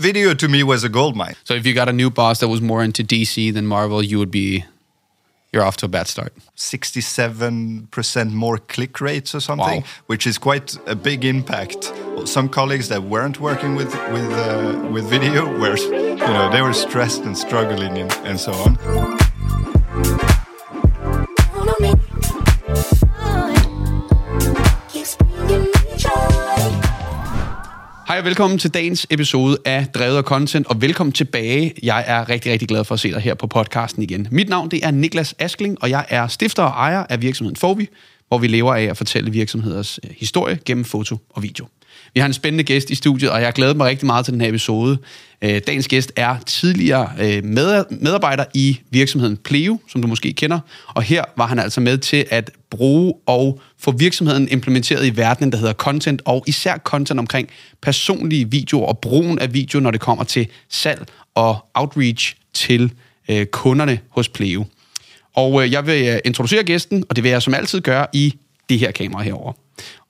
video 0.00 0.34
to 0.34 0.48
me 0.48 0.62
was 0.62 0.82
a 0.84 0.88
gold 0.88 1.14
mine. 1.16 1.34
So 1.44 1.54
if 1.54 1.66
you 1.66 1.74
got 1.74 1.88
a 1.88 1.92
new 1.92 2.10
boss 2.10 2.40
that 2.40 2.48
was 2.48 2.60
more 2.60 2.82
into 2.82 3.02
DC 3.04 3.52
than 3.52 3.66
Marvel, 3.66 4.02
you 4.02 4.18
would 4.18 4.30
be 4.30 4.64
you're 5.52 5.64
off 5.64 5.76
to 5.78 5.86
a 5.86 5.88
bad 5.88 6.06
start. 6.06 6.32
67% 6.56 8.32
more 8.32 8.58
click 8.58 9.00
rates 9.00 9.34
or 9.34 9.40
something, 9.40 9.80
Wow. 9.80 9.86
which 10.06 10.24
is 10.26 10.38
quite 10.38 10.76
a 10.86 10.94
big 10.94 11.24
impact. 11.24 11.92
Some 12.24 12.48
colleagues 12.48 12.88
that 12.88 13.02
weren't 13.02 13.40
working 13.40 13.74
with 13.76 13.92
with 14.12 14.30
uh, 14.32 14.88
with 14.92 15.04
video 15.10 15.46
were, 15.58 15.76
you 15.76 16.16
know, 16.36 16.50
they 16.52 16.62
were 16.62 16.72
stressed 16.72 17.22
and 17.24 17.36
struggling 17.36 17.98
and, 17.98 18.12
and 18.24 18.38
so 18.38 18.52
on. 18.52 18.78
Hej 28.10 28.18
og 28.18 28.24
velkommen 28.24 28.58
til 28.58 28.74
dagens 28.74 29.06
episode 29.10 29.58
af 29.64 29.86
Drevet 29.86 30.16
af 30.16 30.22
Content, 30.22 30.66
og 30.66 30.82
velkommen 30.82 31.12
tilbage. 31.12 31.74
Jeg 31.82 32.04
er 32.06 32.28
rigtig, 32.28 32.52
rigtig 32.52 32.68
glad 32.68 32.84
for 32.84 32.94
at 32.94 33.00
se 33.00 33.12
dig 33.12 33.20
her 33.20 33.34
på 33.34 33.46
podcasten 33.46 34.02
igen. 34.02 34.28
Mit 34.30 34.48
navn 34.48 34.70
det 34.70 34.84
er 34.84 34.90
Niklas 34.90 35.34
Askling, 35.38 35.82
og 35.82 35.90
jeg 35.90 36.06
er 36.08 36.26
stifter 36.26 36.62
og 36.62 36.70
ejer 36.70 37.04
af 37.08 37.22
virksomheden 37.22 37.56
Fovi, 37.56 37.88
hvor 38.28 38.38
vi 38.38 38.46
lever 38.46 38.74
af 38.74 38.82
at 38.82 38.96
fortælle 38.96 39.32
virksomheders 39.32 40.00
øh, 40.04 40.10
historie 40.18 40.58
gennem 40.64 40.84
foto 40.84 41.18
og 41.30 41.42
video. 41.42 41.66
Vi 42.14 42.20
har 42.20 42.26
en 42.26 42.32
spændende 42.32 42.64
gæst 42.64 42.90
i 42.90 42.94
studiet, 42.94 43.30
og 43.30 43.42
jeg 43.42 43.52
glæder 43.52 43.74
mig 43.74 43.86
rigtig 43.86 44.06
meget 44.06 44.24
til 44.24 44.32
den 44.32 44.40
her 44.40 44.48
episode. 44.48 44.98
Øh, 45.44 45.60
Dagens 45.66 45.88
gæst 45.88 46.12
er 46.16 46.36
tidligere 46.46 47.12
øh, 47.20 47.44
med- 47.44 47.84
medarbejder 47.90 48.44
i 48.54 48.80
virksomheden 48.90 49.36
Pleo, 49.36 49.80
som 49.88 50.02
du 50.02 50.08
måske 50.08 50.32
kender, 50.32 50.60
og 50.86 51.02
her 51.02 51.24
var 51.36 51.46
han 51.46 51.58
altså 51.58 51.80
med 51.80 51.98
til 51.98 52.26
at 52.30 52.50
bruge 52.70 53.14
og 53.26 53.60
få 53.78 53.90
virksomheden 53.90 54.48
implementeret 54.48 55.06
i 55.06 55.16
verdenen, 55.16 55.52
der 55.52 55.58
hedder 55.58 55.72
content, 55.72 56.22
og 56.24 56.44
især 56.46 56.76
content 56.78 57.20
omkring 57.20 57.48
personlige 57.82 58.50
videoer 58.50 58.86
og 58.86 58.98
brugen 58.98 59.38
af 59.38 59.54
video, 59.54 59.80
når 59.80 59.90
det 59.90 60.00
kommer 60.00 60.24
til 60.24 60.48
salg 60.68 61.06
og 61.34 61.66
outreach 61.74 62.36
til 62.54 62.92
øh, 63.28 63.46
kunderne 63.46 63.98
hos 64.08 64.28
Pleo. 64.28 64.64
Og 65.34 65.64
øh, 65.64 65.72
jeg 65.72 65.86
vil 65.86 66.06
øh, 66.08 66.18
introducere 66.24 66.64
gæsten, 66.64 67.04
og 67.08 67.16
det 67.16 67.24
vil 67.24 67.30
jeg 67.30 67.42
som 67.42 67.54
altid 67.54 67.80
gøre 67.80 68.06
i 68.12 68.34
det 68.68 68.78
her 68.78 68.90
kamera 68.90 69.22
herover. 69.22 69.52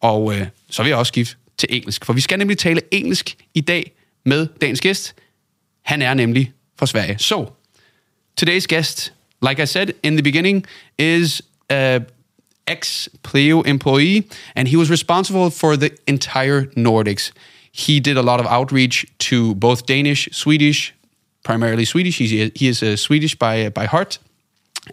Og 0.00 0.34
øh, 0.34 0.46
så 0.70 0.82
vil 0.82 0.90
jeg 0.90 0.98
også 0.98 1.10
skifte 1.10 1.36
til 1.58 1.68
engelsk, 1.72 2.04
for 2.04 2.12
vi 2.12 2.20
skal 2.20 2.38
nemlig 2.38 2.58
tale 2.58 2.80
engelsk 2.90 3.36
i 3.54 3.60
dag 3.60 3.92
med 4.24 4.46
dagens 4.60 4.80
gæst. 4.80 5.14
Han 5.90 6.02
er 6.02 6.14
nemlig 6.14 6.52
fra 6.78 6.86
Sverige. 6.86 7.18
So, 7.18 7.52
today's 8.40 8.66
guest, 8.66 9.12
like 9.48 9.62
I 9.62 9.66
said 9.66 9.88
in 10.02 10.14
the 10.16 10.22
beginning, 10.22 10.66
is 10.98 11.42
a 11.70 11.98
ex-Pleo 12.66 13.62
employee, 13.62 14.22
and 14.54 14.68
he 14.68 14.76
was 14.76 14.90
responsible 14.90 15.50
for 15.50 15.76
the 15.76 15.90
entire 16.06 16.66
Nordics. 16.76 17.32
He 17.72 18.00
did 18.00 18.16
a 18.16 18.22
lot 18.22 18.40
of 18.40 18.46
outreach 18.46 19.06
to 19.18 19.54
both 19.54 19.86
Danish, 19.86 20.28
Swedish, 20.32 20.94
primarily 21.42 21.84
Swedish. 21.84 22.18
He, 22.18 22.52
he 22.54 22.68
is 22.68 22.82
a 22.82 22.96
Swedish 22.96 23.34
by 23.38 23.70
by 23.70 23.86
heart, 23.86 24.18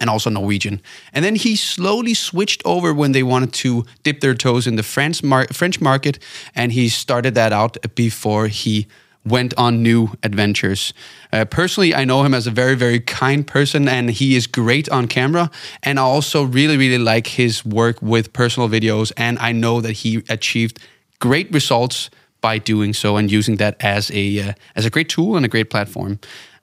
and 0.00 0.10
also 0.10 0.30
Norwegian. 0.30 0.80
And 1.12 1.24
then 1.24 1.36
he 1.36 1.56
slowly 1.56 2.14
switched 2.14 2.62
over 2.64 2.92
when 2.92 3.12
they 3.12 3.22
wanted 3.22 3.52
to 3.52 3.84
dip 4.02 4.20
their 4.20 4.34
toes 4.34 4.66
in 4.66 4.76
the 4.76 4.82
French 4.82 5.22
mar- 5.22 5.52
French 5.52 5.80
market, 5.80 6.18
and 6.54 6.72
he 6.72 6.88
started 6.88 7.34
that 7.34 7.52
out 7.52 7.76
before 7.94 8.48
he 8.48 8.86
went 9.30 9.54
on 9.56 9.82
new 9.82 10.08
adventures. 10.22 10.92
Uh, 11.32 11.44
personally, 11.44 11.94
I 11.94 12.04
know 12.04 12.22
him 12.24 12.34
as 12.34 12.46
a 12.46 12.50
very, 12.50 12.74
very 12.76 13.00
kind 13.00 13.46
person, 13.46 13.88
and 13.88 14.10
he 14.10 14.36
is 14.36 14.46
great 14.46 14.88
on 14.88 15.06
camera. 15.08 15.50
And 15.82 15.98
I 15.98 16.02
also 16.02 16.42
really, 16.44 16.76
really 16.76 16.98
like 16.98 17.26
his 17.26 17.64
work 17.64 18.00
with 18.02 18.32
personal 18.32 18.68
videos, 18.68 19.12
and 19.16 19.38
I 19.38 19.52
know 19.52 19.80
that 19.80 19.92
he 19.92 20.22
achieved 20.28 20.78
great 21.20 21.52
results 21.52 22.10
by 22.40 22.58
doing 22.58 22.94
so 22.94 23.16
and 23.16 23.30
using 23.30 23.56
that 23.56 23.74
as 23.80 24.10
a 24.12 24.40
uh, 24.40 24.52
as 24.76 24.84
a 24.84 24.90
great 24.90 25.08
tool 25.08 25.36
and 25.36 25.44
a 25.44 25.48
great 25.48 25.70
platform. 25.70 26.18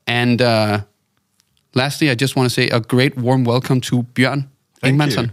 And 0.08 0.41
uh, 0.41 0.81
lastly, 1.73 2.09
I 2.09 2.16
just 2.16 2.36
want 2.36 2.49
to 2.49 2.53
say 2.53 2.69
a 2.69 2.80
great 2.80 3.17
warm 3.17 3.43
welcome 3.43 3.81
to 3.81 4.03
Björn 4.13 4.47
Ingmansson. 4.83 5.23
you. 5.27 5.31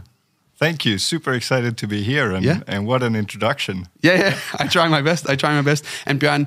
Thank 0.59 0.85
you. 0.85 0.99
Super 0.99 1.33
excited 1.33 1.77
to 1.79 1.87
be 1.87 2.03
here, 2.03 2.31
and 2.37 2.45
Yeah. 2.45 2.61
and 2.67 2.87
what 2.87 3.03
an 3.03 3.15
introduction. 3.17 3.87
Yeah, 4.03 4.19
yeah. 4.19 4.39
I 4.63 4.67
try 4.69 4.89
my 4.89 5.03
best. 5.03 5.29
I 5.29 5.37
try 5.37 5.55
my 5.55 5.63
best. 5.63 5.85
And 6.07 6.21
Björn, 6.21 6.47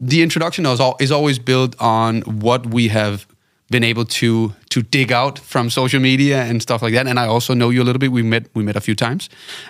the 0.00 0.22
introduction 0.22 0.66
is, 0.66 0.80
is 0.98 1.10
always 1.10 1.38
built 1.38 1.74
on 1.78 2.22
what 2.22 2.66
we 2.66 2.88
have 2.88 3.26
been 3.70 3.84
able 3.84 4.04
to 4.04 4.52
to 4.68 4.82
dig 4.82 5.12
out 5.12 5.38
from 5.38 5.70
social 5.70 6.00
media 6.00 6.42
and 6.42 6.60
stuff 6.62 6.82
like 6.82 6.94
that. 6.94 7.06
And 7.06 7.18
I 7.18 7.26
also 7.26 7.54
know 7.54 7.70
you 7.72 7.82
a 7.82 7.84
little 7.84 8.00
bit. 8.00 8.10
We 8.12 8.22
met 8.22 8.42
we 8.54 8.62
met 8.62 8.76
a 8.76 8.80
few 8.80 8.94
times. 8.94 9.28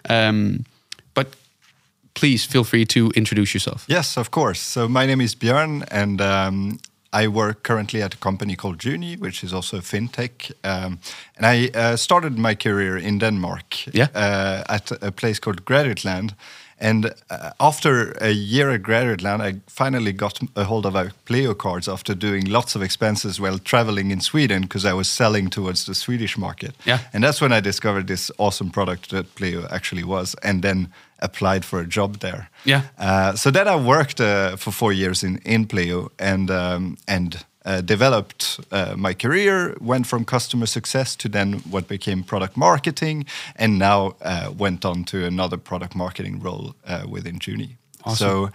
Um, 0.09 0.65
but 1.15 1.27
please 2.15 2.47
feel 2.49 2.65
free 2.65 2.85
to 2.87 3.11
introduce 3.15 3.53
yourself. 3.55 3.85
Yes, 3.89 4.17
of 4.17 4.31
course. 4.31 4.61
So 4.61 4.89
my 4.89 5.07
name 5.07 5.21
is 5.25 5.35
Björn, 5.37 5.83
and 5.91 6.21
um, 6.21 6.79
I 7.25 7.29
work 7.29 7.63
currently 7.63 8.03
at 8.03 8.15
a 8.15 8.17
company 8.19 8.57
called 8.57 8.79
Juni, 8.79 9.17
which 9.19 9.43
is 9.45 9.53
also 9.53 9.77
a 9.77 9.83
fintech. 9.83 10.53
Um, 10.65 10.99
and 11.37 11.47
I 11.47 11.71
uh, 11.75 11.97
started 11.97 12.39
my 12.39 12.55
career 12.57 12.97
in 12.99 13.19
Denmark 13.19 13.95
Yeah. 13.95 14.09
uh, 14.15 14.75
at 14.75 14.93
a 15.03 15.11
place 15.11 15.41
called 15.41 15.65
Graduateland. 15.65 16.31
And 16.81 17.13
uh, 17.29 17.51
after 17.61 18.13
a 18.21 18.31
year 18.31 18.71
at 18.71 18.83
Graduateland, 18.83 19.41
I 19.41 19.61
finally 19.67 20.13
got 20.13 20.41
a 20.57 20.65
hold 20.65 20.87
of 20.87 20.97
our 20.97 21.13
Pleo 21.27 21.55
cards 21.55 21.89
after 21.89 22.15
doing 22.15 22.47
lots 22.47 22.75
of 22.75 22.83
expenses 22.83 23.39
while 23.39 23.59
traveling 23.59 24.11
in 24.11 24.21
Sweden 24.21 24.63
because 24.63 24.87
I 24.87 24.95
was 24.95 25.09
selling 25.09 25.51
towards 25.51 25.85
the 25.85 25.95
Swedish 25.95 26.39
market. 26.39 26.75
Yeah. 26.87 27.01
And 27.13 27.23
that's 27.23 27.41
when 27.41 27.53
I 27.53 27.61
discovered 27.61 28.07
this 28.07 28.31
awesome 28.39 28.71
product 28.71 29.11
that 29.11 29.35
Pleo 29.35 29.67
actually 29.71 30.05
was, 30.05 30.35
and 30.43 30.63
then 30.63 30.89
applied 31.19 31.65
for 31.65 31.81
a 31.81 31.87
job 31.87 32.21
there. 32.21 32.49
Yeah. 32.65 32.83
Uh, 32.99 33.35
so 33.37 33.51
then 33.51 33.69
I 33.69 33.77
worked 33.77 34.21
uh, 34.21 34.57
for 34.57 34.73
four 34.73 34.93
years 34.93 35.23
in 35.23 35.39
in 35.45 35.67
Pleo 35.67 36.11
and 36.19 36.51
um, 36.51 36.97
and 37.07 37.45
uh, 37.65 37.81
developed 37.85 38.61
uh, 38.73 38.95
my 38.97 39.15
career. 39.15 39.75
Went 39.81 40.07
from 40.07 40.25
customer 40.25 40.67
success 40.67 41.17
to 41.17 41.29
then 41.29 41.63
what 41.71 41.87
became 41.89 42.23
product 42.25 42.57
marketing, 42.57 43.27
and 43.57 43.79
now 43.79 44.15
uh, 44.23 44.51
went 44.59 44.85
on 44.85 45.05
to 45.05 45.17
another 45.27 45.59
product 45.59 45.95
marketing 45.95 46.43
role 46.45 46.75
uh, 46.87 47.03
within 47.13 47.39
Juni. 47.39 47.69
Awesome. 48.05 48.17
So. 48.47 48.51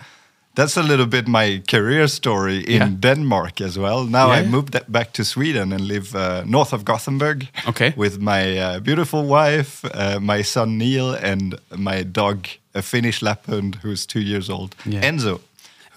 That's 0.57 0.77
a 0.77 0.83
little 0.83 1.05
bit 1.05 1.27
my 1.27 1.61
career 1.67 2.07
story 2.07 2.59
in 2.59 2.81
Yeah. 2.81 2.89
Denmark 2.99 3.61
as 3.61 3.75
well. 3.77 4.05
Now 4.09 4.27
Yeah, 4.31 4.39
I 4.45 4.47
moved 4.47 4.79
back 4.88 5.11
to 5.13 5.23
Sweden 5.23 5.73
and 5.73 5.81
live 5.87 6.16
uh, 6.16 6.43
north 6.45 6.73
of 6.73 6.83
Gothenburg 6.85 7.47
Okay. 7.67 7.93
with 7.97 8.19
my 8.22 8.57
uh, 8.57 8.79
beautiful 8.79 9.25
wife, 9.27 9.83
uh, 9.93 10.19
my 10.22 10.43
son 10.43 10.77
Neil, 10.77 11.13
and 11.13 11.55
my 11.77 12.03
dog, 12.11 12.47
a 12.73 12.81
Finnish 12.81 13.22
Lapphund 13.22 13.75
who's 13.83 14.05
two 14.05 14.19
years 14.22 14.49
old, 14.49 14.75
Yeah. 14.85 15.03
Enzo. 15.09 15.39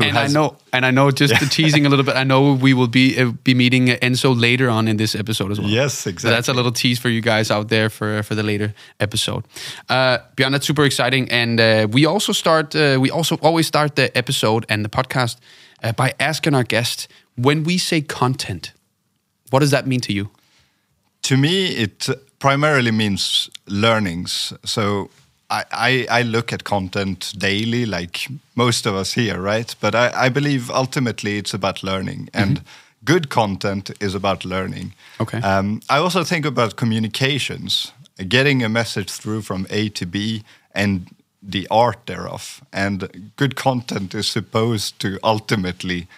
And 0.01 0.17
I 0.17 0.29
know, 0.29 0.57
and 0.73 0.87
I 0.87 0.91
know, 0.91 1.11
just 1.11 1.41
the 1.41 1.47
teasing 1.51 1.87
a 1.87 1.89
little 1.89 2.05
bit. 2.05 2.17
I 2.17 2.25
know 2.25 2.53
we 2.53 2.73
will 2.73 2.87
be 2.89 3.19
uh, 3.19 3.33
be 3.45 3.55
meeting 3.55 3.91
uh, 3.91 3.97
Enzo 4.01 4.39
later 4.41 4.71
on 4.71 4.89
in 4.89 4.97
this 4.97 5.15
episode 5.15 5.51
as 5.51 5.59
well. 5.59 5.69
Yes, 5.69 5.95
So 6.03 6.11
that's 6.11 6.49
a 6.49 6.55
little 6.55 6.73
tease 6.73 6.99
for 6.99 7.09
you 7.09 7.21
guys 7.21 7.51
out 7.51 7.69
there 7.69 7.91
for 7.91 8.23
for 8.23 8.35
the 8.35 8.43
later 8.43 8.75
episode. 9.01 9.45
Uh, 9.89 10.19
Björn, 10.37 10.53
that's 10.53 10.67
super 10.67 10.85
exciting, 10.85 11.29
and 11.31 11.61
uh, 11.61 11.89
we 11.91 12.07
also 12.07 12.33
start. 12.33 12.75
Uh, 12.75 12.99
we 13.01 13.11
also 13.11 13.37
always 13.43 13.67
start 13.67 13.97
the 13.97 14.17
episode 14.17 14.65
and 14.69 14.85
the 14.85 14.89
podcast 14.89 15.37
uh, 15.83 15.93
by 15.93 16.15
asking 16.21 16.55
our 16.55 16.65
guest 16.65 17.09
when 17.37 17.65
we 17.65 17.79
say 17.79 18.01
content, 18.01 18.73
what 19.51 19.61
does 19.61 19.71
that 19.71 19.87
mean 19.87 20.01
to 20.01 20.13
you? 20.13 20.31
To 21.23 21.37
me, 21.37 21.67
it 21.67 22.09
primarily 22.39 22.91
means 22.91 23.51
learnings. 23.67 24.53
So 24.65 25.11
I, 25.51 26.07
I, 26.11 26.23
look 26.23 26.53
at 26.53 26.65
content 26.65 27.33
daily, 27.39 27.87
like 27.87 28.29
most 28.55 28.87
of 28.87 28.95
us 28.95 29.15
here, 29.15 29.41
right? 29.41 29.75
But 29.81 29.95
I, 29.95 30.27
I 30.27 30.29
believe 30.29 30.71
ultimately 30.71 31.39
it's 31.39 31.55
about 31.55 31.83
learning, 31.83 32.29
and 32.35 32.61
good 33.05 33.31
content 33.31 33.91
is 34.01 34.15
about 34.15 34.45
learning. 34.45 34.93
Okay. 35.19 35.39
Um, 35.39 35.81
I 35.89 35.97
also 35.97 36.23
think 36.23 36.45
about 36.45 36.77
communications, 36.77 37.93
getting 38.29 38.63
a 38.63 38.69
message 38.69 39.11
through 39.11 39.43
from 39.43 39.67
A 39.71 39.89
to 39.91 40.07
B, 40.07 40.45
and 40.75 41.07
the 41.43 41.67
art 41.71 42.07
thereof. 42.07 42.63
And 42.73 43.33
good 43.37 43.57
content 43.57 44.15
is 44.15 44.29
supposed 44.29 44.99
to 45.01 45.19
ultimately 45.23 46.09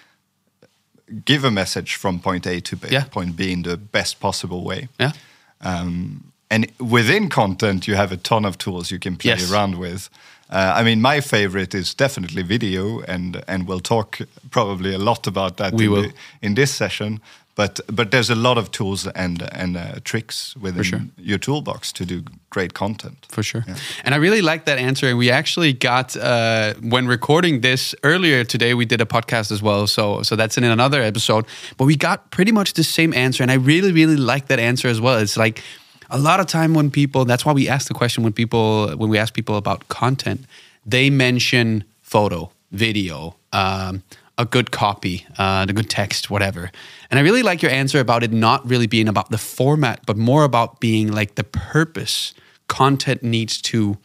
give 1.25 1.45
a 1.45 1.51
message 1.51 1.95
from 1.97 2.21
point 2.21 2.47
A 2.47 2.61
to 2.61 2.77
B, 2.77 2.89
Yeah. 2.91 3.05
point 3.05 3.37
B 3.37 3.53
in 3.53 3.63
the 3.63 3.77
best 3.77 4.19
possible 4.21 4.65
way. 4.65 4.89
Yeah. 4.99 5.13
Um, 5.61 6.33
and 6.51 6.67
within 6.79 7.29
content, 7.29 7.87
you 7.87 7.97
have 7.97 8.13
a 8.15 8.17
ton 8.17 8.45
of 8.45 8.57
tools 8.57 8.91
you 8.91 8.99
can 8.99 9.17
play 9.17 9.33
Yes. 9.33 9.51
around 9.53 9.75
with. 9.79 10.09
Uh, 10.53 10.81
I 10.81 10.83
mean, 10.83 11.01
my 11.01 11.21
favorite 11.21 11.75
is 11.79 11.95
definitely 11.95 12.43
video, 12.43 13.01
and 13.07 13.43
and 13.47 13.69
we'll 13.69 13.81
talk 13.83 14.19
probably 14.51 14.93
a 14.95 14.99
lot 14.99 15.27
about 15.27 15.57
that 15.57 15.73
We 15.75 15.85
in, 15.85 15.91
will. 15.93 16.03
the- 16.03 16.13
in 16.43 16.55
this 16.55 16.75
session. 16.77 17.21
But 17.57 17.81
but 17.97 18.11
there's 18.11 18.31
a 18.31 18.35
lot 18.35 18.59
of 18.59 18.71
tools 18.71 19.07
and 19.07 19.43
and 19.53 19.77
uh, 19.77 19.83
tricks 20.03 20.55
within 20.61 20.83
sure. 20.85 21.01
your 21.19 21.39
toolbox 21.39 21.93
to 21.93 22.05
do 22.05 22.23
great 22.49 22.73
content. 22.73 23.27
for 23.29 23.43
sure. 23.43 23.65
And 24.05 24.15
I 24.15 24.19
really 24.19 24.41
like 24.41 24.65
that 24.65 24.79
answer. 24.79 25.09
And 25.09 25.19
we 25.19 25.31
actually 25.33 25.73
got 25.73 26.17
uh, 26.17 26.75
when 26.91 27.09
recording 27.09 27.61
this 27.63 27.95
earlier 28.03 28.45
today, 28.45 28.75
we 28.75 28.85
did 28.87 29.01
a 29.01 29.05
podcast 29.05 29.53
as 29.53 29.61
well. 29.63 29.87
So 29.87 30.23
so 30.23 30.37
that's 30.37 30.57
in 30.57 30.65
another 30.65 31.03
episode. 31.03 31.45
But 31.77 31.87
we 31.87 31.97
got 31.97 32.19
pretty 32.31 32.53
much 32.53 32.73
the 32.73 32.83
same 32.85 33.13
answer, 33.15 33.43
and 33.45 33.51
I 33.53 33.57
really 33.57 33.93
really 33.93 34.17
like 34.17 34.47
that 34.47 34.59
answer 34.59 34.91
as 34.91 34.99
well. 35.01 35.23
It's 35.23 35.37
like 35.37 35.61
a 36.11 36.19
lot 36.19 36.41
of 36.41 36.47
time 36.47 36.75
when 36.75 36.91
people. 36.91 37.25
That's 37.25 37.45
why 37.45 37.53
we 37.53 37.69
ask 37.69 37.89
the 37.89 37.95
question 37.95 38.25
when 38.25 38.33
people 38.33 38.91
when 38.97 39.11
we 39.11 39.19
ask 39.19 39.35
people 39.35 39.57
about 39.57 39.89
content, 39.89 40.45
they 40.85 41.11
mention 41.11 41.85
photo, 42.03 42.51
video. 42.73 43.37
Um, 43.53 44.03
a 44.41 44.45
good 44.47 44.71
copy, 44.71 45.27
uh, 45.37 45.67
the 45.67 45.75
good 45.75 45.91
text, 45.91 46.31
whatever. 46.31 46.71
And 47.11 47.19
I 47.19 47.23
really 47.23 47.43
like 47.43 47.61
your 47.61 47.71
answer 47.71 48.01
about 48.01 48.23
it 48.23 48.33
not 48.33 48.67
really 48.67 48.87
being 48.87 49.07
about 49.07 49.31
the 49.31 49.37
format, 49.37 50.01
but 50.07 50.17
more 50.17 50.45
about 50.45 50.81
being 50.81 51.13
like 51.13 51.35
the 51.35 51.45
purpose. 51.45 52.33
Content 52.67 53.23
needs 53.23 53.61
to 53.63 53.99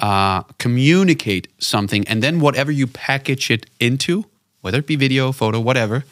uh, 0.00 0.42
communicate 0.58 1.48
something, 1.58 2.08
and 2.08 2.22
then 2.22 2.40
whatever 2.40 2.72
you 2.72 2.86
package 2.86 3.50
it 3.50 3.66
into, 3.78 4.24
whether 4.62 4.78
it 4.78 4.86
be 4.86 4.96
video, 4.96 5.30
photo, 5.30 5.60
whatever, 5.60 6.04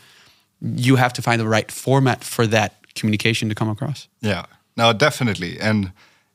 you 0.61 0.97
have 0.97 1.15
to 1.15 1.23
find 1.23 1.41
the 1.41 1.49
right 1.49 1.71
format 1.71 2.23
for 2.23 2.47
that 2.47 2.75
communication 2.95 3.49
to 3.49 3.55
come 3.55 3.71
across. 3.71 4.09
Yeah, 4.21 4.45
no, 4.77 4.93
definitely. 4.93 5.61
And 5.61 5.93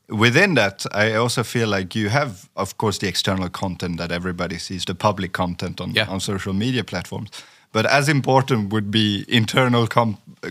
within 0.08 0.54
that, 0.54 0.86
I 0.92 1.14
also 1.14 1.42
feel 1.42 1.68
like 1.68 1.94
you 1.98 2.08
have, 2.10 2.48
of 2.56 2.76
course, 2.76 2.98
the 2.98 3.08
external 3.08 3.48
content 3.50 3.98
that 3.98 4.10
everybody 4.10 4.58
sees, 4.58 4.84
the 4.84 4.94
public 4.94 5.32
content 5.32 5.80
on, 5.80 5.92
Yeah. 5.94 6.08
on 6.08 6.20
social 6.20 6.52
media 6.54 6.82
platforms. 6.84 7.30
But 7.72 7.86
as 7.86 8.08
important 8.08 8.72
would 8.72 8.90
be 8.90 9.24
internal 9.28 9.86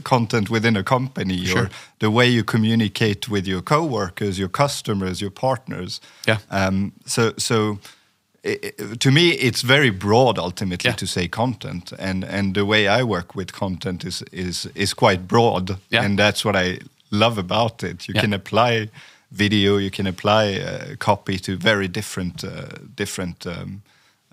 content 0.03 0.49
within 0.49 0.77
a 0.77 0.83
company 0.83 1.45
Sure. 1.45 1.63
or 1.63 1.69
the 1.99 2.09
way 2.09 2.29
you 2.29 2.43
communicate 2.45 3.27
with 3.27 3.45
your 3.47 3.61
coworkers, 3.61 4.37
your 4.39 4.49
customers, 4.49 5.19
your 5.19 5.31
partners. 5.31 5.99
Yeah. 6.27 6.37
Um, 6.49 6.91
so, 7.05 7.33
so 7.37 7.79
i 8.45 8.57
i- 8.63 8.95
to 8.99 9.11
me, 9.11 9.31
it's 9.31 9.61
very 9.63 9.89
broad 9.91 10.37
ultimately 10.39 10.89
Yeah. 10.89 10.95
to 10.97 11.05
say 11.05 11.27
content, 11.27 11.91
and 11.99 12.23
and 12.23 12.53
the 12.55 12.63
way 12.63 12.87
I 12.87 13.03
work 13.03 13.35
with 13.35 13.51
content 13.51 14.03
is 14.05 14.23
is 14.31 14.67
is 14.75 14.93
quite 14.93 15.27
broad, 15.27 15.77
Yeah. 15.91 16.05
and 16.05 16.17
that's 16.19 16.45
what 16.45 16.55
I 16.55 16.79
love 17.09 17.37
about 17.39 17.83
it. 17.83 18.07
You 18.07 18.13
Yeah. 18.15 18.21
can 18.21 18.33
apply 18.33 18.89
video, 19.31 19.77
you 19.77 19.89
can 19.91 20.07
apply 20.07 20.53
uh, 20.59 20.95
copy 20.97 21.37
to 21.39 21.57
very 21.57 21.87
different 21.87 22.43
uh, 22.43 22.49
different 22.95 23.45
um, 23.45 23.81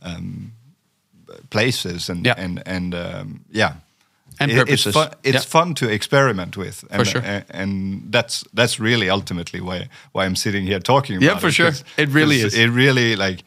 um, 0.02 0.52
places, 1.50 2.08
and 2.10 2.26
Yeah. 2.26 2.34
and 2.44 2.62
and 2.66 2.94
um, 2.94 3.40
yeah. 3.52 3.72
And 4.38 4.50
It- 4.50 4.56
purposes. 4.58 4.86
It's 4.86 4.94
fun, 4.96 5.08
it's 5.22 5.34
Yeah. 5.44 5.60
fun 5.60 5.74
to 5.74 5.88
experiment 5.88 6.56
with, 6.56 6.84
and, 6.90 7.06
sure. 7.06 7.22
a- 7.24 7.44
and 7.50 8.02
that's 8.12 8.44
that's 8.54 8.78
really 8.80 9.10
ultimately 9.10 9.60
why 9.60 9.88
why 10.12 10.26
I'm 10.26 10.36
sitting 10.36 10.66
here 10.66 10.80
talking 10.80 11.22
Yeah, 11.22 11.38
for 11.40 11.48
it. 11.48 11.54
sure. 11.54 11.72
It 11.96 12.08
really 12.14 12.40
is. 12.44 12.54
It 12.54 12.68
really 12.70 13.16
like 13.16 13.44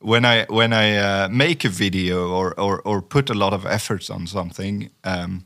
when 0.00 0.24
I 0.24 0.44
when 0.48 0.72
I 0.72 0.96
uh, 0.96 1.28
make 1.30 1.64
a 1.66 1.70
video 1.70 2.28
or, 2.28 2.52
or 2.60 2.80
or 2.84 3.02
put 3.02 3.30
a 3.30 3.34
lot 3.34 3.52
of 3.52 3.64
efforts 3.64 4.10
on 4.10 4.26
something, 4.26 4.90
um, 5.04 5.44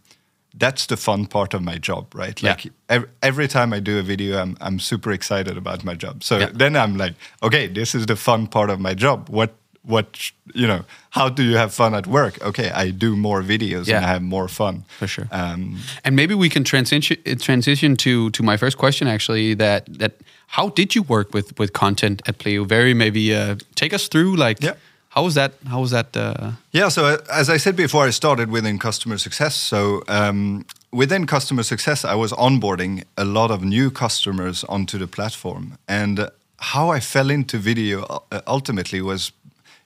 that's 0.54 0.86
the 0.86 0.96
fun 0.96 1.26
part 1.26 1.54
of 1.54 1.62
my 1.62 1.78
job, 1.78 2.14
right? 2.14 2.42
Yeah. 2.42 2.50
Like 2.52 2.72
every, 2.88 3.08
every 3.22 3.48
time 3.48 3.72
I 3.76 3.80
do 3.80 3.98
a 3.98 4.02
video, 4.02 4.38
I'm 4.42 4.56
I'm 4.60 4.78
super 4.80 5.12
excited 5.12 5.56
about 5.56 5.84
my 5.84 5.94
job. 5.94 6.22
So 6.22 6.38
Yeah. 6.38 6.50
then 6.58 6.74
I'm 6.76 6.96
like, 6.96 7.14
okay, 7.42 7.68
this 7.72 7.94
is 7.94 8.06
the 8.06 8.16
fun 8.16 8.46
part 8.46 8.70
of 8.70 8.78
my 8.80 8.94
job. 8.94 9.28
What 9.28 9.50
what 9.82 10.32
you 10.54 10.66
know? 10.66 10.84
How 11.10 11.28
do 11.30 11.42
you 11.42 11.56
have 11.56 11.72
fun 11.72 11.94
at 11.94 12.06
work? 12.06 12.38
Okay, 12.42 12.70
I 12.70 12.90
do 12.90 13.16
more 13.16 13.42
videos 13.42 13.86
Yeah. 13.86 13.96
and 13.96 14.04
I 14.06 14.08
have 14.08 14.22
more 14.22 14.48
fun 14.48 14.82
For 14.98 15.06
sure. 15.08 15.26
Um, 15.30 15.78
And 16.04 16.14
maybe 16.16 16.34
we 16.34 16.48
can 16.48 16.64
transition 16.64 17.16
transition 17.40 17.96
to 17.96 18.30
to 18.30 18.42
my 18.42 18.56
first 18.58 18.76
question 18.76 19.08
actually 19.08 19.54
that 19.56 19.82
that 19.98 20.12
how 20.56 20.70
did 20.70 20.94
you 20.94 21.04
work 21.08 21.34
with 21.34 21.52
with 21.58 21.70
content 21.72 22.22
at 22.28 22.38
Pleo? 22.38 22.64
Very 22.68 22.94
maybe 22.94 23.34
uh, 23.34 23.56
take 23.74 23.94
us 23.94 24.08
through 24.08 24.36
like 24.46 24.66
Yeah. 24.66 24.74
How 25.18 25.24
was 25.24 25.34
that 25.34 25.52
how 25.66 25.80
was 25.80 25.90
that 25.90 26.16
uh, 26.16 26.52
Yeah, 26.70 26.90
so 26.90 27.04
uh, 27.04 27.16
as 27.40 27.48
I 27.48 27.58
said 27.58 27.74
before, 27.76 28.06
I 28.08 28.12
started 28.12 28.50
within 28.50 28.78
customer 28.78 29.18
success. 29.18 29.54
So 29.56 30.02
um, 30.06 30.64
within 30.92 31.26
customer 31.26 31.64
success, 31.64 32.04
I 32.04 32.14
was 32.14 32.32
onboarding 32.32 33.02
a 33.16 33.24
lot 33.24 33.50
of 33.50 33.60
new 33.62 33.90
customers 33.90 34.64
onto 34.64 34.98
the 34.98 35.06
platform. 35.06 35.76
And 35.88 36.30
how 36.72 36.96
I 36.96 37.00
fell 37.00 37.30
into 37.30 37.58
video 37.58 38.02
uh, 38.30 38.40
ultimately 38.46 39.00
was, 39.02 39.32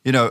you 0.04 0.12
know, 0.12 0.30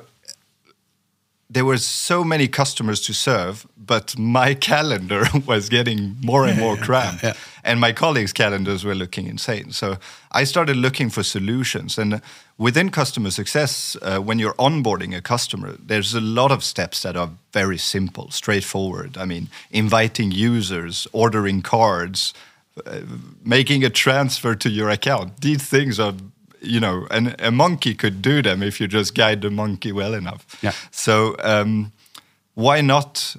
there 1.53 1.65
were 1.65 1.77
so 1.77 2.23
many 2.23 2.47
customers 2.47 3.01
to 3.01 3.13
serve, 3.13 3.67
but 3.75 4.17
my 4.17 4.53
calendar 4.71 5.25
was 5.45 5.67
getting 5.67 6.15
more 6.23 6.47
and 6.47 6.57
more 6.57 6.77
cramped. 6.77 7.23
yeah. 7.23 7.33
And 7.63 7.79
my 7.79 7.91
colleagues' 7.91 8.33
calendars 8.33 8.83
were 8.85 8.95
looking 8.95 9.27
insane. 9.27 9.71
So 9.71 9.97
I 10.31 10.45
started 10.45 10.77
looking 10.77 11.09
for 11.09 11.23
solutions. 11.23 11.97
And 11.97 12.21
within 12.57 12.89
customer 12.89 13.31
success, 13.31 13.97
uh, 14.01 14.19
when 14.19 14.39
you're 14.39 14.55
onboarding 14.55 15.15
a 15.15 15.21
customer, 15.21 15.75
there's 15.77 16.13
a 16.13 16.21
lot 16.21 16.51
of 16.51 16.63
steps 16.63 17.01
that 17.01 17.17
are 17.17 17.29
very 17.51 17.77
simple, 17.77 18.31
straightforward. 18.31 19.17
I 19.17 19.25
mean, 19.25 19.49
inviting 19.71 20.31
users, 20.31 21.07
ordering 21.11 21.61
cards, 21.61 22.33
uh, 22.85 23.01
making 23.43 23.83
a 23.83 23.89
transfer 23.89 24.55
to 24.55 24.69
your 24.69 24.89
account. 24.89 25.41
These 25.41 25.63
things 25.63 25.99
are, 25.99 26.13
you 26.61 26.79
know, 26.79 27.07
and 27.11 27.35
a 27.39 27.51
monkey 27.51 27.95
could 27.95 28.21
do 28.21 28.41
them 28.41 28.61
if 28.63 28.79
you 28.79 28.87
just 28.87 29.15
guide 29.15 29.41
the 29.41 29.49
monkey 29.49 29.91
well 29.91 30.13
enough. 30.13 30.45
Yeah. 30.61 30.73
So 30.91 31.35
um, 31.43 31.91
why 32.53 32.81
not 32.81 33.35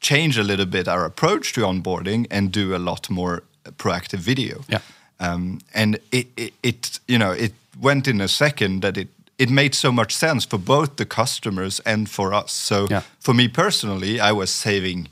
change 0.00 0.38
a 0.38 0.42
little 0.42 0.66
bit 0.66 0.88
our 0.88 1.04
approach 1.04 1.52
to 1.52 1.60
onboarding 1.62 2.26
and 2.30 2.50
do 2.52 2.74
a 2.74 2.78
lot 2.78 3.10
more 3.10 3.42
proactive 3.78 4.18
video? 4.18 4.64
Yeah. 4.68 4.80
Um, 5.20 5.60
and 5.74 5.98
it, 6.10 6.26
it, 6.36 6.52
it, 6.62 7.00
you 7.08 7.18
know, 7.18 7.32
it 7.32 7.52
went 7.80 8.06
in 8.08 8.20
a 8.20 8.28
second 8.28 8.82
that 8.82 8.96
it 8.96 9.08
it 9.38 9.50
made 9.50 9.74
so 9.74 9.92
much 9.92 10.12
sense 10.14 10.46
for 10.46 10.58
both 10.58 10.96
the 10.96 11.04
customers 11.04 11.80
and 11.84 12.08
for 12.08 12.32
us. 12.32 12.52
So 12.52 12.86
Yeah. 12.90 13.02
for 13.20 13.34
me 13.34 13.48
personally, 13.48 14.18
I 14.18 14.32
was 14.32 14.50
saving 14.50 15.08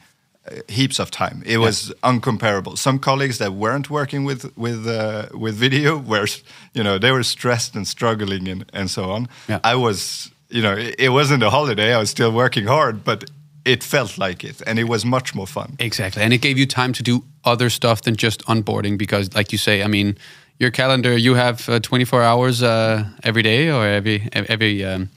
heaps 0.69 0.99
of 0.99 1.11
time. 1.11 1.43
It 1.46 1.58
was 1.58 1.93
uncomparable. 2.02 2.76
Some 2.76 2.99
colleagues 2.99 3.38
that 3.38 3.52
weren't 3.52 3.88
working 3.88 4.25
with 4.25 4.56
with 4.56 4.87
uh, 4.87 5.29
with 5.32 5.55
video 5.55 5.96
were, 6.11 6.26
you 6.75 6.82
know, 6.82 6.99
they 6.99 7.12
were 7.12 7.23
stressed 7.23 7.75
and 7.76 7.87
struggling 7.87 8.49
and 8.49 8.64
and 8.73 8.91
so 8.91 9.11
on. 9.11 9.29
Yeah. 9.49 9.61
I 9.64 9.75
was, 9.75 10.31
you 10.49 10.62
know, 10.62 10.76
it, 10.76 10.94
it 10.99 11.08
wasn't 11.11 11.43
a 11.43 11.50
holiday. 11.50 11.94
I 11.94 11.99
was 11.99 12.11
still 12.11 12.32
working 12.32 12.67
hard, 12.67 13.05
but 13.05 13.31
it 13.64 13.82
felt 13.82 14.19
like 14.19 14.44
it, 14.44 14.62
and 14.67 14.79
it 14.79 14.85
was 14.85 15.05
much 15.05 15.35
more 15.35 15.46
fun. 15.46 15.76
Exactly. 15.79 16.23
And 16.23 16.32
it 16.32 16.43
gave 16.43 16.58
you 16.58 16.67
time 16.67 16.93
to 16.93 17.02
do 17.02 17.25
other 17.44 17.70
stuff 17.70 18.02
than 18.02 18.17
just 18.17 18.44
onboarding 18.47 18.99
because, 18.99 19.35
like 19.35 19.52
you 19.52 19.58
say, 19.58 19.82
I 19.82 19.87
mean, 19.87 20.17
your 20.58 20.70
calendar, 20.70 21.17
you 21.17 21.35
have 21.35 21.69
uh, 21.69 21.81
24 21.81 22.23
hours 22.23 22.62
uh, 22.62 23.05
every 23.23 23.43
day 23.43 23.70
or 23.70 23.87
every, 23.87 24.29
every, 24.32 24.85
um, 24.85 25.08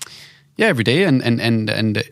yeah, 0.56 0.68
every 0.68 0.84
day. 0.84 1.04
And, 1.04 1.22
and, 1.22 1.42
and, 1.42 1.70
and 1.70 2.04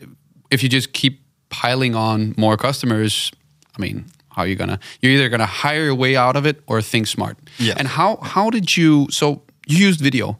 if 0.50 0.62
you 0.62 0.68
just 0.68 0.92
keep 0.92 1.25
piling 1.48 1.94
on 1.94 2.34
more 2.36 2.56
customers, 2.56 3.30
I 3.76 3.80
mean, 3.80 4.06
how 4.30 4.42
are 4.42 4.46
you 4.46 4.56
gonna, 4.56 4.78
you're 5.00 5.12
either 5.12 5.28
gonna 5.28 5.46
hire 5.46 5.84
your 5.84 5.94
way 5.94 6.16
out 6.16 6.36
of 6.36 6.46
it 6.46 6.62
or 6.66 6.82
think 6.82 7.06
smart. 7.06 7.36
Yeah. 7.58 7.74
And 7.78 7.88
how, 7.88 8.16
how 8.16 8.50
did 8.50 8.76
you, 8.76 9.06
so 9.10 9.42
you 9.66 9.78
used 9.78 10.00
video. 10.00 10.38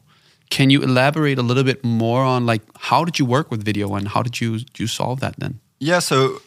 Can 0.50 0.70
you 0.70 0.82
elaborate 0.82 1.38
a 1.38 1.42
little 1.42 1.64
bit 1.64 1.84
more 1.84 2.22
on 2.22 2.46
like, 2.46 2.62
how 2.78 3.04
did 3.04 3.18
you 3.18 3.24
work 3.24 3.50
with 3.50 3.64
video 3.64 3.94
and 3.94 4.08
how 4.08 4.22
did 4.22 4.40
you, 4.40 4.60
you 4.78 4.86
solve 4.86 5.20
that 5.20 5.34
then? 5.38 5.60
Yeah, 5.80 5.98
so 5.98 6.40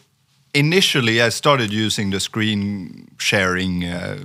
initially 0.54 1.20
I 1.20 1.28
started 1.28 1.72
using 1.72 2.10
the 2.10 2.20
screen 2.20 3.08
sharing 3.18 3.84
uh, 3.84 4.18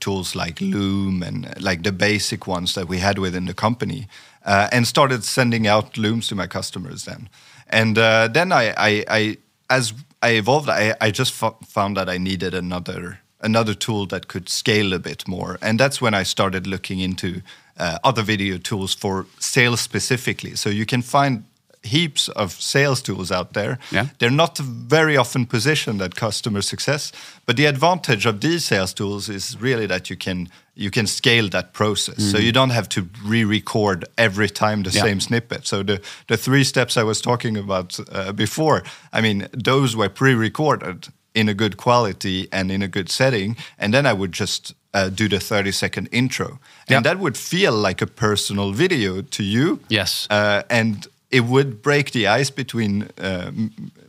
tools 0.00 0.34
like 0.34 0.60
Loom 0.60 1.22
and 1.22 1.54
like 1.60 1.82
the 1.82 1.92
basic 1.92 2.46
ones 2.46 2.74
that 2.74 2.88
we 2.88 2.98
had 2.98 3.18
within 3.18 3.46
the 3.46 3.54
company, 3.54 4.08
uh, 4.44 4.68
and 4.72 4.86
started 4.86 5.24
sending 5.24 5.66
out 5.66 5.96
Looms 5.96 6.28
to 6.28 6.34
my 6.34 6.46
customers 6.46 7.04
then. 7.04 7.28
And 7.68 7.98
uh, 7.98 8.28
then 8.28 8.52
I, 8.52 8.74
I, 8.76 9.04
I, 9.08 9.36
as 9.68 9.92
I 10.22 10.30
evolved, 10.30 10.68
I, 10.68 10.94
I 11.00 11.10
just 11.10 11.32
fo- 11.32 11.58
found 11.66 11.96
that 11.96 12.08
I 12.08 12.18
needed 12.18 12.54
another 12.54 13.20
another 13.40 13.74
tool 13.74 14.06
that 14.06 14.28
could 14.28 14.48
scale 14.48 14.92
a 14.94 14.98
bit 14.98 15.28
more, 15.28 15.58
and 15.60 15.78
that's 15.78 16.00
when 16.00 16.14
I 16.14 16.24
started 16.24 16.66
looking 16.66 17.00
into 17.00 17.42
uh, 17.78 17.98
other 18.02 18.22
video 18.22 18.58
tools 18.58 18.94
for 18.94 19.26
sales 19.38 19.80
specifically. 19.80 20.56
So 20.56 20.70
you 20.70 20.86
can 20.86 21.02
find 21.02 21.44
heaps 21.86 22.28
of 22.28 22.52
sales 22.52 23.02
tools 23.02 23.30
out 23.30 23.52
there. 23.52 23.78
Yeah. 23.92 24.06
They're 24.18 24.30
not 24.36 24.58
very 24.58 25.16
often 25.16 25.46
positioned 25.46 26.02
at 26.02 26.14
customer 26.14 26.62
success, 26.62 27.12
but 27.46 27.56
the 27.56 27.66
advantage 27.68 28.26
of 28.28 28.40
these 28.40 28.64
sales 28.64 28.94
tools 28.94 29.28
is 29.28 29.56
really 29.60 29.86
that 29.86 30.08
you 30.10 30.16
can 30.16 30.48
you 30.78 30.90
can 30.90 31.06
scale 31.06 31.48
that 31.48 31.72
process. 31.72 32.22
So 32.30 32.36
you 32.38 32.52
don't 32.52 32.72
have 32.74 32.86
to 32.88 33.08
re-record 33.24 34.04
every 34.16 34.48
time 34.50 34.82
the 34.82 34.90
Yeah. 34.90 35.04
same 35.04 35.20
snippet. 35.20 35.66
So 35.66 35.82
the 35.84 36.00
the 36.26 36.36
three 36.36 36.64
steps 36.64 36.96
I 36.96 37.02
was 37.02 37.20
talking 37.20 37.56
about 37.58 37.98
uh, 38.12 38.32
before, 38.32 38.82
I 39.12 39.20
mean, 39.22 39.46
those 39.64 39.96
were 39.96 40.10
pre-recorded 40.10 41.08
in 41.34 41.48
a 41.48 41.54
good 41.54 41.76
quality 41.76 42.46
and 42.52 42.70
in 42.70 42.82
a 42.82 42.88
good 42.88 43.08
setting, 43.10 43.56
and 43.78 43.92
then 43.92 44.06
I 44.06 44.12
would 44.12 44.32
just 44.38 44.74
uh, 44.94 45.10
do 45.14 45.28
the 45.28 45.38
30 45.38 45.72
second 45.72 46.08
intro. 46.12 46.58
Yeah. 46.88 46.96
And 46.96 47.04
that 47.06 47.18
would 47.18 47.36
feel 47.36 47.72
like 47.72 48.02
a 48.04 48.06
personal 48.06 48.72
video 48.72 49.22
to 49.22 49.42
you. 49.42 49.78
Yes. 49.90 50.26
Uh, 50.30 50.62
and 50.70 51.06
it 51.36 51.44
would 51.44 51.70
break 51.82 52.10
the 52.10 52.26
ice 52.40 52.50
between 52.54 53.02
uh, 53.18 53.50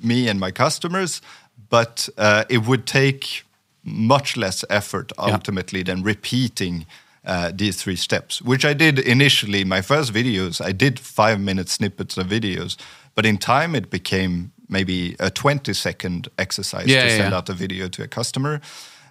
me 0.02 0.30
and 0.30 0.40
my 0.40 0.52
customers, 0.52 1.22
but 1.70 2.10
uh, 2.18 2.44
it 2.50 2.58
would 2.68 2.86
take 2.86 3.44
much 3.84 4.38
less 4.38 4.66
effort 4.70 5.12
Yeah. 5.18 5.34
ultimately 5.34 5.84
than 5.84 6.04
repeating 6.04 6.86
uh, 7.26 7.52
these 7.58 7.82
three 7.84 7.98
steps, 7.98 8.42
which 8.42 8.64
I 8.66 8.74
did 8.76 9.00
initially. 9.00 9.66
My 9.66 9.82
first 9.82 10.14
videos, 10.14 10.62
I 10.70 10.74
did 10.74 11.00
five 11.00 11.40
minute 11.40 11.70
snippets 11.70 12.18
of 12.18 12.28
videos, 12.28 12.78
but 13.16 13.26
in 13.26 13.38
time 13.38 13.76
it 13.78 13.90
became 13.90 14.52
maybe 14.70 15.16
a 15.20 15.30
20 15.30 15.74
second 15.74 16.28
exercise 16.38 16.88
Yeah, 16.88 17.02
to 17.04 17.08
yeah, 17.10 17.18
send 17.18 17.34
out 17.34 17.50
a 17.50 17.54
video 17.54 17.88
to 17.90 18.04
a 18.04 18.08
customer. 18.08 18.60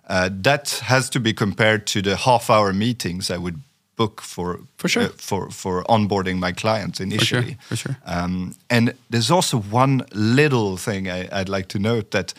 Uh, 0.09 0.31
that 0.43 0.81
has 0.85 1.11
to 1.11 1.21
be 1.21 1.33
compared 1.35 1.87
to 1.87 2.01
the 2.03 2.17
half 2.17 2.49
hour 2.51 2.73
meetings 2.73 3.31
I 3.31 3.37
would 3.37 3.61
book 3.97 4.21
for 4.23 4.61
For 4.77 4.89
sure. 4.89 5.05
uh, 5.05 5.09
for 5.17 5.51
for 5.51 5.85
onboarding 5.89 6.39
my 6.39 6.53
clients 6.53 7.01
initially. 7.01 7.57
for 7.69 7.77
sure. 7.77 7.97
for 8.05 8.11
Um, 8.25 8.55
and 8.71 8.93
there's 9.11 9.31
also 9.31 9.59
one 9.73 10.03
little 10.13 10.77
thing 10.77 11.07
I, 11.09 11.29
I'd 11.41 11.49
like 11.49 11.67
to 11.69 11.79
note 11.79 12.11
that 12.11 12.35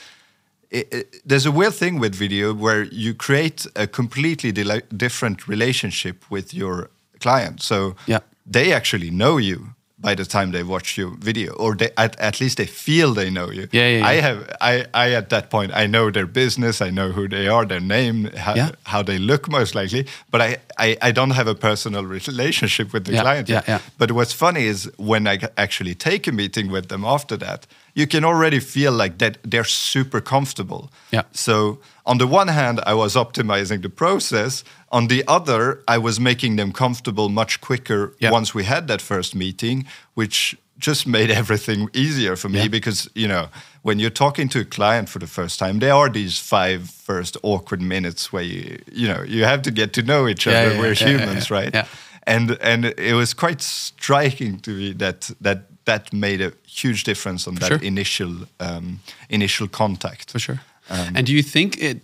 it, 0.69 0.87
it- 0.93 1.21
there's 1.29 1.45
a 1.45 1.51
weird 1.51 1.73
thing 1.73 1.99
with 2.01 2.15
video 2.15 2.53
where 2.53 2.83
you 2.91 3.13
create 3.15 3.65
a 3.75 3.87
completely 3.87 4.51
different 4.97 5.47
relationship 5.47 6.15
with 6.29 6.53
your 6.53 6.89
client. 7.19 7.61
So 7.61 7.95
Yeah. 8.05 8.19
they 8.51 8.73
actually 8.73 9.09
know 9.09 9.39
you 9.39 9.57
by 9.99 10.13
the 10.15 10.25
time 10.25 10.51
they 10.51 10.61
watch 10.63 10.95
your 10.97 11.09
video, 11.17 11.53
or 11.53 11.75
they, 11.75 11.89
at, 11.97 12.15
at 12.19 12.39
least 12.39 12.57
they 12.57 12.67
feel 12.67 13.13
they 13.15 13.29
know 13.31 13.49
you. 13.51 13.67
Yeah, 13.71 13.87
yeah, 13.97 14.05
I 14.07 14.13
have 14.21 14.55
I, 14.61 14.85
I 14.93 15.13
at 15.13 15.29
that 15.29 15.49
point 15.49 15.71
I 15.73 15.87
know 15.87 16.11
their 16.11 16.27
business, 16.27 16.81
I 16.81 16.91
know 16.91 17.11
who 17.11 17.27
they 17.27 17.47
are, 17.47 17.65
their 17.65 17.79
name, 17.79 18.25
how, 18.37 18.53
Yeah. 18.55 18.69
how 18.83 19.01
they 19.03 19.17
look 19.17 19.49
most 19.49 19.73
likely, 19.73 20.05
but 20.29 20.39
I, 20.41 20.57
I, 20.77 20.97
I 21.01 21.11
don't 21.11 21.31
have 21.31 21.47
a 21.47 21.55
personal 21.55 22.05
relationship 22.05 22.93
with 22.93 23.05
the 23.05 23.13
Yeah, 23.13 23.21
client. 23.23 23.49
yeah, 23.49 23.63
yeah. 23.67 23.79
But 23.97 24.11
what's 24.11 24.33
funny 24.33 24.65
is 24.65 24.89
when 24.97 25.27
I 25.27 25.39
actually 25.57 25.95
take 25.95 26.27
a 26.27 26.31
meeting 26.31 26.69
with 26.71 26.87
them 26.89 27.03
after 27.03 27.35
that, 27.37 27.65
you 27.95 28.05
can 28.05 28.23
already 28.23 28.59
feel 28.59 28.91
like 28.91 29.17
that 29.17 29.37
they're 29.43 29.63
super 29.63 30.21
comfortable. 30.21 30.91
Yeah. 31.11 31.23
So 31.31 31.79
on 32.05 32.19
the 32.19 32.27
one 32.27 32.49
hand, 32.49 32.79
I 32.85 32.93
was 32.93 33.15
optimizing 33.15 33.81
the 33.81 33.89
process. 33.89 34.63
On 34.89 35.07
the 35.07 35.23
other, 35.27 35.81
I 35.87 35.97
was 35.97 36.19
making 36.19 36.55
them 36.57 36.71
comfortable 36.71 37.29
much 37.29 37.59
quicker 37.59 38.13
Yeah. 38.19 38.31
once 38.31 38.53
we 38.55 38.63
had 38.63 38.87
that 38.87 39.01
first 39.01 39.35
meeting, 39.35 39.85
which 40.15 40.55
just 40.79 41.05
made 41.17 41.29
everything 41.31 41.89
easier 41.93 42.35
for 42.35 42.49
me 42.49 42.59
Yeah. 42.59 42.69
because 42.69 43.09
you 43.15 43.27
know 43.27 43.47
when 43.81 43.99
you're 43.99 44.13
talking 44.13 44.49
to 44.49 44.59
a 44.59 44.65
client 44.65 45.09
for 45.09 45.19
the 45.19 45.27
first 45.27 45.59
time 45.59 45.79
there 45.79 45.93
are 45.93 46.09
these 46.09 46.39
five 46.39 46.81
first 46.89 47.37
awkward 47.41 47.81
minutes 47.81 48.31
where 48.33 48.43
you 48.45 48.77
you 48.91 49.07
know 49.07 49.23
you 49.27 49.45
have 49.45 49.61
to 49.61 49.71
get 49.71 49.91
to 49.93 50.01
know 50.01 50.27
each 50.27 50.45
other 50.47 50.71
yeah, 50.73 50.79
we're 50.79 50.93
humans 50.95 51.49
right 51.49 51.73
Yeah. 51.73 51.85
and 52.27 52.51
and 52.61 52.85
it 52.85 53.15
was 53.15 53.33
quite 53.33 53.61
striking 53.63 54.59
to 54.61 54.71
me 54.71 54.93
that 54.93 55.31
that 55.41 55.59
that 55.85 56.11
made 56.13 56.41
a 56.45 56.51
huge 56.81 57.03
difference 57.03 57.49
on 57.49 57.55
that 57.55 57.67
sure. 57.67 57.79
initial 57.81 58.33
um, 58.59 58.99
initial 59.29 59.67
contact 59.67 60.31
for 60.31 60.39
sure. 60.39 60.59
Um, 60.89 61.15
and 61.15 61.25
do 61.27 61.31
you 61.33 61.43
think 61.43 61.75
it? 61.77 61.97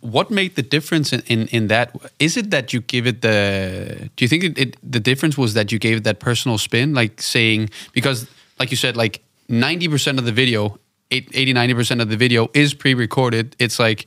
What 0.00 0.30
made 0.30 0.54
the 0.56 0.62
difference 0.62 1.12
in, 1.12 1.20
in, 1.26 1.48
in 1.48 1.68
that? 1.68 1.94
Is 2.18 2.36
it 2.36 2.50
that 2.50 2.72
you 2.72 2.80
give 2.80 3.06
it 3.06 3.22
the? 3.22 4.10
Do 4.16 4.24
you 4.24 4.28
think 4.28 4.44
it, 4.44 4.58
it 4.58 4.76
the 4.82 5.00
difference 5.00 5.36
was 5.36 5.54
that 5.54 5.72
you 5.72 5.78
gave 5.78 5.98
it 5.98 6.04
that 6.04 6.20
personal 6.20 6.58
spin, 6.58 6.94
like 6.94 7.20
saying 7.20 7.70
because, 7.92 8.28
like 8.58 8.70
you 8.70 8.76
said, 8.76 8.96
like 8.96 9.22
ninety 9.48 9.88
percent 9.88 10.18
of 10.18 10.24
the 10.24 10.32
video, 10.32 10.78
80 11.10 11.52
90 11.52 11.74
percent 11.74 12.00
of 12.00 12.08
the 12.08 12.16
video 12.16 12.48
is 12.54 12.74
pre-recorded. 12.74 13.56
It's 13.58 13.78
like 13.78 14.06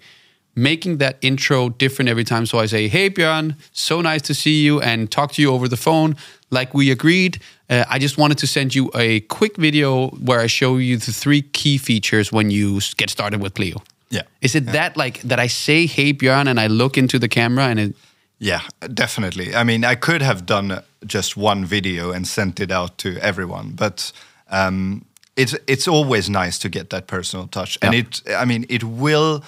making 0.56 0.98
that 0.98 1.18
intro 1.22 1.70
different 1.70 2.10
every 2.10 2.24
time. 2.24 2.46
So 2.46 2.60
I 2.60 2.66
say, 2.66 2.88
"Hey 2.88 3.10
Björn, 3.10 3.56
so 3.72 4.02
nice 4.02 4.24
to 4.24 4.34
see 4.34 4.64
you," 4.64 4.82
and 4.82 5.10
talk 5.12 5.34
to 5.34 5.42
you 5.42 5.52
over 5.52 5.68
the 5.68 5.78
phone, 5.78 6.16
like 6.50 6.74
we 6.74 6.92
agreed. 6.92 7.40
Uh, 7.70 7.84
I 7.90 8.00
just 8.00 8.18
wanted 8.18 8.38
to 8.40 8.48
send 8.48 8.74
you 8.74 8.90
a 8.96 9.20
quick 9.22 9.58
video 9.58 10.08
where 10.10 10.40
I 10.40 10.48
show 10.48 10.78
you 10.78 10.98
the 10.98 11.12
three 11.12 11.42
key 11.42 11.78
features 11.78 12.32
when 12.32 12.50
you 12.50 12.80
get 12.98 13.10
started 13.10 13.42
with 13.42 13.54
Pleo. 13.54 13.82
Yeah. 14.10 14.24
Is 14.42 14.56
it 14.56 14.66
that 14.72 14.96
like 14.98 15.22
that 15.28 15.40
I 15.40 15.48
say, 15.48 15.86
"Hey 15.88 16.14
Björn," 16.14 16.48
and 16.48 16.60
I 16.60 16.68
look 16.68 16.98
into 16.98 17.20
the 17.20 17.28
camera 17.28 17.66
and 17.66 17.80
it? 17.80 17.96
Yeah, 18.40 18.62
definitely. 18.94 19.56
I 19.56 19.64
mean, 19.64 19.84
I 19.84 19.96
could 19.96 20.22
have 20.22 20.46
done 20.46 20.82
just 21.06 21.36
one 21.38 21.66
video 21.66 22.12
and 22.12 22.28
sent 22.28 22.60
it 22.60 22.72
out 22.72 22.98
to 22.98 23.18
everyone, 23.22 23.72
but 23.76 24.12
um, 24.52 25.02
it's 25.36 25.56
it's 25.66 25.88
always 25.88 26.30
nice 26.30 26.60
to 26.60 26.70
get 26.70 26.90
that 26.90 27.08
personal 27.08 27.48
touch, 27.48 27.78
and 27.82 27.94
Yeah. 27.94 28.02
it. 28.02 28.22
I 28.44 28.46
mean, 28.46 28.66
it 28.70 28.84
will 28.84 29.44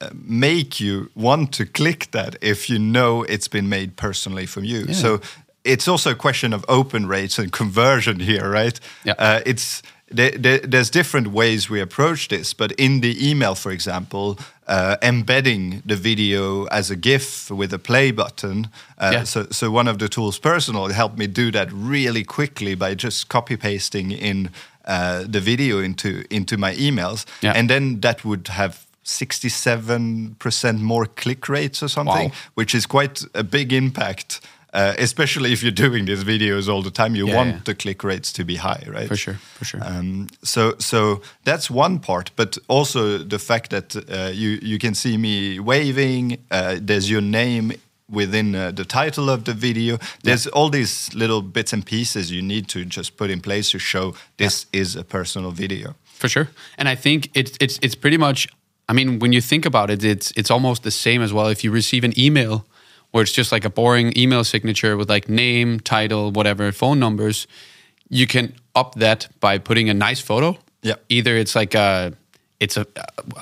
uh, 0.00 0.08
make 0.14 0.80
you 0.80 1.08
want 1.14 1.52
to 1.52 1.64
click 1.66 2.10
that 2.10 2.36
if 2.40 2.68
you 2.68 2.78
know 2.78 3.24
it's 3.28 3.48
been 3.48 3.68
made 3.68 3.94
personally 3.96 4.46
from 4.46 4.64
you. 4.64 4.92
So 4.94 5.20
it's 5.64 5.88
also 5.88 6.10
a 6.10 6.14
question 6.16 6.52
of 6.54 6.64
open 6.68 7.06
rates 7.08 7.38
and 7.38 7.52
conversion 7.52 8.20
here, 8.20 8.50
right? 8.50 8.80
Yeah. 9.04 9.14
Uh, 9.18 9.40
it's 9.46 9.82
there's 10.10 10.90
different 10.90 11.28
ways 11.28 11.68
we 11.70 11.80
approach 11.80 12.28
this, 12.28 12.54
but 12.54 12.72
in 12.72 13.00
the 13.00 13.30
email, 13.30 13.54
for 13.54 13.72
example, 13.72 14.38
uh, 14.68 14.96
embedding 15.02 15.82
the 15.86 15.96
video 15.96 16.64
as 16.66 16.90
a 16.90 16.96
GIF 16.96 17.50
with 17.50 17.72
a 17.72 17.78
play 17.78 18.12
button. 18.12 18.68
Uh, 18.98 19.10
Yeah. 19.12 19.24
So, 19.24 19.46
so 19.50 19.70
one 19.70 19.88
of 19.90 19.98
the 19.98 20.08
tools, 20.08 20.38
Personal, 20.38 20.88
helped 20.92 21.18
me 21.18 21.26
do 21.26 21.50
that 21.50 21.68
really 21.72 22.24
quickly 22.24 22.74
by 22.76 22.94
just 22.94 23.28
copy 23.28 23.56
pasting 23.56 24.12
in 24.12 24.50
uh, 24.86 25.24
the 25.32 25.40
video 25.40 25.80
into 25.80 26.24
into 26.30 26.56
my 26.56 26.74
emails, 26.76 27.24
Yeah. 27.42 27.56
and 27.58 27.68
then 27.68 28.00
that 28.00 28.24
would 28.24 28.48
have. 28.48 28.74
67% 29.06 30.80
more 30.80 31.06
click 31.06 31.46
rates 31.48 31.82
or 31.82 31.88
something, 31.88 32.28
Wow. 32.30 32.36
which 32.54 32.74
is 32.74 32.86
quite 32.86 33.22
a 33.34 33.42
big 33.42 33.72
impact, 33.72 34.40
uh, 34.74 34.94
especially 34.98 35.52
if 35.52 35.62
you're 35.62 35.70
doing 35.88 36.04
these 36.06 36.24
videos 36.24 36.68
all 36.68 36.82
the 36.82 36.90
time. 36.90 37.14
You 37.14 37.28
Yeah, 37.28 37.36
want 37.36 37.48
yeah. 37.50 37.60
the 37.64 37.74
click 37.74 38.02
rates 38.02 38.32
to 38.32 38.44
be 38.44 38.56
high, 38.56 38.82
right? 38.88 39.08
For 39.08 39.16
sure, 39.16 39.34
for 39.58 39.64
sure. 39.64 39.80
Um, 39.84 40.26
so, 40.42 40.74
so 40.78 41.20
that's 41.44 41.70
one 41.70 41.98
part, 42.00 42.30
but 42.36 42.58
also 42.68 43.18
the 43.18 43.38
fact 43.38 43.70
that 43.70 43.96
uh, 43.96 44.30
you 44.32 44.58
you 44.62 44.78
can 44.78 44.94
see 44.94 45.16
me 45.16 45.60
waving. 45.60 46.38
Uh, 46.50 46.76
there's 46.86 47.08
your 47.08 47.22
name 47.22 47.72
within 48.10 48.54
uh, 48.54 48.70
the 48.72 48.84
title 48.84 49.30
of 49.30 49.44
the 49.44 49.54
video. 49.54 49.98
There's 50.22 50.46
all 50.48 50.70
these 50.70 51.14
little 51.14 51.42
bits 51.42 51.72
and 51.72 51.84
pieces 51.84 52.30
you 52.30 52.42
need 52.42 52.68
to 52.68 52.84
just 52.84 53.16
put 53.16 53.30
in 53.30 53.40
place 53.40 53.70
to 53.70 53.78
show 53.78 54.14
this 54.36 54.66
is 54.72 54.96
a 54.96 55.02
personal 55.02 55.52
video. 55.52 55.94
For 56.04 56.28
sure, 56.28 56.48
and 56.78 56.88
I 56.88 56.96
think 56.96 57.30
it's 57.34 57.56
it's 57.60 57.78
it's 57.80 57.94
pretty 57.96 58.18
much. 58.18 58.48
I 58.88 58.92
mean, 58.92 59.18
when 59.18 59.32
you 59.32 59.40
think 59.40 59.66
about 59.66 59.90
it, 59.90 60.04
it's 60.04 60.32
it's 60.36 60.50
almost 60.50 60.82
the 60.82 60.90
same 60.90 61.24
as 61.24 61.32
well. 61.32 61.50
If 61.50 61.62
you 61.64 61.72
receive 61.74 62.04
an 62.04 62.12
email 62.18 62.64
where 63.14 63.22
it's 63.22 63.30
just 63.30 63.52
like 63.52 63.64
a 63.64 63.70
boring 63.70 64.12
email 64.18 64.42
signature 64.42 64.96
with 64.96 65.08
like 65.08 65.28
name, 65.28 65.78
title, 65.78 66.32
whatever, 66.32 66.72
phone 66.72 66.98
numbers, 66.98 67.46
you 68.08 68.26
can 68.26 68.52
up 68.74 68.96
that 68.96 69.28
by 69.38 69.56
putting 69.56 69.88
a 69.88 69.94
nice 69.94 70.20
photo. 70.20 70.58
Yeah. 70.82 70.96
Either 71.08 71.36
it's 71.36 71.54
like 71.54 71.74
a 71.76 72.12
it's 72.58 72.76
a, 72.76 72.84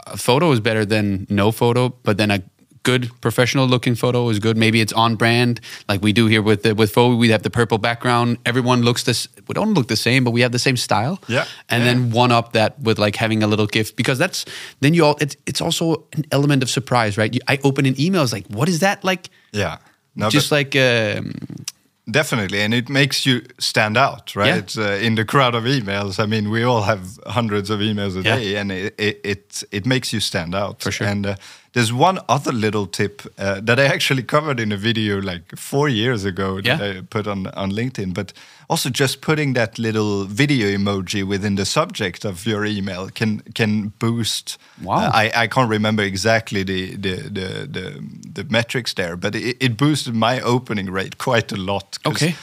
a 0.06 0.18
photo 0.18 0.52
is 0.52 0.60
better 0.60 0.84
than 0.84 1.26
no 1.30 1.52
photo, 1.52 1.88
but 2.02 2.18
then 2.18 2.30
a 2.30 2.42
good 2.82 3.08
professional 3.22 3.66
looking 3.66 3.94
photo 3.94 4.28
is 4.28 4.38
good. 4.38 4.58
Maybe 4.58 4.82
it's 4.82 4.92
on 4.92 5.16
brand, 5.16 5.58
like 5.88 6.02
we 6.02 6.12
do 6.12 6.26
here 6.26 6.42
with 6.42 6.64
the, 6.64 6.74
with 6.74 6.92
Fovi. 6.92 7.16
We 7.18 7.30
have 7.30 7.42
the 7.42 7.48
purple 7.50 7.78
background. 7.78 8.36
Everyone 8.44 8.82
looks 8.82 9.04
this. 9.04 9.26
We 9.48 9.54
don't 9.54 9.72
look 9.72 9.88
the 9.88 9.96
same, 9.96 10.22
but 10.22 10.32
we 10.32 10.42
have 10.42 10.52
the 10.52 10.58
same 10.58 10.76
style. 10.76 11.18
Yeah. 11.28 11.46
And 11.70 11.82
Yeah. 11.82 11.94
then 11.94 12.10
one 12.10 12.30
up 12.30 12.52
that 12.52 12.78
with 12.78 12.98
like 12.98 13.16
having 13.16 13.42
a 13.42 13.46
little 13.46 13.66
gift 13.66 13.96
because 13.96 14.18
that's 14.18 14.44
then 14.80 14.92
you 14.92 15.06
all. 15.06 15.16
It's 15.18 15.34
it's 15.46 15.62
also 15.62 16.04
an 16.12 16.24
element 16.30 16.62
of 16.62 16.68
surprise, 16.68 17.16
right? 17.16 17.32
You, 17.32 17.40
I 17.48 17.58
open 17.64 17.86
an 17.86 17.94
email, 17.98 18.22
it's 18.22 18.34
like, 18.34 18.46
what 18.48 18.68
is 18.68 18.80
that 18.80 19.02
like? 19.02 19.30
Yeah. 19.52 19.76
No, 20.14 20.28
Just 20.28 20.52
like 20.52 20.76
um, 20.76 21.32
definitely, 22.10 22.60
and 22.60 22.74
it 22.74 22.88
makes 22.88 23.24
you 23.24 23.40
stand 23.58 23.96
out, 23.96 24.34
right? 24.36 24.76
Yeah. 24.76 24.84
Uh, 24.84 25.06
in 25.06 25.14
the 25.14 25.24
crowd 25.24 25.54
of 25.54 25.64
emails. 25.64 26.18
I 26.18 26.26
mean, 26.26 26.50
we 26.50 26.62
all 26.64 26.82
have 26.82 27.18
hundreds 27.26 27.70
of 27.70 27.80
emails 27.80 28.14
a 28.16 28.22
Yeah. 28.22 28.36
day, 28.36 28.56
and 28.60 28.70
it, 28.72 28.94
it 28.98 29.20
it 29.24 29.64
it 29.70 29.86
makes 29.86 30.12
you 30.12 30.20
stand 30.20 30.54
out 30.54 30.82
For 30.82 30.92
sure. 30.92 31.06
And 31.06 31.26
uh, 31.26 31.34
there's 31.72 31.92
one 31.92 32.20
other 32.28 32.52
little 32.52 32.86
tip 32.86 33.22
uh, 33.38 33.60
that 33.64 33.78
I 33.78 33.84
actually 33.94 34.22
covered 34.24 34.60
in 34.60 34.72
a 34.72 34.76
video 34.76 35.20
like 35.20 35.56
four 35.56 35.88
years 35.88 36.24
ago 36.24 36.60
that 36.60 36.66
Yeah. 36.80 36.98
I 36.98 37.02
put 37.02 37.26
on 37.26 37.46
on 37.54 37.72
LinkedIn, 37.72 38.12
but 38.14 38.32
also 38.68 38.90
just 38.90 39.20
putting 39.20 39.54
that 39.54 39.78
little 39.78 40.24
video 40.24 40.66
emoji 40.68 41.22
within 41.24 41.56
the 41.56 41.64
subject 41.64 42.24
of 42.24 42.46
your 42.46 42.64
email 42.66 43.08
can 43.14 43.42
can 43.54 43.92
boost. 43.98 44.58
Wow. 44.82 44.96
uh, 44.96 45.10
I, 45.22 45.44
I 45.44 45.48
can't 45.48 45.70
remember 45.70 46.02
exactly 46.04 46.64
the 46.64 46.96
the 46.96 47.16
the 47.30 47.68
the, 47.72 48.00
the 48.34 48.44
metrics 48.50 48.94
there, 48.94 49.16
but 49.16 49.34
it, 49.34 49.56
it 49.60 49.76
boosted 49.76 50.14
my 50.14 50.40
opening 50.42 50.90
rate 50.92 51.16
quite 51.18 51.54
a 51.54 51.56
lot. 51.56 51.98
Okay. 52.04 52.34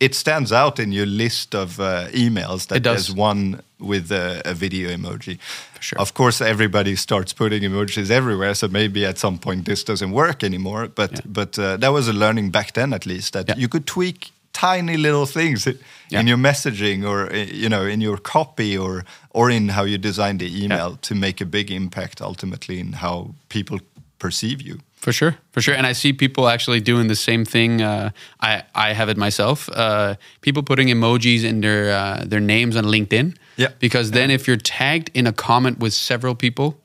It 0.00 0.14
stands 0.16 0.50
out 0.52 0.78
in 0.78 0.92
your 0.92 1.06
list 1.06 1.54
of 1.54 1.78
uh, 1.78 2.08
emails 2.12 2.66
that 2.66 2.76
It 2.76 2.82
does. 2.82 3.06
there's 3.06 3.16
one 3.18 3.60
with 3.82 4.10
a, 4.12 4.40
a 4.44 4.54
video 4.54 4.90
emoji. 4.90 5.38
For 5.74 5.82
sure. 5.82 5.98
Of 6.00 6.12
course, 6.14 6.40
everybody 6.44 6.96
starts 6.96 7.32
putting 7.34 7.62
emojis 7.64 8.10
everywhere, 8.10 8.54
so 8.54 8.68
maybe 8.68 9.06
at 9.08 9.18
some 9.18 9.38
point 9.38 9.64
this 9.64 9.84
doesn't 9.84 10.12
work 10.12 10.42
anymore. 10.44 10.88
But 10.94 11.10
Yeah. 11.12 11.20
but 11.32 11.58
uh, 11.58 11.76
that 11.78 11.92
was 11.92 12.08
a 12.08 12.12
learning 12.12 12.50
back 12.52 12.72
then, 12.72 12.92
at 12.92 13.04
least, 13.06 13.32
that 13.32 13.48
Yeah. 13.48 13.58
you 13.60 13.68
could 13.68 13.84
tweak 13.86 14.30
tiny 14.52 14.96
little 14.96 15.26
things 15.26 15.66
Yeah. 15.66 16.20
in 16.20 16.28
your 16.28 16.38
messaging 16.38 17.04
or 17.04 17.32
uh, 17.32 17.36
you 17.62 17.68
know 17.68 17.86
in 17.86 18.00
your 18.02 18.18
copy 18.20 18.78
or 18.78 19.04
or 19.30 19.50
in 19.50 19.68
how 19.70 19.84
you 19.86 19.98
design 19.98 20.38
the 20.38 20.64
email 20.64 20.96
to 21.00 21.14
make 21.14 21.42
a 21.42 21.46
big 21.46 21.70
impact 21.70 22.20
ultimately 22.20 22.78
in 22.78 22.92
how 22.92 23.34
people 23.48 23.78
perceive 24.18 24.60
you. 24.62 24.76
For 25.04 25.12
sure, 25.12 25.34
for 25.52 25.60
sure, 25.62 25.74
and 25.76 25.86
I 25.90 25.94
see 25.94 26.12
people 26.12 26.44
actually 26.48 26.80
doing 26.80 27.08
the 27.08 27.16
same 27.16 27.44
thing. 27.44 27.80
Uh, 27.82 28.10
I 28.40 28.62
I 28.90 28.94
have 28.94 29.10
it 29.10 29.16
myself. 29.16 29.68
Uh, 29.68 30.14
people 30.40 30.62
putting 30.62 30.88
emojis 30.90 31.42
in 31.44 31.60
their 31.60 31.90
uh, 31.90 32.28
their 32.30 32.40
names 32.40 32.76
on 32.76 32.84
LinkedIn. 32.84 33.34
Yeah. 33.56 33.68
Because 33.78 34.10
then 34.12 34.30
if 34.30 34.46
you're 34.46 34.56
tagged 34.56 35.10
in 35.14 35.26
a 35.26 35.32
comment 35.32 35.78
with 35.78 35.92
several 35.94 36.34
people, 36.34 36.78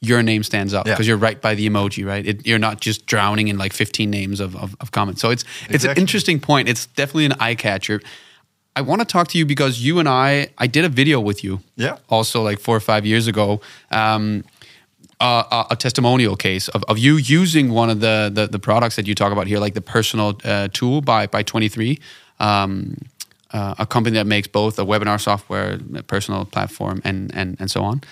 your 0.00 0.22
name 0.22 0.42
stands 0.42 0.74
out 0.74 0.86
Yeah. 0.86 0.94
because 0.94 1.06
you're 1.06 1.16
right 1.16 1.40
by 1.40 1.54
the 1.54 1.68
emoji, 1.68 2.04
right? 2.06 2.26
It, 2.26 2.46
you're 2.46 2.58
not 2.58 2.80
just 2.80 3.06
drowning 3.06 3.48
in 3.48 3.58
like 3.58 3.72
15 3.72 4.10
names 4.10 4.40
of, 4.40 4.56
of, 4.56 4.74
of 4.80 4.90
comments. 4.90 5.20
So 5.20 5.30
it's 5.30 5.44
it's 5.68 5.84
an 5.84 5.96
interesting 5.96 6.40
point. 6.40 6.68
It's 6.68 6.86
definitely 6.86 7.26
an 7.26 7.34
eye 7.38 7.54
catcher. 7.54 8.00
I 8.74 8.80
want 8.80 9.00
to 9.00 9.04
talk 9.04 9.28
to 9.28 9.38
you 9.38 9.46
because 9.46 9.80
you 9.80 9.98
and 10.00 10.08
I 10.08 10.48
I 10.58 10.66
did 10.66 10.84
a 10.84 10.88
video 10.88 11.20
with 11.20 11.44
you. 11.44 11.60
Yeah. 11.76 11.98
Also 12.08 12.42
like 12.42 12.58
four 12.58 12.74
or 12.76 12.80
five 12.80 13.06
years 13.06 13.26
ago. 13.28 13.60
Um, 13.90 14.44
uh, 15.20 15.64
a, 15.70 15.74
a 15.74 15.76
testimonial 15.76 16.34
case 16.34 16.66
of, 16.74 16.82
of 16.88 16.98
you 16.98 17.16
using 17.16 17.70
one 17.70 17.88
of 17.88 18.00
the, 18.00 18.28
the, 18.34 18.48
the 18.48 18.58
products 18.58 18.96
that 18.96 19.06
you 19.06 19.14
talk 19.14 19.30
about 19.30 19.46
here, 19.46 19.60
like 19.60 19.74
the 19.74 19.80
personal 19.80 20.36
uh, 20.44 20.66
tool 20.72 21.00
by 21.00 21.28
by 21.28 21.44
Twenty 21.44 21.68
Three, 21.68 22.00
um, 22.40 22.96
uh, 23.52 23.74
a 23.78 23.86
company 23.86 24.14
that 24.16 24.26
makes 24.26 24.48
both 24.48 24.78
a 24.78 24.84
webinar 24.84 25.20
software, 25.20 25.78
a 25.94 26.02
personal 26.02 26.44
platform, 26.44 27.00
and 27.04 27.34
and 27.34 27.56
and 27.58 27.70
so 27.70 27.82
on. 27.82 28.02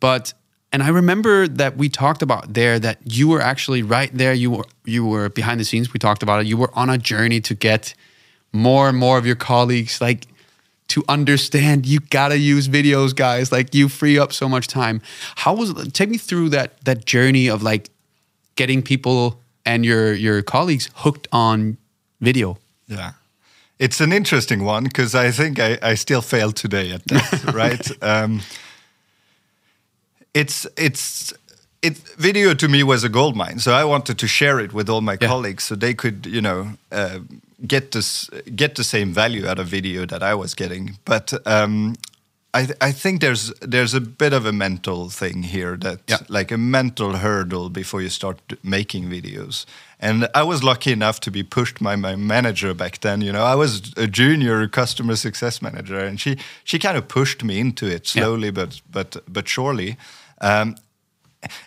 But 0.00 0.34
and 0.72 0.82
I 0.82 0.88
remember 0.88 1.48
that 1.48 1.76
we 1.76 1.88
talked 1.88 2.22
about 2.22 2.54
there 2.54 2.78
that 2.78 2.98
you 3.04 3.28
were 3.28 3.40
actually 3.40 3.82
right 3.82 4.10
there. 4.12 4.34
You 4.34 4.50
were 4.50 4.64
you 4.84 5.06
were 5.06 5.28
behind 5.28 5.60
the 5.60 5.64
scenes. 5.64 5.92
We 5.92 5.98
talked 5.98 6.22
about 6.22 6.40
it. 6.40 6.46
You 6.46 6.56
were 6.56 6.70
on 6.74 6.90
a 6.90 6.98
journey 6.98 7.40
to 7.42 7.54
get 7.54 7.94
more 8.52 8.88
and 8.88 8.98
more 8.98 9.18
of 9.18 9.26
your 9.26 9.36
colleagues 9.36 10.00
like 10.00 10.26
to 10.88 11.04
understand 11.08 11.84
you 11.84 12.00
gotta 12.00 12.38
use 12.38 12.68
videos 12.68 13.14
guys 13.14 13.50
like 13.50 13.74
you 13.74 13.88
free 13.88 14.18
up 14.18 14.32
so 14.32 14.48
much 14.48 14.66
time 14.66 15.00
how 15.36 15.54
was 15.54 15.74
take 15.92 16.08
me 16.08 16.16
through 16.16 16.48
that 16.48 16.82
that 16.84 17.04
journey 17.04 17.48
of 17.48 17.62
like 17.62 17.90
getting 18.54 18.82
people 18.82 19.40
and 19.64 19.84
your 19.84 20.14
your 20.14 20.42
colleagues 20.42 20.88
hooked 20.94 21.28
on 21.32 21.76
video 22.20 22.56
yeah 22.86 23.12
it's 23.78 24.00
an 24.00 24.12
interesting 24.12 24.64
one 24.64 24.84
because 24.84 25.14
i 25.14 25.30
think 25.30 25.58
I, 25.58 25.78
I 25.82 25.94
still 25.94 26.22
fail 26.22 26.52
today 26.52 26.92
at 26.92 27.04
that 27.06 27.52
right 27.54 28.02
um, 28.02 28.42
it's 30.34 30.66
it's 30.76 31.32
it 31.82 31.98
video 32.18 32.54
to 32.54 32.68
me 32.68 32.82
was 32.82 33.04
a 33.04 33.08
gold 33.08 33.36
mine 33.36 33.58
so 33.58 33.72
i 33.72 33.84
wanted 33.84 34.18
to 34.18 34.26
share 34.26 34.58
it 34.60 34.72
with 34.72 34.88
all 34.88 35.00
my 35.00 35.16
yeah. 35.20 35.28
colleagues 35.28 35.64
so 35.64 35.74
they 35.74 35.94
could 35.94 36.26
you 36.26 36.40
know 36.40 36.72
uh, 36.92 37.18
get 37.64 37.92
this 37.92 38.28
get 38.54 38.74
the 38.74 38.84
same 38.84 39.12
value 39.12 39.46
out 39.46 39.58
of 39.58 39.66
video 39.66 40.06
that 40.06 40.22
I 40.22 40.34
was 40.34 40.54
getting. 40.54 40.98
But 41.04 41.32
um, 41.46 41.96
I 42.56 42.68
I 42.88 42.92
think 42.92 43.20
there's 43.20 43.52
there's 43.72 43.94
a 43.94 44.00
bit 44.00 44.32
of 44.32 44.46
a 44.46 44.52
mental 44.52 45.10
thing 45.10 45.42
here 45.42 45.76
that 45.76 45.98
yeah. 46.08 46.18
like 46.28 46.54
a 46.54 46.58
mental 46.58 47.12
hurdle 47.12 47.68
before 47.70 48.02
you 48.02 48.10
start 48.10 48.38
making 48.62 49.10
videos. 49.10 49.66
And 50.00 50.28
I 50.34 50.42
was 50.42 50.62
lucky 50.62 50.92
enough 50.92 51.20
to 51.20 51.30
be 51.30 51.42
pushed 51.42 51.82
by 51.82 51.96
my 51.96 52.16
manager 52.16 52.74
back 52.74 53.00
then. 53.00 53.22
You 53.22 53.32
know, 53.32 53.44
I 53.44 53.54
was 53.54 53.92
a 53.96 54.06
junior 54.06 54.68
customer 54.68 55.16
success 55.16 55.60
manager, 55.60 55.98
and 55.98 56.20
she 56.20 56.36
she 56.64 56.78
kind 56.78 56.96
of 56.96 57.08
pushed 57.08 57.44
me 57.44 57.58
into 57.58 57.86
it 57.86 58.06
slowly, 58.06 58.48
yeah. 58.48 58.64
but 58.64 58.82
but 58.90 59.16
but 59.28 59.48
surely. 59.48 59.96
Um, 60.40 60.76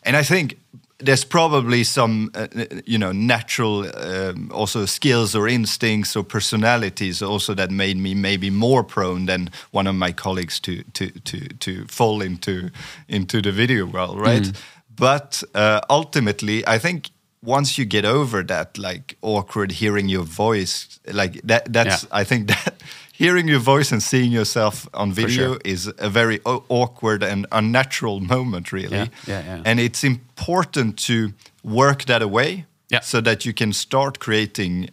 and 0.03 0.17
I 0.17 0.23
think 0.23 0.57
there's 0.99 1.23
probably 1.23 1.83
some 1.83 2.29
uh, 2.35 2.47
you 2.85 2.97
know 2.97 3.11
natural 3.11 3.85
um, 3.95 4.51
also 4.53 4.85
skills 4.85 5.35
or 5.35 5.47
instincts 5.47 6.15
or 6.15 6.23
personalities 6.23 7.21
also 7.21 7.53
that 7.53 7.71
made 7.71 7.97
me 7.97 8.13
maybe 8.13 8.49
more 8.49 8.83
prone 8.83 9.25
than 9.25 9.49
one 9.71 9.87
of 9.87 9.95
my 9.95 10.11
colleagues 10.11 10.59
to 10.59 10.83
to 10.93 11.09
to 11.21 11.47
to 11.59 11.85
fall 11.85 12.21
into 12.21 12.69
into 13.07 13.41
the 13.41 13.51
video 13.51 13.85
world 13.85 14.19
right 14.19 14.43
mm. 14.43 14.61
but 14.95 15.43
uh, 15.55 15.79
ultimately 15.89 16.67
i 16.67 16.77
think 16.77 17.09
once 17.41 17.77
you 17.77 17.85
get 17.85 18.03
over 18.03 18.43
that 18.43 18.77
like 18.77 19.15
awkward 19.21 19.71
hearing 19.71 20.09
your 20.09 20.25
voice 20.25 20.99
like 21.13 21.41
that 21.43 21.71
that's 21.71 22.03
yeah. 22.03 22.09
i 22.11 22.23
think 22.25 22.47
that 22.53 22.73
hearing 23.19 23.49
your 23.49 23.59
voice 23.59 23.91
and 23.91 24.01
seeing 24.01 24.31
yourself 24.31 24.87
on 24.93 25.11
video 25.11 25.53
sure. 25.53 25.61
is 25.65 25.91
a 25.97 26.09
very 26.09 26.39
awkward 26.45 27.21
and 27.21 27.45
unnatural 27.51 28.19
moment, 28.35 28.71
really. 28.71 28.97
Yeah, 28.97 29.07
yeah, 29.27 29.43
yeah. 29.45 29.61
And 29.65 29.79
it's 29.79 30.03
important 30.03 30.97
to 31.07 31.33
work 31.63 32.05
that 32.05 32.21
away 32.21 32.65
yeah. 32.89 33.01
so 33.01 33.21
that 33.21 33.45
you 33.45 33.53
can 33.53 33.73
start 33.73 34.19
creating 34.19 34.89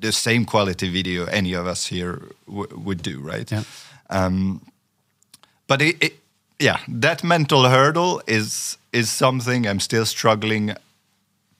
the 0.00 0.12
same 0.12 0.44
quality 0.44 0.88
video 0.88 1.26
any 1.26 1.54
of 1.54 1.66
us 1.66 1.86
here 1.86 2.22
would 2.46 3.02
do, 3.02 3.20
right? 3.20 3.50
Yeah. 3.50 3.64
Um, 4.10 4.60
but 5.66 5.82
it, 5.82 5.96
it, 6.00 6.12
yeah, 6.58 6.78
that 7.00 7.24
mental 7.24 7.68
hurdle 7.68 8.22
is 8.26 8.78
is 8.92 9.10
something 9.10 9.66
I'm 9.66 9.80
still 9.80 10.04
struggling 10.04 10.74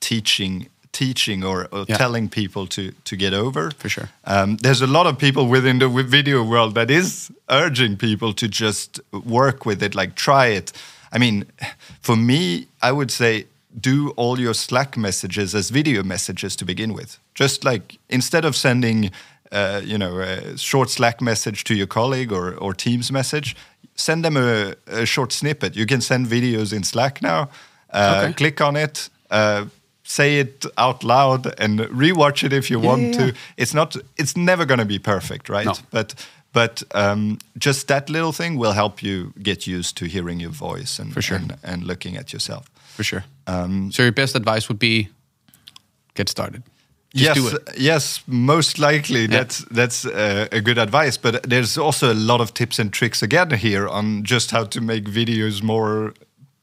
teaching 0.01 0.69
teaching 0.93 1.45
or, 1.45 1.69
or 1.73 1.85
yeah. 1.89 1.97
telling 1.97 2.29
people 2.29 2.67
to 2.67 2.93
to 3.05 3.17
get 3.17 3.33
over. 3.33 3.71
For 3.79 3.89
sure. 3.89 4.09
Um, 4.25 4.57
there's 4.59 4.83
a 4.83 4.87
lot 4.87 5.07
of 5.07 5.19
people 5.19 5.49
within 5.49 5.79
the 5.79 5.89
video 5.89 6.45
world 6.45 6.75
that 6.75 6.91
is 6.91 7.31
urging 7.49 7.97
people 7.97 8.33
to 8.35 8.49
just 8.49 9.01
work 9.13 9.67
with 9.67 9.83
it, 9.83 9.95
like 9.95 10.15
try 10.15 10.47
it. 10.47 10.73
I 11.13 11.19
mean, 11.19 11.45
for 12.01 12.17
me, 12.17 12.67
I 12.81 12.93
would 12.93 13.11
say 13.11 13.47
do 13.81 14.11
all 14.17 14.39
your 14.39 14.55
Slack 14.55 14.97
messages 14.97 15.55
as 15.55 15.71
video 15.71 16.03
messages 16.03 16.57
to 16.57 16.65
begin 16.65 16.93
with. 16.95 17.19
Just 17.35 17.65
like 17.65 17.99
instead 18.09 18.45
of 18.45 18.55
sending, 18.55 19.11
uh, 19.51 19.81
you 19.85 19.99
know, 19.99 20.21
a 20.21 20.57
short 20.59 20.91
Slack 20.91 21.21
message 21.21 21.65
to 21.65 21.75
your 21.75 21.87
colleague 21.87 22.33
or, 22.33 22.55
or 22.55 22.75
Teams 22.75 23.11
message, 23.11 23.57
send 23.95 24.25
them 24.25 24.37
a, 24.37 24.75
a 24.87 25.07
short 25.07 25.33
snippet. 25.33 25.77
You 25.77 25.87
can 25.87 26.01
send 26.01 26.27
videos 26.27 26.73
in 26.73 26.83
Slack 26.83 27.23
now. 27.23 27.49
Uh, 27.91 28.23
okay. 28.25 28.33
Click 28.35 28.61
on 28.61 28.77
it. 28.77 29.11
Uh, 29.31 29.67
say 30.13 30.41
it 30.41 30.67
out 30.77 31.03
loud 31.05 31.47
and 31.59 31.81
rewatch 31.81 32.45
it 32.45 32.53
if 32.53 32.71
you 32.71 32.81
yeah, 32.81 32.89
want 32.89 33.03
yeah, 33.03 33.27
to. 33.27 33.35
It's 33.57 33.75
not. 33.75 33.97
It's 34.17 34.37
never 34.37 34.67
going 34.67 34.81
to 34.81 34.87
be 34.87 34.99
perfect, 34.99 35.49
right? 35.49 35.67
No. 35.67 35.75
But 35.91 36.15
but 36.53 36.83
um, 36.95 37.39
just 37.57 37.87
that 37.87 38.09
little 38.09 38.33
thing 38.33 38.59
will 38.59 38.73
help 38.73 39.03
you 39.03 39.33
get 39.43 39.67
used 39.67 39.97
to 39.97 40.05
hearing 40.05 40.41
your 40.41 40.53
voice 40.53 40.99
and 41.03 41.13
For 41.13 41.23
sure. 41.23 41.39
and, 41.39 41.57
and 41.63 41.85
looking 41.85 42.17
at 42.17 42.33
yourself. 42.33 42.65
For 42.97 43.05
sure. 43.05 43.25
Um, 43.47 43.91
so 43.93 44.03
your 44.03 44.13
best 44.13 44.37
advice 44.37 44.69
would 44.69 44.79
be 44.79 45.09
get 46.15 46.29
started. 46.29 46.63
Just 47.15 47.37
yes, 47.37 47.57
yes, 47.77 48.23
most 48.27 48.79
likely 48.79 49.23
yeah. 49.23 49.39
that's 49.39 49.65
that's 49.71 50.07
uh, 50.07 50.49
a 50.51 50.61
good 50.61 50.79
advice. 50.79 51.19
But 51.19 51.43
there's 51.43 51.77
also 51.79 52.13
a 52.13 52.15
lot 52.15 52.41
of 52.41 52.53
tips 52.53 52.79
and 52.79 52.93
tricks 52.93 53.23
again 53.23 53.51
here 53.51 53.87
on 53.87 54.25
just 54.25 54.51
how 54.51 54.65
to 54.65 54.81
make 54.81 55.05
videos 55.05 55.63
more 55.63 56.15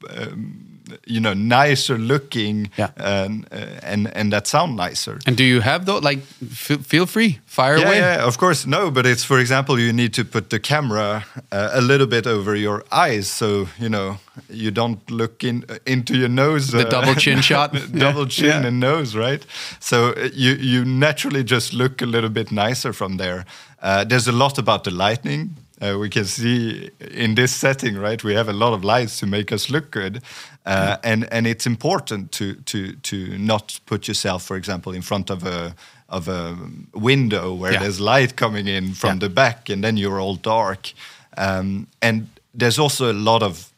um, 0.10 0.79
you 1.06 1.19
know 1.19 1.34
nicer 1.34 1.97
looking 1.97 2.69
yeah. 2.78 2.91
and 2.97 3.45
uh, 3.52 3.91
and 3.91 4.08
and 4.15 4.32
that 4.32 4.47
sound 4.47 4.75
nicer. 4.75 5.19
And 5.25 5.38
do 5.38 5.43
you 5.43 5.62
have 5.62 5.86
though 5.86 5.97
like 5.99 6.19
feel 6.21 7.06
free 7.06 7.39
fire 7.45 7.78
yeah, 7.78 7.88
away. 7.88 7.97
yeah 7.99 8.28
of 8.28 8.38
course 8.38 8.65
no 8.65 8.91
but 8.91 9.06
it's 9.06 9.23
for 9.23 9.39
example 9.39 9.80
you 9.80 9.93
need 9.93 10.13
to 10.13 10.25
put 10.25 10.49
the 10.49 10.60
camera 10.60 11.25
uh, 11.52 11.69
a 11.73 11.82
little 11.82 12.08
bit 12.08 12.28
over 12.28 12.56
your 12.56 12.84
eyes 12.91 13.28
so 13.28 13.67
you 13.80 13.89
know 13.89 14.17
you 14.49 14.71
don't 14.71 15.10
look 15.12 15.43
in 15.43 15.63
uh, 15.69 15.78
into 15.86 16.17
your 16.17 16.30
nose 16.30 16.67
the 16.71 16.88
uh, 16.88 16.89
double 16.89 17.15
chin 17.15 17.41
shot. 17.49 17.73
double 17.91 18.25
chin 18.25 18.62
yeah. 18.62 18.67
and 18.67 18.80
nose 18.80 19.15
right? 19.15 19.45
So 19.80 20.13
uh, 20.13 20.30
you 20.34 20.54
you 20.54 20.86
naturally 20.86 21.43
just 21.43 21.73
look 21.73 22.02
a 22.02 22.06
little 22.06 22.30
bit 22.30 22.52
nicer 22.52 22.93
from 22.93 23.17
there. 23.17 23.45
Uh, 23.82 24.04
there's 24.04 24.28
a 24.28 24.32
lot 24.32 24.58
about 24.58 24.84
the 24.84 24.91
lightning 24.91 25.56
uh, 25.82 25.98
we 25.98 26.10
can 26.10 26.26
see 26.26 26.89
in 27.12 27.36
this 27.36 27.56
setting, 27.56 27.98
right? 27.98 28.24
We 28.24 28.34
have 28.36 28.50
a 28.50 28.54
lot 28.54 28.74
of 28.74 28.84
lights 28.84 29.20
to 29.20 29.26
make 29.26 29.52
us 29.52 29.70
look 29.70 29.92
good, 29.92 30.22
uh, 30.65 30.98
and 31.04 31.28
and 31.32 31.48
it's 31.48 31.65
important 31.65 32.32
to 32.34 32.56
to 32.65 32.94
to 32.94 33.38
not 33.38 33.80
put 33.86 34.08
yourself, 34.08 34.44
for 34.44 34.58
example, 34.58 34.94
in 34.94 35.02
front 35.02 35.30
of 35.30 35.44
a 35.44 35.76
of 36.08 36.28
a 36.28 36.58
window 36.94 37.54
where 37.54 37.74
yeah. 37.74 37.80
there's 37.80 38.00
light 38.00 38.36
coming 38.36 38.68
in 38.68 38.94
from 38.94 39.15
yeah. 39.15 39.20
the 39.20 39.30
back, 39.30 39.70
and 39.70 39.84
then 39.84 39.98
you're 39.98 40.20
all 40.20 40.36
dark. 40.36 40.94
Um, 41.38 41.88
and 42.02 42.28
there's 42.54 42.80
also 42.80 43.12
a 43.12 43.13
lot 43.13 43.44
of 43.44 43.72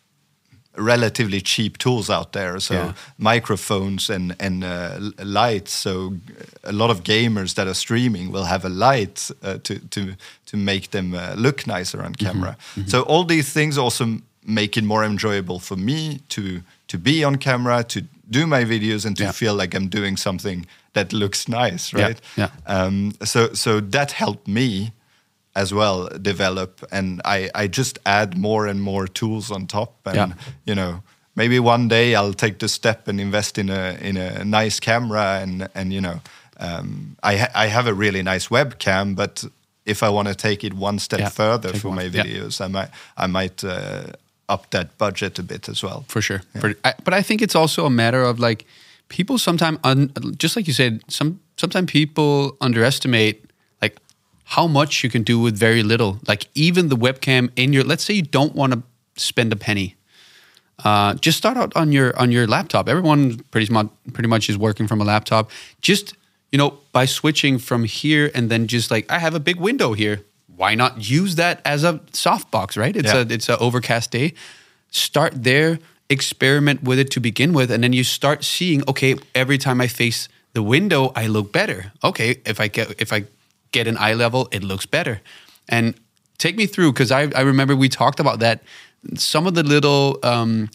relatively 0.78 1.42
cheap 1.42 1.78
tools 1.78 2.10
out 2.10 2.32
there 2.32 2.60
so 2.60 2.74
yeah. 2.74 2.94
microphones 3.18 4.10
and 4.10 4.36
and 4.40 4.64
uh, 4.64 4.98
lights 5.24 5.72
so 5.74 6.14
a 6.64 6.72
lot 6.72 6.90
of 6.90 7.04
gamers 7.04 7.56
that 7.56 7.68
are 7.68 7.74
streaming 7.74 8.32
will 8.32 8.46
have 8.46 8.64
a 8.64 8.70
light 8.70 9.30
uh, 9.44 9.58
to 9.64 9.80
to 9.90 10.16
to 10.46 10.58
make 10.58 10.92
them 10.92 11.14
uh, 11.14 11.34
look 11.36 11.68
nicer 11.68 12.02
on 12.04 12.16
camera 12.16 12.52
mm 12.52 12.84
-hmm. 12.84 12.90
so 12.90 13.02
all 13.04 13.26
these 13.26 13.52
things 13.52 13.78
also 13.78 14.06
make 14.46 14.80
it 14.80 14.84
more 14.84 15.06
enjoyable 15.06 15.60
for 15.60 15.78
me 15.78 16.20
to 16.28 16.42
to 16.88 16.98
be 16.98 17.26
on 17.26 17.38
camera 17.38 17.84
to 17.84 18.00
do 18.30 18.48
my 18.48 18.66
videos 18.66 19.06
and 19.06 19.16
to 19.18 19.24
yeah. 19.24 19.34
feel 19.34 19.56
like 19.56 19.78
I'm 19.78 19.90
doing 19.90 20.18
something 20.18 20.66
that 20.94 21.12
looks 21.12 21.48
nice 21.48 21.98
right 21.98 22.22
yeah, 22.38 22.50
yeah. 22.66 22.86
Um, 22.86 23.14
so 23.24 23.54
so 23.54 23.82
that 23.82 24.12
helped 24.12 24.48
me 24.48 24.92
as 25.56 25.74
well 25.74 26.08
develop 26.22 26.84
and 26.92 27.22
I, 27.26 27.50
I 27.54 27.68
just 27.68 28.00
add 28.06 28.38
more 28.38 28.68
and 28.68 28.82
more 28.82 29.08
tools 29.08 29.52
on 29.52 29.68
top 29.68 29.96
and 30.06 30.16
yeah. 30.16 30.34
you 30.66 30.76
know 30.76 31.04
maybe 31.36 31.60
one 31.60 31.88
day 31.88 32.16
I'll 32.16 32.34
take 32.34 32.60
the 32.60 32.70
step 32.70 33.08
and 33.08 33.20
invest 33.20 33.58
in 33.58 33.70
a 33.70 33.98
in 34.02 34.18
a 34.18 34.46
nice 34.46 34.80
camera 34.80 35.40
and 35.42 35.68
and 35.76 35.94
you 35.94 36.02
know 36.02 36.22
um, 36.58 37.18
I 37.24 37.38
ha 37.38 37.48
I 37.54 37.68
have 37.68 37.88
a 37.88 37.94
really 37.94 38.24
nice 38.24 38.48
webcam 38.48 39.16
but 39.16 39.44
if 39.86 40.04
I 40.04 40.10
want 40.10 40.28
to 40.28 40.36
take 40.36 40.64
it 40.64 40.74
one 40.74 41.00
step 41.00 41.20
yeah, 41.20 41.30
further 41.30 41.74
for 41.74 41.90
one. 41.90 41.98
my 41.98 42.10
videos 42.10 42.60
yeah. 42.60 42.66
I 42.66 42.70
might 42.70 42.90
I 43.18 43.28
might 43.28 43.64
uh, 43.64 44.04
up 44.48 44.70
that 44.70 44.98
budget 44.98 45.40
a 45.40 45.44
bit 45.44 45.70
as 45.70 45.84
well 45.84 46.06
for 46.08 46.22
sure 46.22 46.42
for, 46.60 46.74
I, 46.86 46.94
but 47.04 47.14
I 47.14 47.22
think 47.22 47.42
it's 47.42 47.56
also 47.56 47.86
a 47.86 47.90
matter 47.90 48.24
of 48.24 48.40
like 48.40 48.66
people 49.10 49.38
sometimes 49.38 49.80
just 50.38 50.56
like 50.56 50.68
you 50.68 50.74
said 50.74 51.02
some 51.08 51.40
sometimes 51.58 51.92
people 51.92 52.56
underestimate 52.62 53.51
how 54.52 54.68
much 54.68 55.02
you 55.02 55.10
can 55.10 55.24
do 55.24 55.40
with 55.40 55.58
very 55.58 55.82
little. 55.82 56.20
Like 56.28 56.48
even 56.56 56.90
the 56.90 56.98
webcam 56.98 57.52
in 57.56 57.72
your, 57.72 57.86
let's 57.86 58.04
say 58.04 58.14
you 58.14 58.22
don't 58.22 58.54
want 58.54 58.74
to 58.74 58.84
spend 59.16 59.54
a 59.54 59.56
penny. 59.56 59.96
Uh, 60.84 61.14
just 61.14 61.38
start 61.38 61.56
out 61.56 61.72
on 61.76 61.94
your 61.94 62.18
on 62.20 62.32
your 62.32 62.48
laptop. 62.48 62.90
Everyone 62.90 63.40
pretty 63.52 63.72
much 63.72 63.88
pretty 64.14 64.28
much 64.28 64.50
is 64.50 64.58
working 64.58 64.88
from 64.88 65.00
a 65.00 65.06
laptop. 65.06 65.52
Just 65.80 66.16
you 66.52 66.58
know 66.58 66.80
by 66.92 67.06
switching 67.06 67.60
from 67.60 67.86
here 67.86 68.32
and 68.34 68.50
then 68.50 68.68
just 68.68 68.92
like 68.92 69.10
I 69.10 69.20
have 69.20 69.36
a 69.36 69.40
big 69.40 69.58
window 69.58 69.94
here. 69.94 70.26
Why 70.54 70.76
not 70.76 71.10
use 71.10 71.36
that 71.36 71.62
as 71.64 71.84
a 71.84 71.94
softbox? 72.12 72.78
Right? 72.78 72.96
It's 72.98 73.14
yeah. 73.14 73.22
a 73.22 73.26
it's 73.30 73.48
an 73.48 73.58
overcast 73.60 74.12
day. 74.12 74.34
Start 74.90 75.44
there 75.44 75.80
experiment 76.10 76.84
with 76.84 77.00
it 77.00 77.10
to 77.12 77.22
begin 77.22 77.54
with, 77.54 77.72
and 77.72 77.84
then 77.84 77.94
you 77.94 78.04
start 78.04 78.44
seeing, 78.44 78.84
okay, 78.86 79.16
every 79.34 79.58
time 79.58 79.80
I 79.80 79.88
face 79.88 80.28
the 80.52 80.62
window, 80.62 81.14
I 81.16 81.28
look 81.28 81.54
better. 81.54 81.94
Okay, 82.04 82.42
if 82.46 82.60
I 82.60 82.68
get 82.68 83.00
if 83.00 83.14
I 83.14 83.28
get 83.72 83.88
an 83.88 83.98
eye 83.98 84.14
level, 84.14 84.48
it 84.52 84.64
looks 84.64 84.86
better. 84.86 85.22
And 85.70 85.96
take 86.38 86.56
me 86.56 86.66
through 86.66 86.92
because 86.94 87.12
I, 87.12 87.32
I 87.36 87.42
remember 87.42 87.76
we 87.76 87.90
talked 87.90 88.20
about 88.20 88.40
that. 88.40 88.64
Some 89.16 89.48
of 89.48 89.54
the 89.54 89.64
little 89.64 90.20
um, 90.24 90.70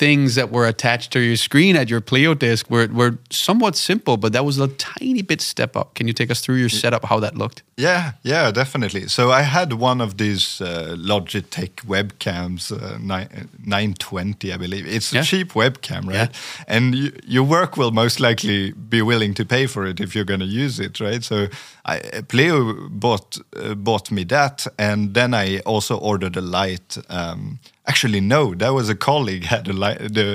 things 0.00 0.34
that 0.34 0.50
were 0.50 0.66
attached 0.66 1.12
to 1.12 1.20
your 1.20 1.36
screen 1.36 1.76
at 1.76 1.90
your 1.90 2.00
Pleo 2.00 2.32
disc 2.32 2.70
were, 2.70 2.88
were 3.00 3.18
somewhat 3.28 3.76
simple, 3.76 4.16
but 4.16 4.32
that 4.32 4.46
was 4.46 4.58
a 4.58 4.68
tiny 4.68 5.20
bit 5.20 5.42
step 5.42 5.76
up. 5.76 5.92
Can 5.94 6.08
you 6.08 6.14
take 6.14 6.30
us 6.30 6.40
through 6.40 6.54
your 6.54 6.70
setup, 6.70 7.04
how 7.04 7.20
that 7.20 7.36
looked? 7.36 7.62
Yeah, 7.76 8.12
yeah, 8.22 8.50
definitely. 8.50 9.08
So 9.08 9.30
I 9.30 9.42
had 9.42 9.74
one 9.74 10.00
of 10.00 10.16
these 10.16 10.62
uh, 10.62 10.96
Logitech 10.98 11.74
webcams, 11.84 12.72
uh, 12.72 12.96
920, 12.98 14.54
I 14.54 14.56
believe. 14.56 14.86
It's 14.86 15.12
a 15.12 15.16
yeah. 15.16 15.22
cheap 15.22 15.52
webcam, 15.52 16.06
right? 16.06 16.30
Yeah. 16.30 16.64
And 16.66 16.94
you, 16.94 17.12
your 17.26 17.44
work 17.44 17.76
will 17.76 17.90
most 17.90 18.20
likely 18.20 18.72
be 18.72 19.02
willing 19.02 19.34
to 19.34 19.44
pay 19.44 19.66
for 19.66 19.84
it 19.86 20.00
if 20.00 20.14
you're 20.14 20.24
going 20.24 20.40
to 20.40 20.52
use 20.64 20.80
it, 20.80 20.98
right? 21.00 21.22
So 21.22 21.48
I, 21.84 21.98
Pleo 22.28 22.88
bought 22.88 23.38
uh, 23.54 23.74
bought 23.74 24.10
me 24.10 24.24
that, 24.24 24.66
and 24.78 25.14
then 25.14 25.34
I 25.34 25.58
also 25.60 25.98
ordered 25.98 26.36
a 26.36 26.40
light. 26.40 26.96
Um, 27.08 27.58
actually, 27.90 28.20
no, 28.20 28.42
that 28.62 28.72
was 28.78 28.88
a 28.88 28.94
colleague 28.94 29.44
had 29.54 29.64
a 29.68 29.72
light. 29.72 29.98
The 30.18 30.28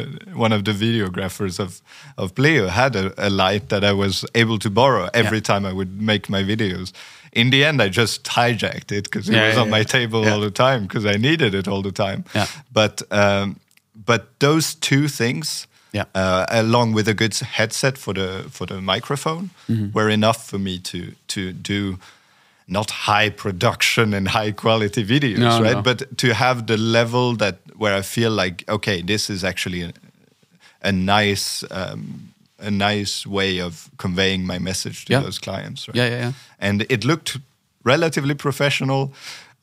one 0.46 0.54
of 0.58 0.62
the 0.68 0.76
videographers 0.84 1.56
of 1.66 1.72
of 2.18 2.28
Pleo 2.38 2.68
had 2.82 2.94
a, 2.96 3.06
a 3.28 3.30
light 3.30 3.66
that 3.70 3.84
I 3.92 3.94
was 4.04 4.26
able 4.42 4.60
to 4.66 4.70
borrow 4.70 5.06
every 5.14 5.38
yeah. 5.38 5.52
time 5.52 5.64
I 5.72 5.74
would 5.80 5.92
make 6.12 6.24
my 6.36 6.44
videos. 6.44 6.88
In 7.32 7.50
the 7.54 7.62
end, 7.70 7.78
I 7.86 7.90
just 8.02 8.24
hijacked 8.36 8.92
it 8.98 9.04
because 9.06 9.30
it 9.30 9.36
yeah, 9.36 9.48
was 9.48 9.58
on 9.58 9.70
my 9.70 9.84
table 9.98 10.22
all 10.32 10.42
the 10.50 10.56
time 10.68 10.82
because 10.88 11.06
I 11.16 11.18
needed 11.28 11.52
it 11.60 11.68
all 11.68 11.82
the 11.82 11.96
time. 12.06 12.24
But 12.72 12.96
um, 13.12 13.60
but 14.10 14.22
those 14.40 14.76
two 14.76 15.08
things 15.08 15.68
yeah. 15.96 16.06
Uh, 16.14 16.46
along 16.50 16.96
with 16.96 17.08
a 17.08 17.14
good 17.14 17.34
headset 17.58 17.98
for 17.98 18.14
the 18.14 18.30
for 18.50 18.66
the 18.68 18.82
microphone, 18.82 19.50
mm-hmm. 19.70 19.92
were 19.94 20.10
enough 20.10 20.46
for 20.50 20.60
me 20.60 20.80
to 20.80 21.00
to 21.28 21.54
do 21.54 21.98
not 22.68 22.92
high 22.92 23.30
production 23.30 24.14
and 24.14 24.28
high 24.28 24.52
quality 24.52 25.06
videos, 25.06 25.38
no, 25.38 25.62
right? 25.62 25.76
No. 25.76 25.82
But 25.82 26.18
to 26.18 26.34
have 26.34 26.68
the 26.68 26.78
level 26.78 27.36
that 27.36 27.60
where 27.76 27.94
I 27.94 28.02
feel 28.02 28.32
like 28.32 28.64
okay, 28.68 29.02
this 29.02 29.30
is 29.30 29.44
actually 29.44 29.84
a, 29.84 29.94
a 30.82 30.92
nice 30.92 31.64
um, 31.72 32.34
a 32.60 32.72
nice 32.72 33.26
way 33.26 33.60
of 33.60 33.90
conveying 33.98 34.46
my 34.46 34.60
message 34.60 35.06
to 35.06 35.14
yeah. 35.14 35.20
those 35.20 35.40
clients. 35.40 35.88
Right? 35.88 35.96
Yeah, 35.96 36.10
yeah, 36.10 36.18
yeah. 36.18 36.32
And 36.60 36.86
it 36.90 37.06
looked 37.06 37.38
relatively 37.84 38.34
professional, 38.34 39.14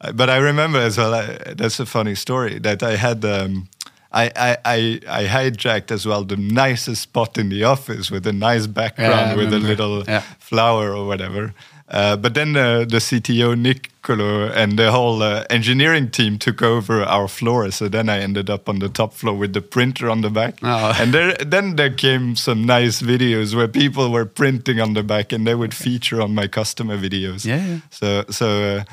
uh, 0.00 0.12
but 0.12 0.30
I 0.30 0.36
remember 0.36 0.78
as 0.78 0.98
well. 0.98 1.14
I, 1.14 1.54
that's 1.54 1.80
a 1.80 1.86
funny 1.86 2.14
story 2.14 2.58
that 2.60 2.82
I 2.82 2.96
had. 2.96 3.24
Um, 3.24 3.68
I, 4.14 4.30
I, 4.36 4.56
I, 4.64 5.00
I 5.08 5.24
hijacked 5.24 5.90
as 5.90 6.04
well 6.04 6.22
the 6.22 6.36
nicest 6.36 7.00
spot 7.00 7.38
in 7.38 7.48
the 7.48 7.64
office 7.64 8.10
with 8.10 8.26
a 8.26 8.32
nice 8.32 8.66
background 8.66 9.30
yeah, 9.30 9.36
with 9.36 9.54
a 9.54 9.58
little 9.58 10.04
yeah. 10.04 10.20
flower 10.38 10.94
or 10.94 11.06
whatever. 11.06 11.54
Uh, 11.92 12.16
but 12.16 12.32
then 12.32 12.56
uh, 12.56 12.78
the 12.80 12.98
CTO 12.98 13.54
Niccolo 13.56 14.48
and 14.48 14.78
the 14.78 14.90
whole 14.90 15.22
uh, 15.22 15.44
engineering 15.50 16.10
team 16.10 16.38
took 16.38 16.62
over 16.62 17.02
our 17.02 17.28
floor. 17.28 17.70
So 17.70 17.86
then 17.86 18.08
I 18.08 18.20
ended 18.20 18.48
up 18.48 18.66
on 18.66 18.78
the 18.78 18.88
top 18.88 19.12
floor 19.12 19.36
with 19.36 19.52
the 19.52 19.60
printer 19.60 20.08
on 20.08 20.22
the 20.22 20.30
back. 20.30 20.54
Oh. 20.62 20.96
And 21.02 21.12
there, 21.12 21.34
then 21.34 21.76
there 21.76 21.92
came 21.92 22.34
some 22.34 22.64
nice 22.64 23.02
videos 23.02 23.54
where 23.54 23.68
people 23.68 24.10
were 24.10 24.24
printing 24.24 24.80
on 24.80 24.94
the 24.94 25.02
back, 25.02 25.32
and 25.32 25.46
they 25.46 25.54
would 25.54 25.74
feature 25.74 26.22
on 26.22 26.34
my 26.34 26.48
customer 26.48 26.96
videos. 26.96 27.44
Yeah. 27.44 27.66
yeah. 27.66 27.78
So 27.90 28.24
so 28.30 28.46
uh, 28.78 28.84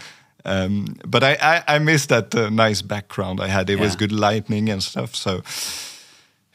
um, 0.46 0.98
but 1.06 1.24
I, 1.24 1.38
I, 1.42 1.76
I 1.76 1.80
miss 1.80 2.06
that 2.08 2.34
uh, 2.34 2.50
nice 2.50 2.82
background 2.82 3.40
I 3.40 3.48
had. 3.48 3.70
It 3.70 3.78
yeah. 3.78 3.84
was 3.84 3.96
good 3.96 4.12
lighting 4.12 4.70
and 4.70 4.82
stuff. 4.82 5.16
So, 5.16 5.42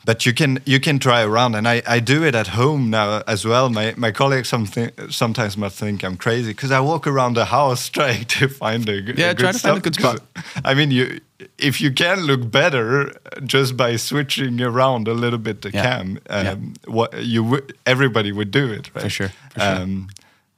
but 0.04 0.26
you 0.26 0.34
can 0.34 0.58
you 0.64 0.80
can 0.80 0.98
try 0.98 1.22
around, 1.22 1.54
and 1.54 1.66
I, 1.66 1.82
I 1.86 2.00
do 2.00 2.24
it 2.24 2.34
at 2.34 2.48
home 2.48 2.90
now 2.90 3.22
as 3.26 3.44
well. 3.44 3.70
My 3.70 3.94
my 3.96 4.12
colleagues 4.12 4.48
something 4.48 4.90
sometimes 5.10 5.56
might 5.56 5.72
think 5.72 6.02
I'm 6.02 6.16
crazy 6.16 6.50
because 6.50 6.70
I 6.70 6.80
walk 6.80 7.06
around 7.06 7.34
the 7.36 7.46
house 7.46 7.88
trying 7.98 8.24
to 8.24 8.48
find 8.48 8.88
a, 8.88 9.00
yeah 9.16 9.30
a 9.30 9.34
try 9.34 9.52
to 9.52 9.58
find 9.58 9.78
a 9.78 9.80
good 9.80 9.94
spot. 9.94 10.20
I 10.64 10.74
mean, 10.74 10.90
you 10.90 11.20
if 11.58 11.80
you 11.80 11.92
can 11.92 12.20
look 12.20 12.50
better 12.50 13.12
just 13.44 13.76
by 13.76 13.96
switching 13.96 14.60
around 14.60 15.08
a 15.08 15.14
little 15.14 15.38
bit 15.38 15.62
the 15.62 15.70
yeah. 15.70 15.82
cam, 15.82 16.18
um, 16.28 16.44
yeah. 16.44 16.56
what 16.92 17.24
you 17.24 17.60
everybody 17.86 18.32
would 18.32 18.50
do 18.50 18.72
it 18.72 18.94
right 18.94 19.02
for 19.02 19.10
sure. 19.10 19.28
For 19.52 19.60
sure. 19.60 19.82
Um, 19.82 20.08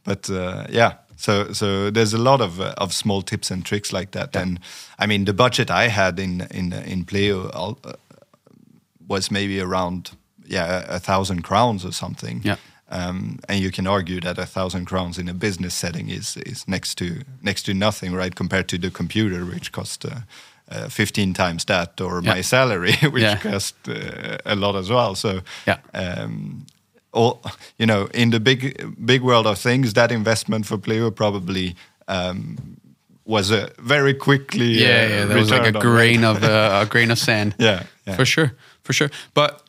but 0.05 0.31
uh, 0.31 0.67
yeah, 0.71 0.95
so 1.17 1.53
so 1.53 1.91
there's 1.91 2.13
a 2.13 2.19
lot 2.19 2.41
of 2.41 2.61
uh, 2.61 2.75
of 2.77 2.93
small 2.93 3.23
tips 3.23 3.51
and 3.51 3.65
tricks 3.65 3.93
like 3.93 4.11
that. 4.11 4.35
Yeah. 4.35 4.43
And 4.43 4.61
I 4.99 5.07
mean, 5.07 5.25
the 5.25 5.33
budget 5.33 5.71
I 5.71 5.89
had 5.89 6.19
in 6.19 6.47
in 6.51 6.73
in 6.73 7.05
Pleo 7.05 7.49
uh, 7.49 7.93
was 9.09 9.31
maybe 9.31 9.61
around 9.61 10.11
yeah 10.45 10.85
a 10.89 10.99
thousand 10.99 11.43
crowns 11.43 11.85
or 11.85 11.93
something. 11.93 12.41
Yeah. 12.45 12.57
Um, 12.89 13.41
and 13.49 13.61
you 13.61 13.73
can 13.73 13.87
argue 13.87 14.21
that 14.21 14.39
a 14.39 14.47
thousand 14.47 14.85
crowns 14.85 15.19
in 15.19 15.29
a 15.29 15.35
business 15.35 15.75
setting 15.75 16.09
is 16.09 16.37
is 16.37 16.69
next 16.69 16.95
to 16.99 17.23
next 17.43 17.65
to 17.65 17.75
nothing, 17.75 18.15
right? 18.15 18.35
Compared 18.35 18.69
to 18.69 18.79
the 18.79 18.91
computer, 18.91 19.45
which 19.45 19.73
cost 19.73 20.05
uh, 20.05 20.21
uh, 20.69 20.89
15 20.89 21.33
times 21.33 21.65
that, 21.65 22.01
or 22.01 22.21
yeah. 22.23 22.35
my 22.35 22.43
salary, 22.43 22.93
which 23.11 23.23
yeah. 23.23 23.39
cost 23.39 23.75
uh, 23.89 24.39
a 24.45 24.55
lot 24.55 24.77
as 24.77 24.89
well. 24.89 25.15
So, 25.15 25.41
yeah. 25.67 25.79
Um, 25.95 26.67
all 27.13 27.41
you 27.79 27.87
know 27.87 28.09
in 28.13 28.31
the 28.31 28.39
big 28.39 28.61
big 29.05 29.23
world 29.23 29.47
of 29.47 29.59
things 29.59 29.95
that 29.95 30.13
investment 30.13 30.67
for 30.67 30.77
Pleo 30.79 31.11
probably 31.11 31.75
um, 32.09 32.77
was 33.25 33.51
a 33.51 33.71
very 33.79 34.13
quickly 34.13 34.67
yeah, 34.67 34.87
uh, 34.87 35.09
yeah 35.09 35.25
that 35.25 35.37
was 35.37 35.51
like 35.51 35.75
a 35.75 35.81
grain 35.81 36.25
of 36.25 36.45
uh, 36.45 36.83
a 36.83 36.87
grain 36.87 37.11
of 37.11 37.19
sand 37.27 37.55
yeah, 37.59 37.85
yeah, 38.07 38.17
for 38.17 38.27
sure 38.27 38.53
for 38.87 38.93
sure 38.93 39.11
but 39.35 39.63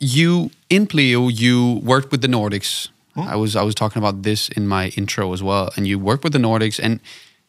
you 0.00 0.50
in 0.68 0.86
Pleo 0.86 1.28
you 1.28 1.80
worked 1.82 2.10
with 2.10 2.20
the 2.20 2.28
Nordics 2.28 2.88
hmm? 3.14 3.20
I 3.20 3.36
was 3.36 3.54
I 3.56 3.62
was 3.62 3.74
talking 3.74 4.00
about 4.02 4.22
this 4.22 4.48
in 4.48 4.66
my 4.66 4.88
intro 4.96 5.32
as 5.32 5.42
well 5.42 5.70
and 5.76 5.86
you 5.86 5.98
worked 5.98 6.24
with 6.24 6.32
the 6.32 6.42
Nordics 6.48 6.80
and 6.82 7.00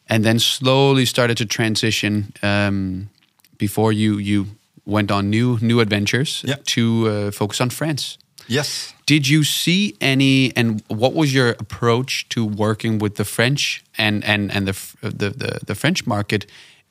and 0.10 0.24
then 0.24 0.40
slowly 0.40 1.06
started 1.06 1.38
to 1.38 1.46
transition 1.46 2.34
um, 2.44 3.10
before 3.58 3.92
you 3.92 4.18
you 4.18 4.46
went 4.86 5.12
on 5.12 5.30
new 5.30 5.58
new 5.62 5.80
adventures 5.80 6.44
yeah. 6.46 6.56
to 6.66 7.08
uh, 7.08 7.32
focus 7.32 7.62
on 7.62 7.70
France 7.70 8.18
Yes. 8.48 8.94
Did 9.06 9.28
you 9.28 9.44
see 9.44 9.96
any, 10.02 10.56
and 10.56 10.82
what 10.88 11.14
was 11.14 11.34
your 11.34 11.50
approach 11.50 12.28
to 12.30 12.46
working 12.46 13.00
with 13.00 13.16
the 13.16 13.26
French 13.26 13.84
and 13.98 14.24
and 14.24 14.52
and 14.52 14.68
the 14.68 14.76
the 15.02 15.30
the, 15.30 15.60
the 15.66 15.76
French 15.76 16.08
market 16.08 16.46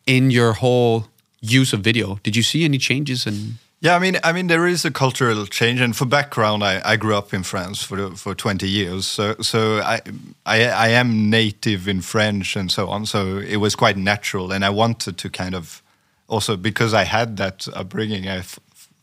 in 0.07 0.31
your 0.31 0.53
whole 0.55 1.09
use 1.41 1.73
of 1.73 1.81
video? 1.81 2.19
Did 2.23 2.37
you 2.37 2.43
see 2.43 2.65
any 2.65 2.79
changes 2.79 3.27
in? 3.27 3.59
Yeah, 3.87 3.95
I 3.95 4.01
mean, 4.01 4.17
I 4.25 4.33
mean, 4.33 4.49
there 4.49 4.67
is 4.67 4.85
a 4.85 4.91
cultural 4.91 5.47
change, 5.47 5.81
and 5.81 5.97
for 5.97 6.07
background, 6.07 6.65
I, 6.65 6.83
I 6.85 6.97
grew 6.97 7.15
up 7.15 7.33
in 7.33 7.45
France 7.45 7.85
for 7.85 8.17
for 8.17 8.35
twenty 8.35 8.69
years, 8.69 9.07
so 9.07 9.37
so 9.41 9.79
I, 9.79 10.01
I 10.45 10.65
I 10.87 10.89
am 10.89 11.31
native 11.31 11.87
in 11.87 12.01
French 12.03 12.57
and 12.57 12.69
so 12.73 12.89
on. 12.89 13.07
So 13.07 13.39
it 13.39 13.59
was 13.59 13.77
quite 13.77 13.97
natural, 13.97 14.53
and 14.53 14.65
I 14.65 14.71
wanted 14.71 15.19
to 15.19 15.31
kind 15.31 15.55
of 15.55 15.83
also 16.27 16.57
because 16.57 16.95
I 16.95 17.05
had 17.05 17.37
that 17.37 17.69
upbringing, 17.75 18.29
I 18.29 18.43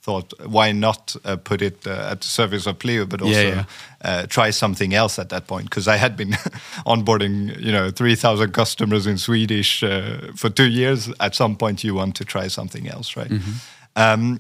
thought, 0.02 0.34
why 0.46 0.74
not 0.74 1.16
uh, 1.24 1.38
put 1.38 1.62
it 1.62 1.88
uh, 1.88 2.12
at 2.12 2.20
the 2.20 2.28
service 2.28 2.68
of 2.68 2.78
Pleo, 2.78 3.06
but 3.06 3.22
also 3.22 3.42
yeah, 3.42 3.56
yeah. 3.56 3.66
Uh, 4.02 4.26
try 4.28 4.52
something 4.52 4.94
else 4.94 5.18
at 5.18 5.30
that 5.30 5.48
point? 5.48 5.70
Because 5.70 5.88
I 5.88 5.96
had 5.96 6.18
been 6.18 6.32
onboarding, 6.86 7.58
you 7.58 7.72
know, 7.72 7.90
three 7.90 8.16
thousand 8.16 8.52
customers 8.52 9.08
in 9.08 9.18
Swedish 9.18 9.82
uh, 9.82 10.34
for 10.36 10.50
two 10.50 10.68
years. 10.68 11.10
At 11.20 11.36
some 11.36 11.56
point, 11.56 11.86
you 11.86 11.96
want 11.96 12.16
to 12.18 12.26
try 12.26 12.50
something 12.50 12.90
else, 12.90 13.20
right? 13.20 13.32
Mm 13.32 13.40
-hmm. 13.40 14.14
um, 14.14 14.38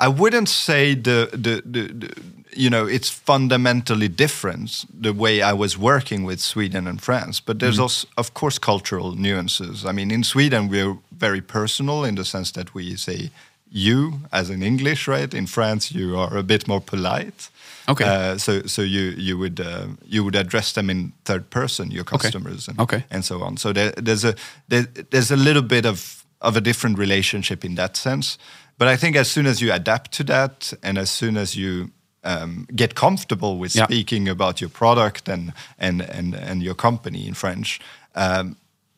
I 0.00 0.08
wouldn't 0.08 0.48
say 0.48 0.94
the, 0.94 1.28
the, 1.32 1.62
the, 1.64 1.92
the, 1.92 2.22
you 2.52 2.70
know 2.70 2.86
it's 2.86 3.10
fundamentally 3.10 4.08
different 4.08 4.84
the 5.02 5.12
way 5.12 5.42
I 5.42 5.52
was 5.52 5.76
working 5.76 6.24
with 6.24 6.40
Sweden 6.40 6.86
and 6.86 7.00
France, 7.00 7.40
but 7.40 7.58
there's 7.58 7.78
mm 7.78 7.82
also 7.82 8.08
of 8.16 8.32
course 8.34 8.58
cultural 8.58 9.14
nuances. 9.14 9.84
I 9.84 9.92
mean, 9.92 10.10
in 10.10 10.24
Sweden 10.24 10.68
we're 10.68 10.96
very 11.10 11.40
personal 11.40 12.04
in 12.04 12.14
the 12.14 12.24
sense 12.24 12.52
that 12.52 12.74
we 12.74 12.96
say 12.96 13.30
you 13.70 14.20
as 14.32 14.50
in 14.50 14.62
English, 14.62 15.08
right? 15.08 15.34
In 15.34 15.46
France, 15.46 15.92
you 15.92 16.16
are 16.16 16.36
a 16.36 16.42
bit 16.42 16.66
more 16.66 16.80
polite. 16.80 17.50
Okay. 17.88 18.04
Uh, 18.04 18.38
so 18.38 18.62
so 18.66 18.82
you 18.82 19.14
you 19.16 19.38
would 19.38 19.60
uh, 19.60 19.86
you 20.06 20.24
would 20.24 20.36
address 20.36 20.72
them 20.72 20.90
in 20.90 21.12
third 21.24 21.50
person, 21.50 21.90
your 21.90 22.04
customers, 22.04 22.68
okay. 22.68 22.72
And, 22.72 22.80
okay. 22.80 23.04
and 23.10 23.24
so 23.24 23.42
on. 23.42 23.56
So 23.56 23.72
there, 23.72 23.92
there's 23.92 24.24
a 24.24 24.34
there, 24.68 24.86
there's 25.10 25.30
a 25.30 25.36
little 25.36 25.62
bit 25.62 25.86
of 25.86 26.24
of 26.40 26.56
a 26.56 26.60
different 26.60 26.98
relationship 26.98 27.64
in 27.64 27.74
that 27.74 27.96
sense. 27.96 28.38
But 28.78 28.88
I 28.88 28.96
think 28.96 29.16
as 29.16 29.30
soon 29.30 29.46
as 29.46 29.60
you 29.60 29.72
adapt 29.72 30.12
to 30.12 30.24
that, 30.24 30.72
and 30.82 30.98
as 30.98 31.10
soon 31.10 31.36
as 31.36 31.54
you 31.54 31.90
um, 32.24 32.66
get 32.74 32.94
comfortable 32.94 33.58
with 33.58 33.74
yeah. 33.74 33.84
speaking 33.84 34.28
about 34.28 34.60
your 34.60 34.70
product 34.70 35.28
and 35.28 35.52
and 35.78 36.00
and 36.02 36.34
and 36.34 36.62
your 36.62 36.74
company 36.74 37.26
in 37.26 37.34
French, 37.34 37.80
um, 38.14 38.56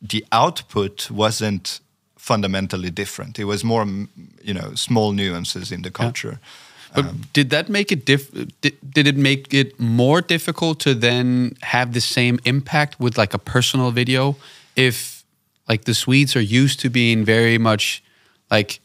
the 0.09 0.25
output 0.31 1.11
wasn't 1.11 1.81
fundamentally 2.17 2.91
different. 2.91 3.39
It 3.39 3.45
was 3.45 3.65
more, 3.65 3.87
you 4.43 4.55
know, 4.55 4.75
small 4.75 5.13
nuances 5.13 5.73
in 5.73 5.83
the 5.83 5.91
culture. 5.91 6.39
Yeah. 6.39 6.49
But 6.95 7.05
um, 7.05 7.21
did 7.33 7.51
that 7.51 7.69
make 7.69 7.93
it 7.93 8.05
diff? 8.05 8.31
Did, 8.61 8.77
did 8.95 9.07
it 9.07 9.17
make 9.17 9.55
it 9.55 9.79
more 9.79 10.21
difficult 10.21 10.81
to 10.81 10.95
then 10.95 11.57
have 11.63 11.93
the 11.93 12.01
same 12.01 12.39
impact 12.45 13.01
with 13.01 13.17
like 13.17 13.35
a 13.35 13.39
personal 13.39 13.91
video? 13.93 14.37
If 14.75 15.25
like 15.69 15.85
the 15.85 15.95
Swedes 15.95 16.37
are 16.37 16.43
used 16.43 16.81
to 16.81 16.91
being 16.91 17.25
very 17.25 17.59
much 17.59 18.03
like 18.51 18.81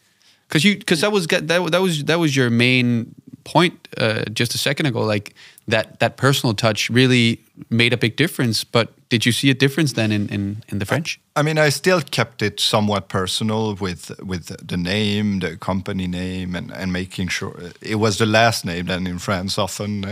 because 0.56 0.64
you 0.64 0.78
because 0.78 1.02
that 1.02 1.12
was 1.12 1.28
that 1.28 1.48
that 1.48 1.82
was 1.82 2.06
that 2.06 2.18
was 2.18 2.34
your 2.34 2.50
main 2.50 3.14
point 3.44 3.88
uh, 3.98 4.24
just 4.34 4.56
a 4.56 4.58
second 4.58 4.86
ago. 4.86 5.02
Like 5.02 5.34
that 5.68 6.00
that 6.00 6.16
personal 6.16 6.56
touch 6.56 6.90
really 6.90 7.40
made 7.70 7.92
a 7.94 7.98
big 7.98 8.16
difference. 8.16 8.64
But 8.64 8.88
did 9.10 9.26
you 9.26 9.34
see 9.34 9.50
a 9.50 9.54
difference 9.54 9.94
then 9.94 10.12
in 10.12 10.30
in, 10.30 10.64
in 10.70 10.80
the 10.80 10.86
French? 10.86 11.20
I 11.36 11.42
mean, 11.42 11.58
I 11.58 11.72
still 11.72 12.02
kept 12.02 12.42
it 12.42 12.62
somewhat 12.62 13.10
personal 13.10 13.76
with 13.76 14.12
with 14.22 14.46
the 14.66 14.78
name, 14.78 15.40
the 15.40 15.58
company 15.58 16.08
name, 16.08 16.56
and, 16.56 16.72
and 16.72 16.94
making 16.94 17.32
sure 17.32 17.54
it 17.82 17.96
was 17.96 18.18
the 18.18 18.26
last 18.26 18.64
name. 18.64 18.86
Then 18.86 19.08
in 19.08 19.20
France, 19.20 19.62
often 19.62 20.06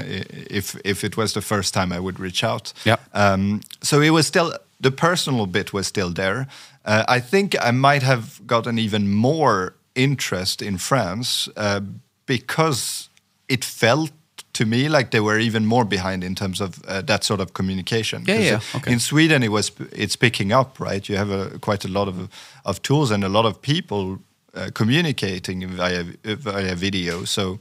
if 0.50 0.76
if 0.84 1.04
it 1.04 1.16
was 1.16 1.32
the 1.32 1.42
first 1.42 1.74
time, 1.74 1.96
I 1.96 2.00
would 2.00 2.20
reach 2.20 2.44
out. 2.44 2.74
Yeah. 2.84 2.98
Um, 3.14 3.62
so 3.82 4.02
it 4.02 4.12
was 4.12 4.28
still 4.28 4.52
the 4.82 4.92
personal 4.92 5.46
bit 5.46 5.72
was 5.72 5.88
still 5.88 6.14
there. 6.14 6.48
Uh, 6.86 7.18
I 7.18 7.22
think 7.22 7.56
I 7.62 7.72
might 7.72 8.04
have 8.04 8.46
gotten 8.46 8.78
even 8.78 9.08
more 9.08 9.74
interest 9.96 10.62
in 10.62 10.78
France 10.78 11.50
uh, 11.58 11.82
because 12.26 13.10
it 13.48 13.66
felt 13.66 14.12
to 14.54 14.66
me 14.66 14.88
like 14.88 15.10
they 15.10 15.20
were 15.20 15.40
even 15.40 15.66
more 15.66 15.86
behind 15.86 16.24
in 16.24 16.36
terms 16.36 16.62
of 16.62 16.84
uh, 16.88 17.02
that 17.02 17.24
sort 17.24 17.40
of 17.40 17.54
communication. 17.54 18.24
Yeah, 18.28 18.40
yeah. 18.40 18.60
Okay. 18.76 18.92
In 18.92 19.00
Sweden, 19.00 19.44
it 19.44 19.52
was 19.52 19.72
it's 19.92 20.16
picking 20.16 20.54
up, 20.54 20.80
right? 20.80 21.10
You 21.10 21.18
have 21.18 21.32
a, 21.32 21.60
quite 21.60 21.86
a 21.86 21.92
lot 21.92 22.08
of 22.08 22.30
of 22.64 22.82
tools 22.82 23.12
and 23.12 23.24
a 23.24 23.30
lot 23.30 23.46
of 23.46 23.62
people 23.62 24.20
uh, 24.56 24.70
communicating 24.74 25.68
via 25.68 26.04
via 26.24 26.76
video. 26.76 27.26
So, 27.26 27.60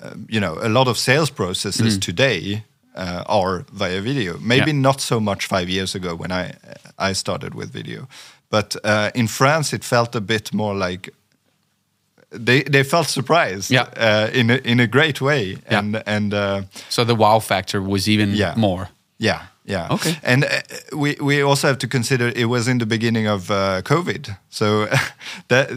um, 0.00 0.26
you 0.28 0.40
know, 0.40 0.58
a 0.60 0.68
lot 0.68 0.88
of 0.88 0.96
sales 0.96 1.30
processes 1.30 1.96
mm. 1.96 2.00
today 2.00 2.64
uh, 2.96 3.22
are 3.26 3.64
via 3.72 4.00
video. 4.00 4.38
Maybe 4.38 4.72
yeah. 4.72 4.80
not 4.80 5.00
so 5.00 5.20
much 5.20 5.46
five 5.46 5.68
years 5.68 5.94
ago 5.94 6.16
when 6.16 6.32
I 6.32 6.54
I 7.10 7.14
started 7.14 7.54
with 7.54 7.72
video, 7.72 8.08
but 8.50 8.76
uh, 8.84 9.10
in 9.14 9.28
France 9.28 9.76
it 9.76 9.84
felt 9.84 10.16
a 10.16 10.20
bit 10.20 10.52
more 10.52 10.74
like 10.74 11.12
they 12.32 12.62
they 12.62 12.82
felt 12.82 13.08
surprised 13.08 13.70
yeah. 13.70 13.88
Uh, 13.96 14.30
in 14.32 14.50
a, 14.50 14.56
in 14.64 14.80
a 14.80 14.86
great 14.86 15.20
way 15.20 15.58
and 15.66 15.94
yeah. 15.94 16.02
and 16.06 16.34
uh, 16.34 16.62
so 16.88 17.04
the 17.04 17.14
wow 17.14 17.38
factor 17.38 17.80
was 17.80 18.08
even 18.08 18.30
yeah. 18.30 18.54
more 18.56 18.88
yeah 19.18 19.46
yeah 19.64 19.88
okay 19.90 20.18
and 20.22 20.44
uh, 20.44 20.60
we 20.96 21.16
we 21.20 21.40
also 21.42 21.68
have 21.68 21.78
to 21.78 21.86
consider 21.86 22.32
it 22.34 22.46
was 22.46 22.66
in 22.66 22.78
the 22.78 22.86
beginning 22.86 23.28
of 23.28 23.50
uh, 23.50 23.80
covid 23.82 24.36
so 24.48 24.86
that 25.48 25.70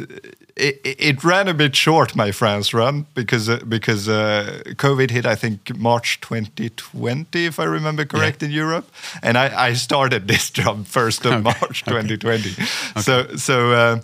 it, 0.56 0.80
it 0.84 1.24
ran 1.24 1.48
a 1.48 1.54
bit 1.54 1.76
short 1.76 2.16
my 2.16 2.32
friends 2.32 2.74
run 2.74 3.06
because 3.14 3.48
uh, 3.48 3.60
because 3.68 4.10
uh, 4.10 4.62
covid 4.76 5.12
hit 5.12 5.26
i 5.26 5.36
think 5.36 5.76
march 5.78 6.20
2020 6.22 7.46
if 7.46 7.60
i 7.60 7.64
remember 7.64 8.06
correct 8.06 8.42
yeah. 8.42 8.48
in 8.48 8.56
europe 8.56 8.90
and 9.22 9.38
i 9.38 9.70
i 9.70 9.74
started 9.74 10.28
this 10.34 10.50
job 10.50 10.88
first 10.88 11.26
of 11.26 11.34
okay. 11.34 11.42
march 11.42 11.84
2020 11.84 12.52
okay. 12.52 12.66
so 13.02 13.28
so 13.36 14.00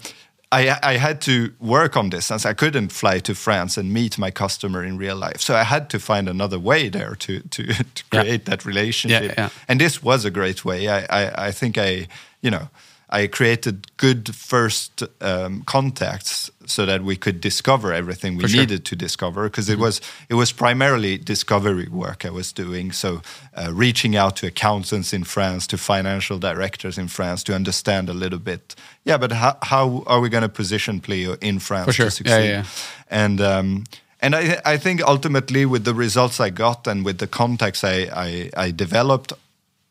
I, 0.52 0.78
I, 0.84 0.98
had 0.98 1.22
to 1.22 1.54
work 1.60 1.96
on 1.96 2.10
this 2.10 2.26
since 2.26 2.46
I 2.46 2.54
couldn't 2.54 2.92
fly 2.92 3.20
to 3.20 3.34
France 3.34 3.78
and 3.78 3.94
meet 3.94 4.18
my 4.18 4.32
customer 4.32 4.84
in 4.84 4.98
real 4.98 5.16
life. 5.16 5.40
So 5.40 5.56
I 5.56 5.64
had 5.64 5.90
to 5.92 6.00
find 6.00 6.28
another 6.28 6.60
way 6.60 6.90
there 6.90 7.16
to 7.16 7.40
to, 7.40 7.64
to 7.66 8.04
create 8.12 8.42
yeah. 8.42 8.50
that 8.50 8.66
relationship. 8.66 9.24
Yeah, 9.24 9.34
yeah. 9.38 9.50
And 9.68 9.80
this 9.80 10.04
was 10.04 10.26
a 10.26 10.32
great 10.32 10.66
way. 10.66 10.90
I, 10.90 11.06
I, 11.10 11.48
I 11.48 11.52
think 11.52 11.78
I, 11.78 12.08
you 12.42 12.52
know, 12.52 12.68
I 13.12 13.28
created 13.28 13.88
good 13.98 14.34
first 14.34 15.04
um, 15.20 15.64
contacts 15.64 16.50
so 16.66 16.86
that 16.86 17.04
we 17.04 17.16
could 17.18 17.42
discover 17.42 17.92
everything 17.92 18.38
we 18.38 18.48
sure. 18.48 18.62
needed 18.62 18.86
to 18.86 18.96
discover 18.96 19.50
because 19.50 19.68
mm-hmm. 19.68 19.82
it 19.82 19.84
was 19.84 20.02
it 20.30 20.36
was 20.36 20.52
primarily 20.54 21.18
discovery 21.18 21.88
work 21.90 22.26
I 22.26 22.30
was 22.30 22.54
doing. 22.54 22.94
So 22.94 23.22
uh, 23.56 23.72
reaching 23.74 24.16
out 24.16 24.38
to 24.38 24.48
accountants 24.48 25.14
in 25.14 25.24
France, 25.26 25.68
to 25.68 25.78
financial 25.78 26.40
directors 26.40 26.98
in 26.98 27.08
France 27.08 27.44
to 27.44 27.54
understand 27.54 28.10
a 28.10 28.14
little 28.14 28.40
bit. 28.40 28.76
Yeah, 29.04 29.18
but 29.18 29.32
how, 29.32 29.58
how 29.62 30.04
are 30.08 30.22
we 30.22 30.30
going 30.30 30.44
to 30.44 30.50
position 30.50 31.02
Pleo 31.02 31.36
in 31.42 31.60
France 31.60 31.96
sure. 31.96 32.06
to 32.06 32.12
succeed? 32.12 32.34
Yeah, 32.34 32.44
yeah. 32.44 32.66
And 33.10 33.42
um, 33.42 33.84
and 34.22 34.36
I, 34.36 34.62
I 34.64 34.78
think 34.78 35.02
ultimately 35.02 35.66
with 35.66 35.84
the 35.84 35.94
results 35.94 36.40
I 36.40 36.50
got 36.52 36.88
and 36.88 37.04
with 37.04 37.18
the 37.18 37.28
contacts 37.28 37.84
I, 37.84 38.08
I, 38.14 38.50
I 38.56 38.72
developed 38.72 39.34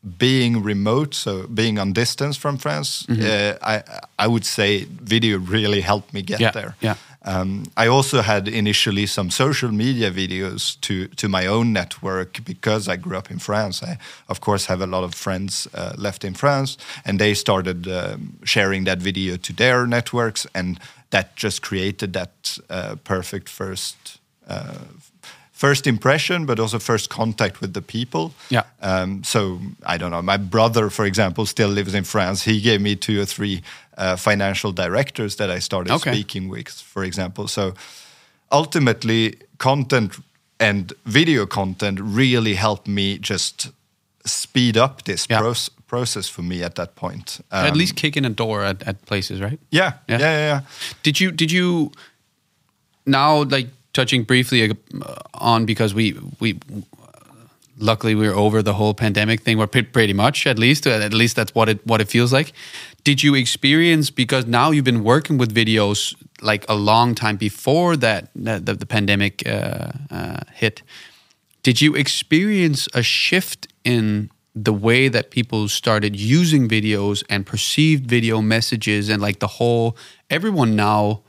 being 0.02 0.62
remote, 0.62 1.14
so 1.14 1.46
being 1.46 1.78
on 1.78 1.92
distance 1.92 2.36
from 2.38 2.56
France, 2.56 3.04
mm-hmm. 3.06 3.22
uh, 3.22 3.74
I 3.74 3.82
I 4.18 4.26
would 4.26 4.44
say 4.44 4.86
video 5.04 5.38
really 5.38 5.82
helped 5.82 6.12
me 6.14 6.22
get 6.22 6.40
yeah, 6.40 6.52
there. 6.52 6.74
Yeah. 6.80 6.96
Um, 7.22 7.64
I 7.76 7.86
also 7.86 8.22
had 8.22 8.48
initially 8.48 9.06
some 9.06 9.30
social 9.30 9.70
media 9.72 10.10
videos 10.10 10.80
to 10.80 11.08
to 11.16 11.28
my 11.28 11.46
own 11.46 11.72
network 11.72 12.42
because 12.44 12.88
I 12.88 12.96
grew 12.96 13.18
up 13.18 13.30
in 13.30 13.38
France. 13.38 13.82
I 13.82 13.98
of 14.28 14.40
course 14.40 14.66
have 14.66 14.80
a 14.80 14.86
lot 14.86 15.04
of 15.04 15.14
friends 15.14 15.68
uh, 15.74 15.92
left 15.96 16.24
in 16.24 16.34
France, 16.34 16.78
and 17.04 17.18
they 17.18 17.34
started 17.34 17.86
um, 17.86 18.38
sharing 18.44 18.84
that 18.86 19.02
video 19.02 19.36
to 19.36 19.52
their 19.52 19.86
networks, 19.86 20.46
and 20.54 20.78
that 21.10 21.36
just 21.36 21.60
created 21.60 22.12
that 22.12 22.58
uh, 22.70 22.96
perfect 23.04 23.48
first 23.48 24.18
uh, 24.48 24.84
first 25.60 25.86
impression, 25.86 26.46
but 26.46 26.58
also 26.58 26.78
first 26.78 27.10
contact 27.10 27.60
with 27.60 27.74
the 27.74 27.82
people. 27.82 28.32
Yeah. 28.48 28.62
Um, 28.80 29.22
so 29.24 29.60
I 29.84 29.98
don't 29.98 30.10
know. 30.10 30.22
My 30.22 30.38
brother, 30.38 30.88
for 30.90 31.04
example, 31.04 31.44
still 31.44 31.68
lives 31.68 31.94
in 31.94 32.04
France. 32.04 32.44
He 32.44 32.62
gave 32.62 32.80
me 32.80 32.96
two 32.96 33.20
or 33.20 33.26
three 33.26 33.60
uh, 33.98 34.16
financial 34.16 34.72
directors 34.72 35.36
that 35.36 35.50
I 35.50 35.60
started 35.60 35.92
okay. 35.92 36.12
speaking 36.12 36.48
with, 36.48 36.68
for 36.68 37.04
example. 37.04 37.46
So 37.46 37.74
ultimately, 38.50 39.34
content 39.58 40.18
and 40.58 40.94
video 41.04 41.44
content 41.46 42.00
really 42.00 42.54
helped 42.54 42.88
me 42.88 43.18
just 43.18 43.70
speed 44.24 44.78
up 44.78 45.02
this 45.04 45.26
yeah. 45.28 45.40
proce- 45.42 45.70
process 45.86 46.26
for 46.30 46.42
me 46.42 46.62
at 46.62 46.74
that 46.74 46.94
point. 46.94 47.40
Um, 47.50 47.66
at 47.66 47.76
least 47.76 47.96
kick 47.96 48.16
in 48.16 48.24
a 48.24 48.30
door 48.30 48.64
at, 48.64 48.82
at 48.86 49.04
places, 49.04 49.42
right? 49.42 49.60
Yeah, 49.70 49.92
yeah, 50.08 50.18
yeah, 50.18 50.18
yeah, 50.18 50.46
yeah. 50.52 50.60
Did 51.02 51.20
you 51.20 51.30
did 51.32 51.52
you 51.52 51.92
now 53.04 53.44
like 53.44 53.68
touching 53.92 54.24
briefly 54.24 54.70
uh, 54.70 55.14
on 55.34 55.66
because 55.66 55.94
we 55.94 56.16
we 56.38 56.58
luckily 57.80 58.14
we're 58.14 58.34
over 58.34 58.62
the 58.62 58.74
whole 58.74 58.94
pandemic 58.94 59.40
thing. 59.40 59.58
We're 59.58 59.66
pretty 59.66 60.12
much 60.12 60.46
at 60.46 60.58
least 60.58 60.86
at 60.86 61.14
least 61.14 61.36
that's 61.36 61.54
what 61.54 61.68
it 61.68 61.84
what 61.86 62.00
it 62.00 62.08
feels 62.08 62.32
like. 62.32 62.52
Did 63.02 63.22
you 63.22 63.34
experience 63.34 64.10
because 64.10 64.46
now 64.46 64.70
you've 64.70 64.84
been 64.84 65.02
working 65.02 65.38
with 65.38 65.54
videos 65.54 66.14
like 66.42 66.64
a 66.68 66.74
long 66.74 67.14
time 67.14 67.36
before 67.36 67.96
that 67.96 68.28
the, 68.34 68.60
the 68.74 68.86
pandemic 68.86 69.46
uh, 69.46 69.92
uh, 70.10 70.40
hit? 70.52 70.82
Did 71.62 71.80
you 71.80 71.94
experience 71.94 72.88
a 72.94 73.02
shift 73.02 73.68
in 73.84 74.30
the 74.54 74.72
way 74.72 75.08
that 75.08 75.30
people 75.30 75.68
started 75.68 76.16
using 76.16 76.68
videos 76.68 77.22
and 77.30 77.46
perceived 77.46 78.06
video 78.06 78.42
messages 78.42 79.08
and 79.08 79.22
like 79.22 79.38
the 79.38 79.46
whole 79.46 79.96
everyone 80.28 80.74
now 80.74 81.22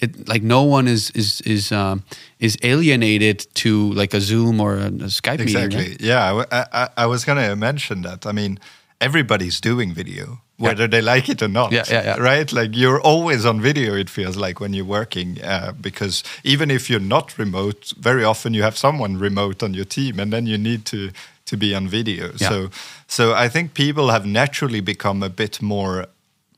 it, 0.00 0.28
like 0.28 0.42
no 0.42 0.62
one 0.62 0.88
is 0.88 1.10
is 1.10 1.40
is 1.42 1.72
um, 1.72 2.02
is 2.38 2.56
alienated 2.62 3.46
to 3.54 3.92
like 3.92 4.14
a 4.14 4.20
Zoom 4.20 4.60
or 4.60 4.76
a, 4.76 4.86
a 4.86 5.08
Skype 5.08 5.40
exactly. 5.40 5.78
meeting. 5.78 5.92
Right? 5.92 6.00
Yeah, 6.00 6.44
I, 6.50 6.66
I, 6.72 6.88
I 6.96 7.06
was 7.06 7.24
going 7.24 7.38
to 7.38 7.56
mention 7.56 8.02
that. 8.02 8.26
I 8.26 8.32
mean, 8.32 8.58
everybody's 9.00 9.60
doing 9.60 9.94
video, 9.94 10.40
whether 10.56 10.84
yeah. 10.84 10.88
they 10.88 11.02
like 11.02 11.28
it 11.28 11.42
or 11.42 11.48
not. 11.48 11.72
Yeah, 11.72 11.84
yeah, 11.88 12.04
yeah. 12.04 12.16
Right? 12.16 12.52
Like 12.52 12.76
you're 12.76 13.00
always 13.00 13.44
on 13.44 13.60
video. 13.60 13.94
It 13.94 14.10
feels 14.10 14.36
like 14.36 14.60
when 14.60 14.72
you're 14.74 14.84
working, 14.84 15.40
uh, 15.42 15.72
because 15.80 16.24
even 16.44 16.70
if 16.70 16.88
you're 16.88 17.00
not 17.00 17.38
remote, 17.38 17.92
very 17.98 18.24
often 18.24 18.54
you 18.54 18.62
have 18.62 18.76
someone 18.76 19.18
remote 19.18 19.62
on 19.62 19.74
your 19.74 19.86
team, 19.86 20.20
and 20.20 20.32
then 20.32 20.46
you 20.46 20.58
need 20.58 20.84
to 20.86 21.10
to 21.46 21.56
be 21.56 21.74
on 21.74 21.88
video. 21.88 22.30
Yeah. 22.36 22.48
So, 22.48 22.70
so 23.06 23.34
I 23.34 23.48
think 23.48 23.74
people 23.74 24.10
have 24.10 24.24
naturally 24.24 24.80
become 24.80 25.22
a 25.22 25.28
bit 25.28 25.60
more 25.60 26.06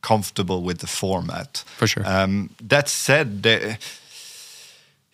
comfortable 0.03 0.63
with 0.63 0.79
the 0.79 0.87
format. 0.87 1.65
For 1.79 1.87
sure. 1.87 2.03
Um, 2.07 2.51
that 2.69 2.89
said, 2.89 3.43
they, 3.43 3.79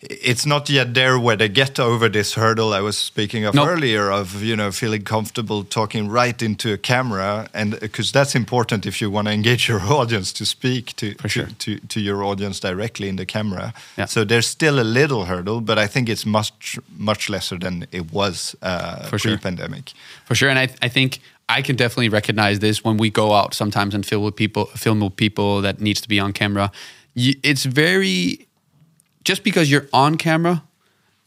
it's 0.01 0.45
not 0.45 0.69
yet 0.69 0.93
there 0.93 1.19
where 1.19 1.35
they 1.35 1.49
get 1.49 1.77
over 1.77 2.07
this 2.07 2.35
hurdle 2.35 2.73
I 2.73 2.79
was 2.79 2.97
speaking 2.97 3.43
of 3.43 3.53
nope. 3.53 3.67
earlier 3.67 4.09
of 4.09 4.41
you 4.41 4.55
know 4.55 4.71
feeling 4.71 5.03
comfortable 5.03 5.65
talking 5.65 6.07
right 6.07 6.41
into 6.41 6.71
a 6.71 6.77
camera 6.77 7.49
and 7.53 7.77
because 7.79 8.11
that's 8.11 8.33
important 8.33 8.85
if 8.85 9.01
you 9.01 9.11
want 9.11 9.27
to 9.27 9.33
engage 9.33 9.67
your 9.67 9.81
audience 9.91 10.31
to 10.33 10.45
speak 10.45 10.95
to 10.95 11.15
sure. 11.27 11.47
to, 11.47 11.53
to, 11.53 11.87
to, 11.87 11.99
your 11.99 12.23
audience 12.23 12.61
directly 12.61 13.09
in 13.09 13.17
the 13.17 13.25
camera. 13.25 13.73
Yeah. 13.97 14.05
So 14.05 14.23
there's 14.23 14.47
still 14.47 14.79
a 14.79 14.83
little 14.83 15.25
hurdle, 15.25 15.59
but 15.59 15.77
I 15.77 15.87
think 15.87 16.07
it's 16.07 16.25
much 16.25 16.79
much 16.97 17.29
lesser 17.29 17.59
than 17.59 17.85
it 17.91 18.13
was 18.13 18.55
uh, 18.61 19.05
pre-pandemic. 19.09 19.89
Sure. 19.89 19.97
For 20.25 20.35
sure, 20.35 20.49
and 20.49 20.59
I 20.59 20.69
I 20.81 20.89
think 20.89 21.19
I 21.49 21.63
can 21.63 21.75
definitely 21.75 22.09
recognize 22.09 22.59
this 22.59 22.83
when 22.83 22.97
we 22.97 23.09
go 23.09 23.33
out 23.33 23.55
sometimes 23.55 23.95
and 23.95 24.05
film 24.05 24.23
with 24.23 24.35
people, 24.35 24.67
film 24.67 24.99
with 24.99 25.15
people 25.15 25.61
that 25.61 25.81
needs 25.81 25.99
to 26.01 26.07
be 26.07 26.19
on 26.19 26.31
camera. 26.31 26.71
It's 27.15 27.65
very 27.65 28.47
just 29.23 29.43
because 29.43 29.69
you're 29.69 29.87
on 29.91 30.15
camera 30.15 30.63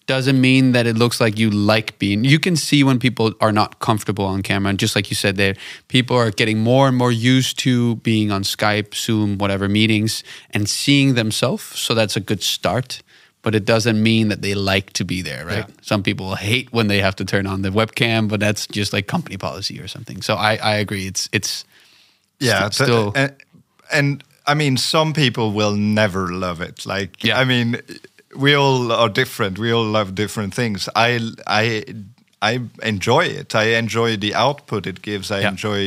doesn't 0.06 0.40
mean 0.40 0.72
that 0.72 0.86
it 0.86 0.96
looks 0.96 1.20
like 1.20 1.38
you 1.38 1.50
like 1.50 1.98
being. 1.98 2.24
You 2.24 2.38
can 2.38 2.56
see 2.56 2.82
when 2.82 2.98
people 2.98 3.34
are 3.40 3.52
not 3.52 3.78
comfortable 3.80 4.24
on 4.24 4.42
camera, 4.42 4.70
and 4.70 4.78
just 4.78 4.96
like 4.96 5.10
you 5.10 5.16
said, 5.16 5.36
there 5.36 5.54
people 5.88 6.16
are 6.16 6.30
getting 6.30 6.58
more 6.58 6.88
and 6.88 6.96
more 6.96 7.12
used 7.12 7.58
to 7.60 7.96
being 7.96 8.30
on 8.30 8.42
Skype, 8.42 8.94
Zoom, 8.94 9.38
whatever 9.38 9.68
meetings, 9.68 10.24
and 10.50 10.68
seeing 10.68 11.14
themselves. 11.14 11.64
So 11.78 11.94
that's 11.94 12.16
a 12.16 12.20
good 12.20 12.42
start 12.42 13.02
but 13.42 13.54
it 13.54 13.64
doesn't 13.64 14.00
mean 14.02 14.28
that 14.28 14.40
they 14.42 14.54
like 14.54 14.92
to 14.94 15.04
be 15.04 15.22
there, 15.22 15.44
right? 15.44 15.68
Yeah. 15.68 15.74
Some 15.82 16.02
people 16.02 16.36
hate 16.36 16.72
when 16.72 16.86
they 16.86 17.00
have 17.00 17.16
to 17.16 17.24
turn 17.24 17.46
on 17.46 17.62
the 17.62 17.70
webcam, 17.70 18.28
but 18.28 18.40
that's 18.40 18.66
just 18.68 18.92
like 18.92 19.06
company 19.06 19.36
policy 19.36 19.80
or 19.80 19.88
something. 19.88 20.22
So 20.22 20.34
I, 20.34 20.56
I 20.56 20.74
agree. 20.76 21.06
It's 21.06 21.28
it's 21.32 21.64
yeah, 22.38 22.70
st- 22.70 22.74
still 22.74 23.12
and, 23.14 23.34
and 23.92 24.24
I 24.46 24.54
mean, 24.54 24.76
some 24.76 25.12
people 25.12 25.52
will 25.52 25.76
never 25.76 26.28
love 26.32 26.60
it. 26.60 26.86
Like, 26.86 27.22
Yeah. 27.22 27.38
I 27.38 27.44
mean, 27.44 27.80
we 28.36 28.54
all 28.54 28.90
are 28.92 29.08
different. 29.08 29.58
We 29.58 29.72
all 29.72 29.84
love 29.84 30.14
different 30.14 30.54
things. 30.54 30.88
I, 30.96 31.20
I, 31.46 31.84
I 32.42 32.60
enjoy 32.82 33.24
it. 33.40 33.54
I 33.54 33.78
enjoy 33.78 34.16
the 34.16 34.34
output 34.34 34.86
it 34.86 35.02
gives. 35.02 35.30
I 35.30 35.40
Yeah. 35.40 35.48
enjoy, 35.50 35.78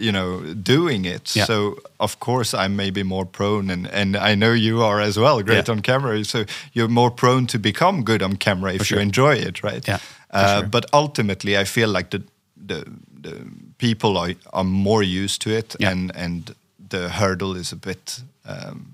you 0.00 0.12
know, 0.12 0.54
doing 0.62 1.04
it. 1.06 1.34
Yeah. 1.36 1.46
So 1.46 1.76
of 1.98 2.18
course 2.18 2.54
I'm 2.54 2.76
maybe 2.76 3.02
more 3.02 3.26
prone, 3.26 3.72
and 3.72 3.86
and 3.92 4.16
I 4.16 4.34
know 4.36 4.52
you 4.54 4.82
are 4.84 5.00
as 5.00 5.16
well. 5.16 5.42
Great 5.42 5.68
Yeah. 5.68 5.74
on 5.74 5.82
camera. 5.82 6.24
So 6.24 6.44
you're 6.72 6.88
more 6.92 7.10
prone 7.10 7.46
to 7.46 7.58
become 7.58 8.02
good 8.04 8.22
on 8.22 8.36
camera 8.36 8.74
if 8.74 8.82
sure. 8.86 8.98
you 8.98 9.02
enjoy 9.02 9.34
it, 9.48 9.62
right? 9.62 9.88
Yeah, 9.88 9.98
Uh, 10.30 10.58
sure. 10.60 10.68
But 10.68 10.84
ultimately, 10.92 11.58
I 11.60 11.64
feel 11.64 11.88
like 11.92 12.08
the 12.10 12.22
the 12.66 12.84
the 13.22 13.36
people 13.78 14.16
are 14.20 14.34
are 14.52 14.64
more 14.64 15.02
used 15.24 15.40
to 15.42 15.50
it, 15.50 15.76
and 15.80 16.12
and 16.16 16.54
the 16.90 17.08
hurdle 17.08 17.60
is 17.60 17.72
a 17.72 17.76
bit 17.76 18.22
um, 18.48 18.93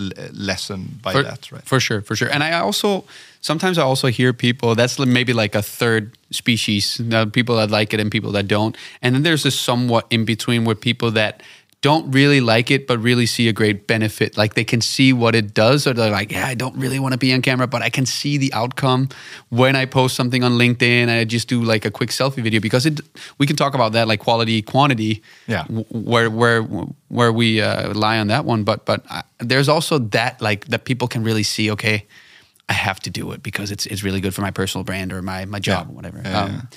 l- 0.00 0.10
lessened 0.32 1.02
by 1.02 1.12
for, 1.12 1.22
that, 1.22 1.52
right? 1.52 1.62
for 1.62 1.78
sure 1.80 2.00
for 2.00 2.16
sure 2.16 2.28
and 2.30 2.42
i 2.42 2.58
also 2.58 3.04
sometimes 3.40 3.78
i 3.78 3.82
also 3.82 4.08
hear 4.08 4.32
people 4.32 4.74
that's 4.74 4.98
maybe 4.98 5.32
like 5.32 5.54
a 5.54 5.62
third 5.62 6.16
species 6.30 7.00
uh, 7.12 7.26
people 7.26 7.56
that 7.56 7.70
like 7.70 7.92
it 7.94 8.00
and 8.00 8.10
people 8.10 8.32
that 8.32 8.48
don't 8.48 8.76
and 9.02 9.14
then 9.14 9.22
there's 9.22 9.42
this 9.42 9.58
somewhat 9.58 10.06
in 10.10 10.24
between 10.24 10.64
where 10.64 10.74
people 10.74 11.10
that 11.10 11.42
don't 11.82 12.10
really 12.10 12.40
like 12.42 12.70
it 12.70 12.86
but 12.86 12.98
really 12.98 13.24
see 13.26 13.48
a 13.48 13.52
great 13.52 13.86
benefit 13.86 14.36
like 14.36 14.52
they 14.54 14.64
can 14.64 14.80
see 14.82 15.12
what 15.14 15.34
it 15.34 15.54
does 15.54 15.86
or 15.86 15.94
they're 15.94 16.10
like 16.10 16.30
yeah 16.30 16.46
i 16.46 16.54
don't 16.54 16.76
really 16.76 16.98
want 16.98 17.12
to 17.12 17.18
be 17.18 17.32
on 17.32 17.40
camera 17.40 17.66
but 17.66 17.80
i 17.82 17.88
can 17.88 18.04
see 18.04 18.36
the 18.36 18.52
outcome 18.52 19.08
when 19.48 19.74
i 19.76 19.86
post 19.86 20.14
something 20.14 20.44
on 20.44 20.52
linkedin 20.58 21.08
i 21.08 21.24
just 21.24 21.48
do 21.48 21.62
like 21.62 21.86
a 21.86 21.90
quick 21.90 22.10
selfie 22.10 22.42
video 22.42 22.60
because 22.60 22.84
it 22.84 23.00
we 23.38 23.46
can 23.46 23.56
talk 23.56 23.74
about 23.74 23.92
that 23.92 24.06
like 24.06 24.20
quality 24.20 24.60
quantity 24.62 25.22
Yeah. 25.46 25.64
where 25.90 26.28
where 26.28 26.62
where 27.08 27.32
we 27.32 27.62
uh, 27.62 27.94
lie 27.94 28.18
on 28.20 28.26
that 28.28 28.44
one 28.44 28.62
but 28.64 28.84
but 28.84 29.00
uh, 29.08 29.22
there's 29.38 29.68
also 29.68 29.98
that 30.10 30.40
like 30.42 30.66
that 30.66 30.84
people 30.84 31.08
can 31.08 31.24
really 31.24 31.42
see 31.44 31.70
okay 31.70 32.04
i 32.68 32.74
have 32.74 33.00
to 33.00 33.10
do 33.10 33.32
it 33.32 33.42
because 33.42 33.70
it's 33.72 33.86
it's 33.86 34.02
really 34.04 34.20
good 34.20 34.34
for 34.34 34.42
my 34.42 34.50
personal 34.52 34.84
brand 34.84 35.12
or 35.12 35.22
my 35.22 35.46
my 35.46 35.58
job 35.58 35.86
Yeah. 35.86 35.92
or 35.92 35.96
whatever 35.96 36.20
Yeah, 36.24 36.42
um, 36.44 36.68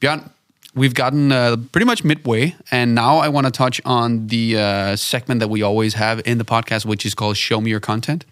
björn 0.00 0.30
we've 0.76 0.94
gotten 0.94 1.32
uh, 1.32 1.56
pretty 1.72 1.86
much 1.86 2.04
midway 2.04 2.54
and 2.70 2.94
now 2.94 3.16
i 3.16 3.28
want 3.28 3.46
to 3.46 3.50
touch 3.50 3.80
on 3.84 4.28
the 4.28 4.56
uh, 4.56 4.94
segment 4.94 5.40
that 5.40 5.48
we 5.48 5.62
always 5.62 5.94
have 5.94 6.20
in 6.26 6.38
the 6.38 6.44
podcast 6.44 6.84
which 6.86 7.04
is 7.04 7.14
called 7.14 7.36
show 7.36 7.60
me 7.60 7.70
your 7.70 7.80
content. 7.80 8.24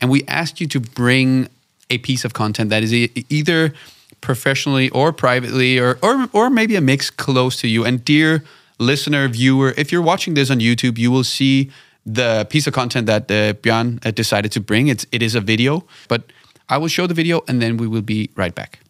And 0.00 0.10
we 0.10 0.24
asked 0.26 0.60
you 0.60 0.66
to 0.68 0.80
bring 0.80 1.48
a 1.90 1.98
piece 1.98 2.24
of 2.24 2.32
content 2.32 2.70
that 2.70 2.82
is 2.82 2.92
e- 2.92 3.24
either 3.28 3.72
professionally 4.20 4.88
or 4.90 5.12
privately 5.12 5.78
or, 5.78 5.98
or 6.02 6.28
or 6.32 6.50
maybe 6.50 6.74
a 6.76 6.80
mix 6.80 7.10
close 7.10 7.54
to 7.62 7.68
you. 7.68 7.84
And 7.84 8.04
dear 8.04 8.44
listener 8.78 9.28
viewer 9.28 9.74
if 9.76 9.92
you're 9.92 10.06
watching 10.12 10.34
this 10.34 10.50
on 10.50 10.58
youtube 10.58 10.98
you 10.98 11.10
will 11.14 11.28
see 11.38 11.70
the 12.04 12.44
piece 12.50 12.66
of 12.66 12.72
content 12.72 13.06
that 13.06 13.30
uh, 13.30 13.52
björn 13.62 14.04
uh, 14.04 14.10
decided 14.10 14.50
to 14.52 14.60
bring. 14.60 14.88
It's 14.88 15.06
it 15.12 15.22
is 15.22 15.34
a 15.34 15.40
video 15.40 15.84
but 16.08 16.20
i 16.68 16.76
will 16.78 16.88
show 16.96 17.06
the 17.06 17.14
video 17.14 17.36
and 17.48 17.60
then 17.62 17.76
we 17.76 17.86
will 17.86 18.06
be 18.14 18.30
right 18.42 18.54
back. 18.54 18.80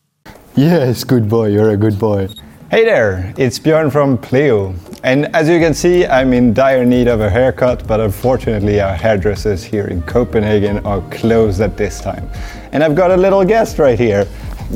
Yes, 0.55 1.05
good 1.05 1.29
boy, 1.29 1.47
you're 1.55 1.71
a 1.71 1.77
good 1.77 1.99
boy. 1.99 2.29
Hey 2.73 2.87
there, 2.87 3.35
it's 3.37 3.59
Björn 3.59 3.93
from 3.93 4.17
Pleo. 4.17 4.75
And 5.05 5.27
as 5.37 5.47
you 5.47 5.59
can 5.59 5.75
see, 5.75 6.07
I'm 6.07 6.33
in 6.33 6.55
dire 6.55 6.87
need 6.87 7.07
of 7.07 7.21
a 7.21 7.29
haircut, 7.29 7.87
but 7.87 8.01
unfortunately, 8.01 8.81
our 8.81 8.95
hairdressers 8.95 9.63
here 9.63 9.89
in 9.89 10.01
Copenhagen 10.05 10.79
are 10.87 11.03
closed 11.11 11.61
at 11.61 11.77
this 11.77 12.01
time. 12.01 12.31
And 12.73 12.83
I've 12.83 12.95
got 12.95 13.11
a 13.11 13.17
little 13.19 13.45
guest 13.45 13.79
right 13.79 13.99
here. 13.99 14.27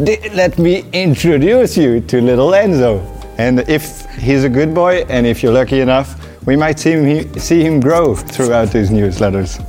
D- 0.05 0.19
let 0.35 0.59
me 0.59 0.85
introduce 0.93 1.79
you 1.79 2.03
to 2.03 2.21
little 2.21 2.51
Enzo. 2.51 3.01
And 3.39 3.61
if 3.61 4.05
he's 4.17 4.45
a 4.45 4.51
good 4.51 4.75
boy, 4.75 5.07
and 5.09 5.27
if 5.27 5.43
you're 5.43 5.55
lucky 5.55 5.81
enough, 5.81 6.21
we 6.45 6.55
might 6.55 6.79
see 6.79 6.93
him, 6.93 7.39
see 7.39 7.65
him 7.65 7.81
grow 7.81 8.15
throughout 8.15 8.73
these 8.73 8.91
newsletters. 8.91 9.65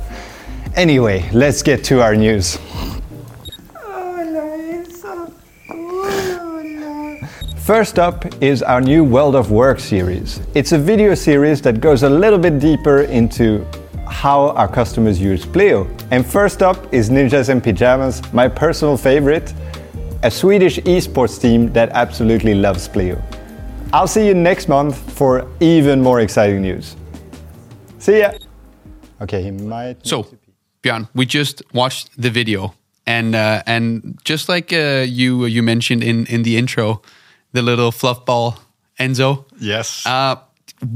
Anyway, 0.76 1.26
let's 1.32 1.62
get 1.62 1.82
to 1.84 2.02
our 2.02 2.14
news. 2.14 2.58
First 7.68 7.98
up 7.98 8.24
is 8.42 8.62
our 8.62 8.80
new 8.80 9.04
World 9.04 9.36
of 9.36 9.50
Work 9.50 9.78
series. 9.78 10.40
It's 10.54 10.72
a 10.72 10.78
video 10.78 11.14
series 11.14 11.60
that 11.60 11.82
goes 11.82 12.02
a 12.02 12.08
little 12.08 12.38
bit 12.38 12.58
deeper 12.58 13.02
into 13.02 13.62
how 14.06 14.52
our 14.56 14.66
customers 14.66 15.20
use 15.20 15.44
Pleo. 15.44 15.86
And 16.10 16.24
first 16.24 16.62
up 16.62 16.78
is 16.94 17.10
Ninjas 17.10 17.50
in 17.50 17.60
Pyjamas, 17.60 18.22
my 18.32 18.48
personal 18.48 18.96
favorite, 18.96 19.52
a 20.22 20.30
Swedish 20.30 20.78
esports 20.78 21.38
team 21.38 21.70
that 21.74 21.90
absolutely 21.90 22.54
loves 22.54 22.88
Pleo. 22.88 23.20
I'll 23.92 24.08
see 24.08 24.26
you 24.26 24.32
next 24.32 24.70
month 24.70 24.96
for 25.12 25.46
even 25.60 26.00
more 26.00 26.20
exciting 26.22 26.62
news. 26.62 26.96
See 27.98 28.20
ya! 28.20 28.30
Okay, 29.20 29.42
he 29.42 29.50
might. 29.50 30.06
so 30.06 30.26
björn 30.82 31.06
we 31.14 31.26
just 31.26 31.62
watched 31.74 32.08
the 32.16 32.30
video 32.30 32.72
and 33.06 33.34
uh, 33.34 33.62
and 33.66 34.18
just 34.24 34.48
like 34.48 34.72
uh, 34.72 35.04
you 35.06 35.44
you 35.44 35.62
mentioned 35.62 36.02
in 36.02 36.24
in 36.28 36.44
the 36.44 36.56
intro 36.56 37.02
the 37.52 37.62
little 37.62 37.90
fluff 37.92 38.24
ball 38.24 38.54
enzo 38.98 39.44
Yes. 39.60 40.04
Uh, 40.06 40.36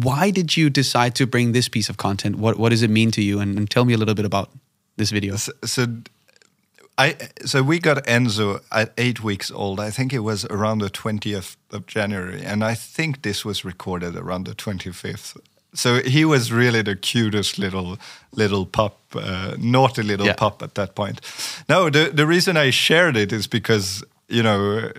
why 0.03 0.31
did 0.33 0.57
you 0.57 0.71
decide 0.71 1.15
to 1.17 1.27
bring 1.27 1.53
this 1.53 1.69
piece 1.69 1.89
of 1.91 1.97
content? 1.97 2.37
What 2.37 2.57
what 2.59 2.71
does 2.71 2.83
it 2.83 2.91
mean 2.91 3.11
to 3.11 3.21
you? 3.21 3.41
And, 3.41 3.59
and 3.59 3.69
tell 3.69 3.85
me 3.85 3.95
a 3.95 3.97
little 3.99 4.15
bit 4.15 4.25
about 4.25 4.49
this 4.97 5.11
video. 5.13 5.37
so, 5.37 5.53
so 5.65 5.87
I 6.99 7.17
so 7.45 7.63
we 7.63 7.79
got 7.79 8.05
Enzo 8.07 8.61
at 8.71 8.93
eight 8.97 9.23
weeks 9.25 9.51
old. 9.51 9.81
I 9.81 9.91
think 9.91 10.13
it 10.13 10.21
was 10.21 10.45
around 10.45 10.83
the 10.83 10.91
twentieth 10.91 11.57
of 11.73 11.87
January, 11.87 12.45
and 12.45 12.63
I 12.63 12.75
think 12.75 13.23
this 13.23 13.45
was 13.45 13.65
recorded 13.65 14.15
around 14.17 14.47
the 14.47 14.55
twenty 14.55 14.93
fifth. 14.93 15.37
So 15.75 16.01
he 16.05 16.25
was 16.25 16.51
really 16.53 16.83
the 16.83 16.95
cutest 16.97 17.59
little 17.59 17.97
little 18.37 18.67
pup, 18.67 18.99
uh, 19.15 19.57
naughty 19.59 20.03
little 20.03 20.27
Yeah. 20.27 20.37
pup 20.37 20.63
at 20.63 20.75
that 20.75 20.95
point. 20.95 21.21
No, 21.69 21.91
the 21.91 22.11
the 22.15 22.27
reason 22.27 22.57
I 22.57 22.71
shared 22.71 23.17
it 23.17 23.33
is 23.33 23.49
because 23.49 24.05
you 24.29 24.43
know. 24.43 24.91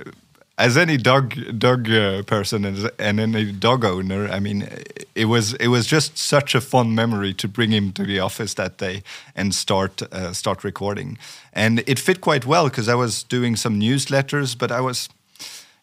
As 0.56 0.78
any 0.78 0.98
dog 0.98 1.34
dog 1.58 1.90
uh, 1.90 2.22
person 2.24 2.64
and, 2.64 2.92
and 3.00 3.20
any 3.20 3.52
dog 3.52 3.84
owner, 3.84 4.28
I 4.30 4.40
mean, 4.40 4.70
it 5.16 5.26
was 5.26 5.54
it 5.56 5.70
was 5.70 5.88
just 5.88 6.16
such 6.18 6.54
a 6.54 6.62
fun 6.62 6.94
memory 6.94 7.34
to 7.34 7.48
bring 7.48 7.72
him 7.72 7.92
to 7.94 8.04
the 8.06 8.20
office 8.20 8.54
that 8.54 8.78
day 8.78 9.02
and 9.36 9.56
start 9.56 10.04
uh, 10.12 10.32
start 10.32 10.64
recording, 10.64 11.18
and 11.54 11.80
it 11.88 11.98
fit 11.98 12.22
quite 12.22 12.46
well 12.46 12.66
because 12.70 12.88
I 12.88 12.94
was 12.96 13.24
doing 13.24 13.56
some 13.58 13.80
newsletters, 13.80 14.56
but 14.56 14.72
I 14.72 14.80
was 14.80 15.10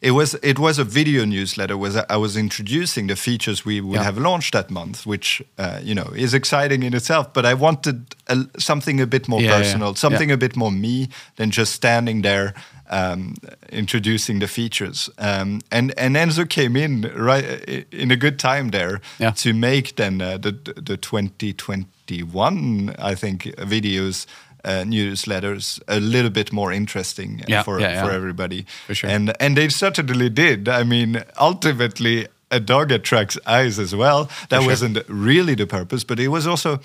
it 0.01 0.13
was 0.13 0.35
it 0.43 0.59
was 0.59 0.79
a 0.79 0.85
video 0.85 1.25
newsletter. 1.25 1.77
Was 1.77 1.97
I 1.97 2.17
was 2.17 2.37
introducing 2.37 3.09
the 3.09 3.17
features 3.17 3.65
we 3.65 3.81
would 3.81 3.97
Yeah. 3.97 4.05
have 4.05 4.19
launched 4.19 4.53
that 4.53 4.71
month, 4.71 5.05
which 5.05 5.43
uh, 5.59 5.81
you 5.83 5.95
know 5.97 6.13
is 6.15 6.33
exciting 6.33 6.85
in 6.85 6.95
itself. 6.95 7.33
But 7.33 7.45
I 7.45 7.55
wanted 7.55 8.15
a, 8.31 8.61
something 8.61 9.01
a 9.01 9.07
bit 9.07 9.29
more 9.29 9.43
Yeah, 9.43 9.51
yeah, 9.51 9.59
personal, 9.59 9.95
something 9.95 10.29
yeah. 10.31 10.35
a 10.37 10.39
bit 10.39 10.57
more 10.57 10.73
me 10.73 11.09
than 11.37 11.51
just 11.51 11.73
standing 11.73 12.23
there 12.23 12.53
um, 12.93 13.35
introducing 13.73 14.41
the 14.41 14.47
features. 14.49 15.11
Um, 15.19 15.61
and 15.71 15.93
and 15.99 16.17
Enzo 16.17 16.45
came 16.49 16.77
in 16.85 17.03
right 17.17 17.45
in 17.93 18.11
a 18.11 18.17
good 18.17 18.39
time 18.39 18.71
there 18.71 19.01
Yeah. 19.19 19.33
to 19.43 19.53
make 19.53 19.95
then 19.97 20.21
uh, 20.21 20.39
the 20.39 20.53
the 20.87 20.97
2021 20.97 22.95
I 22.99 23.15
think 23.15 23.43
videos. 23.57 24.27
Uh, 24.63 24.85
newsletters 24.85 25.81
a 25.89 25.99
little 26.01 26.29
bit 26.31 26.53
more 26.53 26.71
interesting 26.75 27.41
uh, 27.41 27.45
Yeah, 27.49 27.63
for 27.65 27.81
yeah, 27.81 27.93
yeah. 27.95 28.05
for 28.05 28.11
everybody 28.13 28.67
For 28.87 28.95
sure. 28.95 29.09
and 29.11 29.33
and 29.41 29.57
they 29.57 29.71
certainly 29.71 30.29
did. 30.31 30.69
I 30.69 30.85
mean, 30.85 31.23
ultimately, 31.41 32.27
a 32.51 32.61
dog 32.61 32.93
attracts 32.93 33.39
eyes 33.47 33.79
as 33.79 33.95
well. 33.95 34.29
That 34.49 34.67
wasn't 34.67 34.99
really 35.09 35.55
the 35.57 35.67
purpose, 35.67 36.05
but 36.07 36.19
it 36.19 36.29
was 36.29 36.47
also 36.47 36.79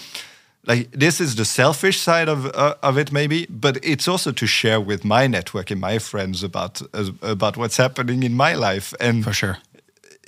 like 0.67 0.89
this 0.99 1.19
is 1.19 1.35
the 1.35 1.45
selfish 1.45 1.99
side 1.99 2.29
of 2.31 2.45
uh, 2.45 2.73
of 2.81 2.97
it, 2.97 3.11
maybe. 3.11 3.45
But 3.49 3.77
it's 3.83 4.07
also 4.07 4.31
to 4.31 4.45
share 4.47 4.79
with 4.81 5.03
my 5.03 5.27
network 5.27 5.71
and 5.71 5.79
my 5.81 5.99
friends 5.99 6.43
about 6.43 6.81
uh, 6.93 7.11
about 7.21 7.55
what's 7.57 7.77
happening 7.77 8.23
in 8.23 8.33
my 8.33 8.55
life 8.55 8.93
and 8.99 9.23
For 9.23 9.33
sure. 9.33 9.57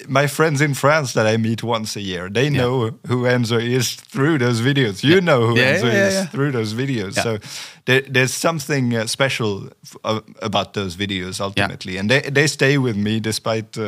my 0.08 0.28
friends 0.28 0.62
in 0.62 0.74
France 0.76 1.14
that 1.14 1.26
I 1.34 1.38
meet 1.38 1.64
once 1.64 1.96
a 2.00 2.02
year, 2.02 2.30
they 2.30 2.50
know 2.50 2.92
who 3.08 3.26
Enzo 3.26 3.58
is 3.60 3.96
through 4.12 4.38
those 4.38 4.62
videos. 4.62 5.04
You 5.04 5.22
know 5.22 5.48
who 5.48 5.56
Yeah, 5.58 5.76
Enzo 5.78 5.86
yeah, 5.88 5.94
yeah, 5.98 6.08
is 6.08 6.14
yeah. 6.14 6.30
through 6.32 6.52
those 6.52 6.76
videos. 6.76 7.16
Yeah. 7.16 7.24
So 7.24 7.38
there, 7.86 8.02
there's 8.14 8.34
something 8.34 8.96
uh, 8.96 9.08
special 9.08 9.64
f- 9.84 9.98
uh, 10.04 10.20
about 10.42 10.74
those 10.74 10.96
videos 10.98 11.40
ultimately, 11.42 11.98
and 12.00 12.10
they 12.10 12.22
they 12.32 12.48
stay 12.48 12.78
with 12.78 12.96
me 12.96 13.20
despite 13.20 13.78
uh, 13.78 13.84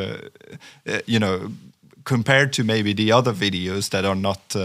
uh, 0.87 0.99
you 1.05 1.19
know 1.19 1.51
compared 2.03 2.51
to 2.53 2.63
maybe 2.63 2.93
the 2.93 3.11
other 3.17 3.33
videos 3.33 3.89
that 3.89 4.03
are 4.05 4.15
not. 4.19 4.55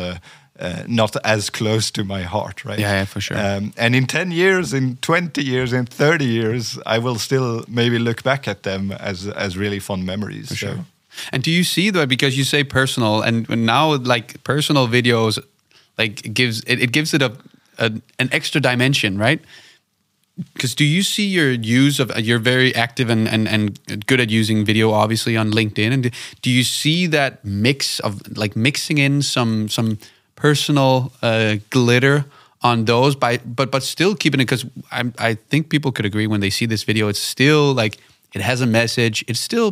Uh, 0.56 0.84
not 0.86 1.16
as 1.24 1.50
close 1.50 1.90
to 1.90 2.04
my 2.04 2.22
heart, 2.22 2.64
right? 2.64 2.78
Yeah, 2.78 2.92
yeah, 2.92 3.04
for 3.06 3.20
sure. 3.20 3.36
Um, 3.36 3.72
and 3.76 3.96
in 3.96 4.06
10 4.06 4.30
years, 4.30 4.72
in 4.72 4.98
20 4.98 5.42
years, 5.42 5.72
in 5.72 5.84
30 5.84 6.24
years, 6.24 6.78
I 6.86 6.98
will 7.00 7.16
still 7.16 7.64
maybe 7.66 7.98
look 7.98 8.22
back 8.22 8.46
at 8.46 8.62
them 8.62 8.92
as 8.92 9.26
as 9.26 9.56
really 9.56 9.80
fun 9.80 10.04
memories. 10.04 10.50
For 10.50 10.54
so. 10.54 10.66
sure. 10.66 10.86
And 11.32 11.42
do 11.42 11.50
you 11.50 11.64
see 11.64 11.90
that 11.90 12.08
because 12.08 12.38
you 12.38 12.44
say 12.44 12.62
personal 12.62 13.20
and 13.20 13.48
now 13.48 13.96
like 13.96 14.44
personal 14.44 14.86
videos 14.86 15.42
like 15.98 16.32
gives 16.34 16.62
it, 16.64 16.80
it 16.80 16.92
gives 16.92 17.14
it 17.14 17.22
a, 17.22 17.32
a 17.78 17.92
an 18.18 18.28
extra 18.30 18.60
dimension, 18.60 19.18
right? 19.18 19.40
Because 20.52 20.74
do 20.74 20.84
you 20.84 21.02
see 21.02 21.26
your 21.26 21.50
use 21.50 22.00
of 22.00 22.16
you're 22.18 22.40
very 22.40 22.74
active 22.74 23.08
and, 23.08 23.28
and, 23.28 23.46
and 23.46 24.06
good 24.06 24.20
at 24.20 24.30
using 24.30 24.64
video 24.64 24.90
obviously 24.90 25.36
on 25.36 25.52
LinkedIn 25.52 25.92
and 25.92 26.10
do 26.42 26.50
you 26.50 26.64
see 26.64 27.06
that 27.06 27.44
mix 27.44 28.00
of 28.00 28.36
like 28.36 28.56
mixing 28.56 28.98
in 28.98 29.22
some 29.22 29.68
some 29.68 29.98
personal 30.44 31.10
uh, 31.22 31.56
glitter 31.70 32.26
on 32.60 32.84
those 32.84 33.16
by 33.16 33.38
but 33.58 33.70
but 33.70 33.82
still 33.82 34.14
keeping 34.14 34.40
it 34.40 34.44
because 34.44 34.66
I 34.92 35.00
I 35.30 35.30
think 35.50 35.70
people 35.74 35.90
could 35.90 36.04
agree 36.04 36.26
when 36.26 36.40
they 36.44 36.50
see 36.50 36.66
this 36.66 36.84
video 36.90 37.08
it's 37.08 37.24
still 37.34 37.72
like 37.82 37.94
it 38.34 38.42
has 38.42 38.60
a 38.60 38.66
message 38.66 39.24
it's 39.26 39.40
still 39.40 39.68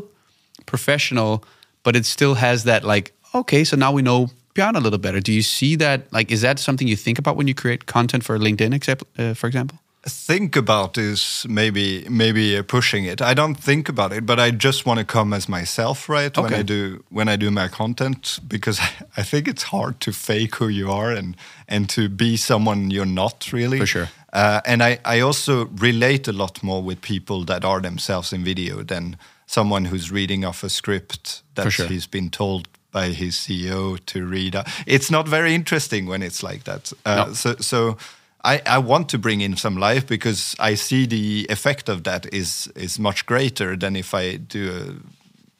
professional 0.65 1.45
but 1.83 1.95
it 1.95 2.07
still 2.07 2.35
has 2.47 2.65
that 2.65 2.85
like 2.85 3.13
okay 3.35 3.65
so 3.65 3.77
now 3.77 3.93
we 3.93 4.01
know 4.01 4.31
Björn 4.55 4.77
a 4.77 4.81
little 4.81 4.99
better. 5.07 5.21
Do 5.21 5.33
you 5.33 5.43
see 5.43 5.77
that 5.77 5.99
like 6.17 6.33
is 6.33 6.41
that 6.41 6.59
something 6.59 6.89
you 6.89 6.97
think 6.97 7.19
about 7.19 7.37
when 7.37 7.49
you 7.49 7.55
create 7.55 7.85
content 7.85 8.25
for 8.25 8.39
LinkedIn 8.39 8.73
except 8.75 9.03
uh, 9.19 9.35
for 9.35 9.49
example 9.49 9.79
think 10.09 10.57
about 10.57 10.99
is 10.99 11.47
maybe 11.49 12.05
maybe 12.09 12.61
pushing 12.63 13.05
it. 13.05 13.21
I 13.21 13.35
don't 13.35 13.55
think 13.55 13.89
about 13.89 14.13
it, 14.13 14.27
but 14.27 14.41
I 14.41 14.51
just 14.51 14.85
want 14.85 14.99
to 14.99 15.05
come 15.05 15.33
as 15.33 15.49
myself, 15.49 16.09
right? 16.09 16.37
When 16.37 16.53
I 16.53 16.63
do 16.63 17.05
when 17.09 17.29
I 17.29 17.37
do 17.37 17.51
my 17.51 17.69
content, 17.69 18.41
because 18.49 18.81
I 19.17 19.23
think 19.23 19.47
it's 19.47 19.65
hard 19.65 20.01
to 20.01 20.13
fake 20.13 20.57
who 20.57 20.69
you 20.69 20.91
are 20.91 21.13
and 21.13 21.37
and 21.69 21.89
to 21.91 22.09
be 22.09 22.37
someone 22.37 22.91
you're 22.91 23.07
not 23.07 23.53
really. 23.53 23.79
For 23.79 23.87
sure. 23.87 24.09
Uh, 24.33 24.61
and 24.65 24.83
I 24.83 24.99
I 25.05 25.21
also 25.21 25.67
relate 25.67 26.27
a 26.29 26.33
lot 26.33 26.63
more 26.63 26.83
with 26.83 27.01
people 27.01 27.45
that 27.45 27.65
are 27.65 27.81
themselves 27.81 28.33
in 28.33 28.45
video 28.45 28.83
than 28.83 29.17
someone 29.47 29.85
who's 29.85 30.11
reading 30.11 30.45
off 30.45 30.65
a 30.65 30.69
script 30.69 31.43
that 31.55 31.71
sure. 31.71 31.87
he's 31.87 32.09
been 32.09 32.31
told 32.31 32.69
by 32.91 33.09
his 33.09 33.37
CEO 33.37 33.99
to 34.07 34.27
read. 34.27 34.55
Uh, 34.57 34.65
It's 34.87 35.11
not 35.11 35.29
very 35.29 35.55
interesting 35.55 36.09
when 36.09 36.23
it's 36.23 36.43
like 36.43 36.65
that. 36.65 36.93
Uh, 37.05 37.27
No. 37.27 37.35
So 37.35 37.55
so. 37.61 37.97
I, 38.45 38.61
I 38.67 38.79
want 38.79 39.09
to 39.11 39.19
bring 39.19 39.41
in 39.41 39.57
some 39.57 39.77
life 39.81 40.05
because 40.07 40.57
I 40.59 40.75
see 40.77 41.07
the 41.07 41.47
effect 41.49 41.89
of 41.89 42.03
that 42.03 42.27
is 42.33 42.69
is 42.75 42.99
much 42.99 43.25
greater 43.27 43.77
than 43.77 43.97
if 43.97 44.13
I 44.15 44.37
do 44.37 44.71
uh 44.71 44.93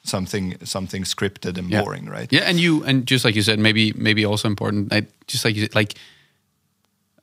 something 0.05 0.57
something 0.65 1.05
scripted 1.05 1.59
and 1.59 1.71
Yeah. 1.71 1.83
boring, 1.85 2.11
right? 2.11 2.33
Yeah, 2.33 2.49
and 2.49 2.59
you 2.59 2.85
and 2.85 3.07
just 3.11 3.25
like 3.25 3.37
you 3.37 3.43
said, 3.43 3.59
maybe 3.59 3.93
maybe 3.95 4.25
also 4.27 4.49
important. 4.49 4.91
Like, 4.91 5.07
just 5.29 5.45
like 5.45 5.55
you 5.57 5.63
said, 5.63 5.75
like 5.75 5.95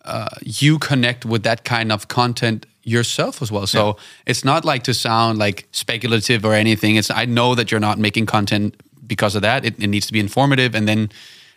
uh, 0.06 0.30
you 0.46 0.80
connect 0.80 1.26
with 1.26 1.44
that 1.44 1.64
kind 1.64 1.92
of 1.92 2.08
content 2.08 2.66
yourself 2.84 3.42
as 3.42 3.52
well. 3.52 3.68
So 3.68 3.80
Yeah. 3.88 3.94
it's 4.26 4.44
not 4.46 4.64
like 4.66 4.84
to 4.84 4.94
sound 4.94 5.38
like 5.40 5.68
speculative 5.72 6.46
or 6.48 6.54
anything. 6.54 6.96
It's 6.98 7.10
I 7.12 7.26
know 7.26 7.56
that 7.56 7.70
you're 7.70 7.82
not 7.82 7.98
making 8.00 8.26
content 8.28 8.76
because 9.08 9.36
of 9.36 9.42
that. 9.42 9.66
It, 9.66 9.74
it 9.84 9.88
needs 9.90 10.06
to 10.08 10.14
be 10.14 10.20
informative, 10.20 10.74
and 10.78 10.88
then, 10.88 11.10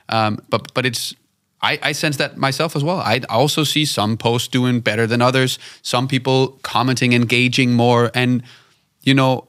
um, 0.09 0.39
but 0.49 0.75
but 0.75 0.85
it's. 0.87 1.15
I, 1.63 1.79
I 1.83 1.93
sense 1.93 2.17
that 2.17 2.37
myself 2.37 2.75
as 2.75 2.83
well. 2.83 2.99
I 2.99 3.21
also 3.29 3.65
see 3.65 3.85
some 3.85 4.17
posts 4.17 4.49
doing 4.49 4.81
better 4.81 5.07
than 5.07 5.23
others. 5.23 5.59
Some 5.83 6.09
people 6.09 6.59
commenting, 6.63 7.13
engaging 7.13 7.73
more, 7.73 8.11
and 8.15 8.43
you 9.03 9.15
know, 9.15 9.49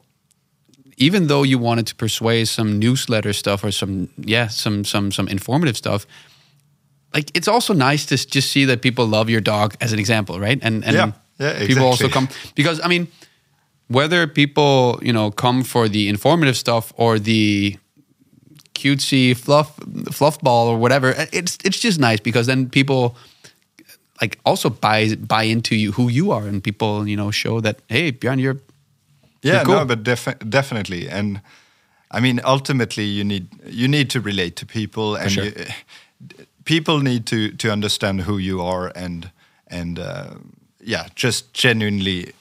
even 0.96 1.26
though 1.26 1.42
you 1.42 1.58
wanted 1.58 1.86
to 1.88 1.94
persuade 1.94 2.46
some 2.46 2.78
newsletter 2.78 3.32
stuff 3.32 3.64
or 3.64 3.72
some 3.72 4.08
yeah 4.16 4.48
some 4.48 4.84
some 4.84 5.10
some 5.10 5.28
informative 5.28 5.76
stuff 5.76 6.06
like 7.12 7.30
it's 7.36 7.48
also 7.48 7.74
nice 7.74 8.06
to 8.06 8.16
just 8.16 8.50
see 8.50 8.64
that 8.64 8.80
people 8.82 9.06
love 9.06 9.28
your 9.28 9.40
dog 9.40 9.74
as 9.80 9.92
an 9.92 9.98
example 9.98 10.38
right 10.40 10.58
and 10.62 10.84
and 10.84 10.94
Yeah. 10.94 11.12
Yeah, 11.38 11.66
people 11.66 11.84
also 11.84 12.08
come 12.08 12.28
because 12.54 12.80
i 12.84 12.86
mean 12.86 13.08
whether 13.88 14.28
people 14.28 15.00
you 15.02 15.12
know 15.12 15.32
come 15.32 15.64
for 15.64 15.88
the 15.88 16.08
informative 16.08 16.56
stuff 16.56 16.92
or 16.96 17.18
the 17.18 17.76
cutesy 18.74 19.34
fluff 19.36 19.68
fluff 20.10 20.38
ball 20.40 20.68
or 20.68 20.76
whatever 20.78 21.14
it's 21.32 21.58
it's 21.64 21.78
just 21.78 21.98
nice 22.00 22.20
because 22.20 22.46
then 22.46 22.68
people 22.68 23.16
like 24.20 24.38
also 24.44 24.68
buy 24.70 25.14
buy 25.16 25.44
into 25.44 25.74
you 25.74 25.92
who 25.92 26.08
you 26.08 26.32
are 26.32 26.46
and 26.48 26.62
people 26.62 27.08
you 27.08 27.16
know 27.16 27.30
show 27.32 27.60
that 27.60 27.76
hey 27.88 28.12
Björn 28.12 28.40
you're 28.40 28.60
Yeah, 29.44 29.64
cool. 29.64 29.74
no, 29.74 29.84
but 29.84 30.02
defi- 30.04 30.38
definitely, 30.48 31.08
and 31.10 31.40
I 32.16 32.20
mean, 32.20 32.40
ultimately, 32.44 33.04
you 33.04 33.24
need 33.24 33.44
you 33.68 33.88
need 33.88 34.08
to 34.10 34.20
relate 34.20 34.50
to 34.56 34.64
people, 34.66 35.16
and 35.22 35.30
sure. 35.30 35.44
you, 35.44 35.52
people 36.64 37.02
need 37.02 37.26
to 37.26 37.36
to 37.58 37.68
understand 37.72 38.22
who 38.22 38.38
you 38.38 38.62
are, 38.62 38.90
and 38.96 39.30
and 39.70 39.98
uh, 39.98 40.34
yeah, 40.80 41.08
just 41.14 41.52
genuinely 41.52 42.32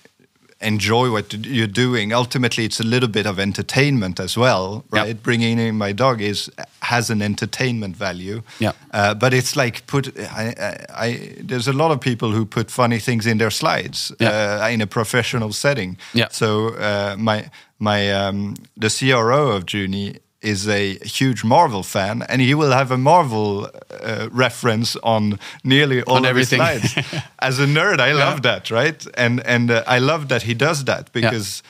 enjoy 0.64 1.12
what 1.12 1.34
you're 1.34 1.68
doing. 1.68 2.14
Ultimately, 2.14 2.64
it's 2.66 2.80
a 2.80 2.84
little 2.84 3.10
bit 3.10 3.26
of 3.26 3.38
entertainment 3.40 4.20
as 4.20 4.38
well, 4.38 4.84
right? 4.92 5.22
Bringing 5.24 5.60
in 5.60 5.78
my 5.78 5.94
dog 5.94 6.22
is 6.22 6.50
has 6.82 7.10
an 7.10 7.22
entertainment 7.22 7.96
value. 7.98 8.42
Yeah. 8.60 8.72
Uh, 8.94 9.14
but 9.14 9.34
it's 9.34 9.56
like 9.56 9.86
put. 9.88 10.18
I, 10.20 10.54
I, 10.60 11.06
I 11.08 11.36
there's 11.48 11.68
a 11.68 11.74
lot 11.74 11.92
of 11.92 12.00
people 12.00 12.32
who 12.32 12.46
put 12.46 12.72
funny 12.72 13.00
things 13.00 13.26
in 13.26 13.38
their 13.38 13.52
slides 13.52 14.12
Yeah. 14.20 14.62
uh, 14.64 14.70
in 14.74 14.82
a 14.82 14.88
professional 14.88 15.52
setting. 15.54 15.98
Yeah. 16.14 16.28
So 16.32 16.70
uh, 16.70 17.16
my 17.18 17.50
my 17.80 18.12
um, 18.12 18.56
the 18.82 18.90
CRO 18.90 19.52
of 19.58 19.66
Juni 19.66 20.18
is 20.44 20.68
a 20.68 20.98
huge 21.06 21.44
Marvel 21.44 21.84
fan, 21.84 22.24
and 22.30 22.42
he 22.42 22.54
will 22.56 22.72
have 22.72 22.94
a 22.94 22.98
Marvel 22.98 23.66
uh, 23.90 24.28
reference 24.32 25.00
on 25.02 25.40
nearly 25.64 26.02
all 26.04 26.18
On 26.18 26.26
of 26.26 26.36
his 26.38 26.50
slides. 26.50 26.96
As 27.40 27.60
a 27.60 27.66
nerd, 27.66 28.00
I 28.00 28.14
love 28.14 28.42
that, 28.42 28.70
right? 28.70 29.08
And 29.18 29.42
and 29.46 29.70
uh, 29.72 29.84
I 29.88 30.00
love 30.00 30.28
that 30.28 30.44
he 30.44 30.54
does 30.54 30.84
that 30.86 31.12
because. 31.14 31.64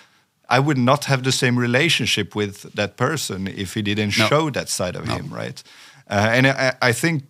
I 0.49 0.59
would 0.59 0.77
not 0.77 1.05
have 1.05 1.21
the 1.23 1.31
same 1.31 1.61
relationship 1.61 2.35
with 2.35 2.73
that 2.75 2.95
person 2.95 3.47
if 3.47 3.73
he 3.73 3.81
didn't 3.81 4.17
No. 4.17 4.27
show 4.27 4.51
that 4.51 4.69
side 4.69 4.95
of 4.99 5.05
him, 5.07 5.33
right? 5.33 5.63
Uh, 6.11 6.35
and 6.37 6.45
I, 6.47 6.73
I 6.89 6.93
think 6.93 7.21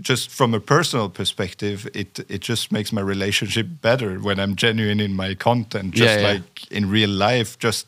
just 0.00 0.30
from 0.30 0.54
a 0.54 0.58
personal 0.60 1.08
perspective, 1.10 1.86
it 1.94 2.18
it 2.28 2.48
just 2.48 2.70
makes 2.72 2.90
my 2.92 3.02
relationship 3.02 3.66
better 3.80 4.18
when 4.22 4.38
I'm 4.40 4.54
genuine 4.56 5.00
in 5.04 5.14
my 5.14 5.34
content, 5.36 5.94
just 5.94 6.14
Yeah, 6.14 6.20
yeah. 6.26 6.32
like 6.34 6.66
in 6.70 6.90
real 6.90 7.10
life, 7.10 7.56
just 7.64 7.86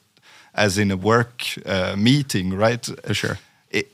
as 0.54 0.78
in 0.78 0.90
a 0.90 0.96
work 0.96 1.44
uh, 1.66 1.96
meeting, 1.96 2.54
right? 2.54 2.84
For 3.04 3.14
sure. 3.14 3.38
It, 3.70 3.88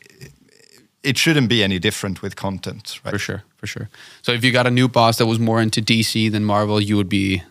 it 1.02 1.18
shouldn't 1.18 1.48
be 1.48 1.64
any 1.64 1.78
different 1.78 2.22
with 2.22 2.36
content, 2.36 3.00
right? 3.04 3.12
For 3.12 3.18
sure, 3.18 3.42
for 3.56 3.66
sure. 3.66 3.88
So 4.22 4.32
if 4.32 4.44
you 4.44 4.52
got 4.52 4.66
a 4.66 4.70
new 4.70 4.88
boss 4.88 5.18
that 5.18 5.26
was 5.26 5.38
more 5.38 5.60
into 5.60 5.80
DC 5.80 6.30
than 6.30 6.44
Marvel, 6.44 6.80
you 6.80 6.96
would 6.96 7.08
be 7.08 7.42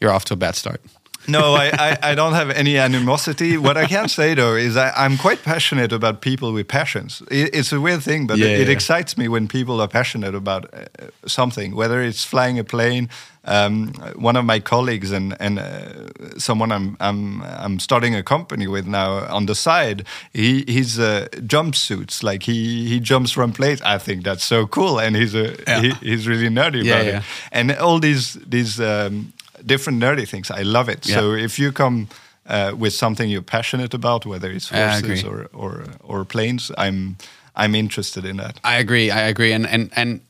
you're 0.00 0.12
off 0.12 0.24
to 0.26 0.34
a 0.34 0.36
bad 0.36 0.54
start. 0.54 0.80
No, 1.30 1.54
I, 1.54 1.70
I, 1.78 1.98
I 2.12 2.14
don't 2.14 2.34
have 2.34 2.50
any 2.50 2.76
animosity. 2.78 3.56
What 3.56 3.76
I 3.76 3.86
can 3.86 4.08
say 4.08 4.34
though 4.34 4.56
is 4.56 4.76
I, 4.76 4.90
I'm 4.96 5.16
quite 5.18 5.42
passionate 5.42 5.92
about 5.92 6.20
people 6.20 6.52
with 6.52 6.66
passions. 6.68 7.22
It, 7.30 7.54
it's 7.54 7.72
a 7.72 7.80
weird 7.80 8.02
thing, 8.02 8.26
but 8.26 8.38
Yeah, 8.38 8.48
it, 8.48 8.60
it 8.60 8.66
yeah. 8.66 8.72
excites 8.74 9.16
me 9.16 9.28
when 9.28 9.48
people 9.48 9.80
are 9.80 9.88
passionate 9.88 10.34
about 10.34 10.64
uh, 10.74 10.86
something, 11.26 11.74
whether 11.76 12.02
it's 12.02 12.24
flying 12.24 12.58
a 12.58 12.64
plane. 12.64 13.08
Um, 13.44 13.94
one 14.16 14.36
of 14.38 14.44
my 14.44 14.60
colleagues 14.60 15.12
and 15.12 15.34
and 15.40 15.58
uh, 15.58 16.38
someone 16.38 16.70
I'm 16.70 16.96
I'm 17.00 17.42
I'm 17.42 17.78
starting 17.80 18.14
a 18.14 18.22
company 18.22 18.66
with 18.66 18.86
now 18.86 19.26
on 19.34 19.46
the 19.46 19.54
side. 19.54 20.04
He 20.32 20.62
he's 20.68 20.98
uh, 20.98 21.26
jumpsuits 21.46 22.22
like 22.22 22.42
he 22.52 22.86
he 22.88 23.00
jumps 23.00 23.32
from 23.32 23.52
planes. 23.52 23.80
I 23.80 23.98
think 23.98 24.24
that's 24.24 24.44
so 24.44 24.66
cool, 24.66 24.98
and 25.00 25.16
he's 25.16 25.34
a 25.34 25.54
Yeah. 25.66 25.80
he, 25.82 25.90
he's 26.10 26.26
really 26.28 26.48
nerdy 26.50 26.82
about 26.86 27.06
it. 27.06 27.22
And 27.52 27.70
all 27.72 27.98
these 28.00 28.38
these 28.50 28.78
um, 28.78 29.32
different 29.64 30.02
nerdy 30.02 30.28
things, 30.28 30.50
I 30.50 30.62
love 30.62 30.88
it. 30.88 31.04
So 31.04 31.32
if 31.32 31.58
you 31.58 31.72
come 31.72 32.08
uh, 32.46 32.74
with 32.76 32.92
something 32.92 33.30
you're 33.30 33.42
passionate 33.42 33.94
about, 33.94 34.26
whether 34.26 34.50
it's 34.50 34.68
horses 34.68 35.24
or, 35.24 35.48
or 35.52 35.84
or 36.02 36.24
planes, 36.24 36.70
I'm 36.76 37.16
I'm 37.54 37.74
interested 37.74 38.24
in 38.24 38.36
that. 38.36 38.58
I 38.64 38.78
agree. 38.78 39.10
I 39.10 39.28
agree. 39.28 39.52
And 39.52 39.66
and 39.66 39.90
and 39.96 40.20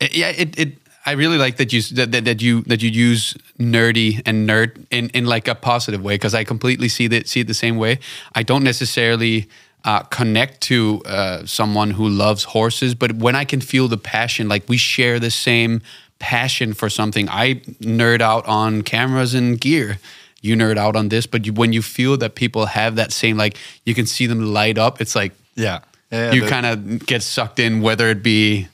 it, 0.00 0.14
yeah, 0.14 0.28
it 0.36 0.58
it. 0.58 0.78
I 1.04 1.12
really 1.12 1.36
like 1.36 1.56
that 1.56 1.72
you 1.72 1.82
that, 1.96 2.12
that, 2.12 2.24
that 2.24 2.40
you 2.40 2.62
that 2.62 2.80
you 2.80 2.88
use 2.88 3.36
nerdy 3.58 4.22
and 4.24 4.48
nerd 4.48 4.86
in, 4.90 5.10
in 5.10 5.26
like 5.26 5.48
a 5.48 5.54
positive 5.54 6.02
way 6.02 6.14
because 6.14 6.34
I 6.34 6.44
completely 6.44 6.88
see 6.88 7.08
that 7.08 7.28
see 7.28 7.40
it 7.40 7.46
the 7.46 7.54
same 7.54 7.76
way. 7.76 7.98
I 8.34 8.42
don't 8.44 8.62
necessarily 8.62 9.48
uh, 9.84 10.02
connect 10.04 10.60
to 10.60 11.02
uh, 11.06 11.44
someone 11.44 11.92
who 11.92 12.08
loves 12.08 12.44
horses, 12.44 12.94
but 12.94 13.16
when 13.16 13.34
I 13.34 13.44
can 13.44 13.60
feel 13.60 13.88
the 13.88 13.98
passion, 13.98 14.48
like 14.48 14.68
we 14.68 14.76
share 14.76 15.18
the 15.18 15.30
same 15.30 15.82
passion 16.22 16.74
for 16.74 16.88
something, 16.90 17.28
I 17.28 17.54
nerd 17.80 18.20
out 18.22 18.46
on 18.46 18.82
cameras 18.82 19.34
and 19.34 19.60
gear. 19.60 19.98
You 20.44 20.56
nerd 20.56 20.76
out 20.78 20.96
on 20.96 21.08
this, 21.08 21.26
but 21.26 21.44
you, 21.46 21.52
when 21.52 21.72
you 21.72 21.82
feel 21.82 22.16
that 22.18 22.34
people 22.34 22.66
have 22.66 22.96
that 22.96 23.12
same, 23.12 23.36
like 23.44 23.56
you 23.84 23.94
can 23.94 24.06
see 24.06 24.26
them 24.28 24.40
light 24.54 24.78
up, 24.78 25.00
it's 25.00 25.14
like 25.14 25.32
Yeah, 25.54 25.78
yeah. 26.10 26.32
you 26.34 26.46
kind 26.46 26.66
of 26.66 27.06
get 27.06 27.22
sucked 27.22 27.58
in, 27.58 27.82
whether 27.82 28.08
it 28.10 28.22
be, 28.22 28.66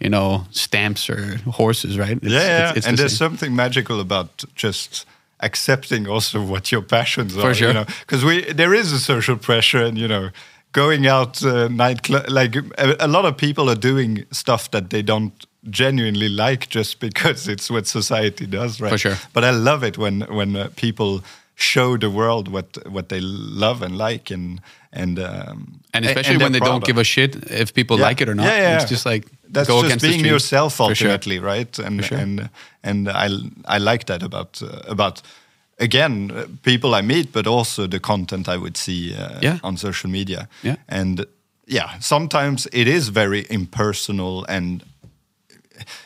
you 0.00 0.08
know, 0.10 0.44
stamps 0.50 1.08
or 1.10 1.36
horses, 1.50 1.96
right? 1.98 2.18
It's, 2.22 2.32
yeah, 2.32 2.40
yeah. 2.40 2.58
it's- 2.70 2.76
it's 2.76 2.86
and 2.86 2.96
the 2.96 3.02
there's 3.02 3.12
same. 3.18 3.28
something 3.30 3.54
magical 3.56 4.00
about 4.00 4.44
just 4.54 5.06
accepting 5.40 6.08
also 6.08 6.40
what 6.40 6.70
your 6.70 6.82
passions 6.82 7.34
For 7.34 7.40
are. 7.50 7.54
sure. 7.54 7.68
You 7.68 7.74
know, 7.74 7.84
because 8.06 8.24
we 8.24 8.52
there 8.52 8.74
is 8.80 8.92
a 8.92 8.98
social 8.98 9.36
pressure, 9.36 9.84
and 9.88 9.96
you 9.98 10.08
know, 10.08 10.30
going 10.72 11.06
out 11.06 11.42
uh, 11.44 11.68
night 11.68 12.08
like 12.08 12.56
a, 12.78 12.96
a 12.98 13.06
lot 13.08 13.24
of 13.24 13.36
people 13.36 13.68
are 13.70 13.80
doing 13.80 14.24
stuff 14.30 14.70
that 14.70 14.88
they 14.90 15.02
don't 15.02 15.32
genuinely 15.70 16.28
like 16.28 16.68
just 16.68 17.00
because 17.00 17.48
it's 17.52 17.70
what 17.70 17.86
society 17.86 18.46
does, 18.46 18.80
right? 18.80 18.90
For 18.92 18.98
sure. 18.98 19.16
But 19.32 19.44
I 19.44 19.50
love 19.50 19.82
it 19.86 19.96
when 19.98 20.22
when 20.28 20.56
uh, 20.56 20.68
people 20.76 21.20
show 21.54 21.96
the 21.98 22.08
world 22.10 22.48
what 22.48 22.76
what 22.88 23.08
they 23.08 23.20
love 23.20 23.82
and 23.84 23.96
like 23.98 24.30
and 24.34 24.60
and 24.92 25.18
um, 25.18 25.80
and 25.94 26.04
especially 26.04 26.36
they're 26.36 26.44
when 26.46 26.52
they 26.52 26.58
proud 26.58 26.70
don't 26.72 26.84
give 26.84 26.98
a 27.00 27.04
shit 27.04 27.36
if 27.50 27.72
people 27.72 27.96
Yeah. 27.98 28.08
like 28.08 28.20
it 28.22 28.28
or 28.28 28.34
not. 28.34 28.46
Yeah, 28.46 28.58
yeah, 28.60 28.76
It's 28.80 28.90
just 28.90 29.06
like 29.06 29.26
that's 29.52 29.68
go 29.68 29.82
just 29.82 29.86
against 29.96 30.04
being 30.04 30.24
yourself 30.32 30.74
For 30.74 30.94
sure. 30.94 31.10
ultimately, 31.10 31.38
right? 31.38 31.78
And 31.78 32.04
sure. 32.04 32.18
and 32.22 32.48
and 32.82 33.08
I 33.08 33.28
I 33.76 33.78
like 33.78 34.04
that 34.06 34.22
about 34.22 34.62
uh, 34.62 34.90
about 34.92 35.22
again 35.78 36.30
uh, 36.30 36.44
people 36.62 36.94
I 36.98 37.02
meet, 37.02 37.32
but 37.32 37.46
also 37.46 37.86
the 37.88 38.00
content 38.00 38.48
I 38.48 38.56
would 38.56 38.76
see 38.76 39.14
uh, 39.14 39.38
Yeah. 39.42 39.58
on 39.62 39.76
social 39.76 40.10
media. 40.10 40.48
Yeah. 40.62 40.76
and 40.88 41.26
yeah, 41.66 41.98
sometimes 42.00 42.66
it 42.72 42.86
is 42.88 43.08
very 43.08 43.46
impersonal 43.48 44.44
and 44.48 44.82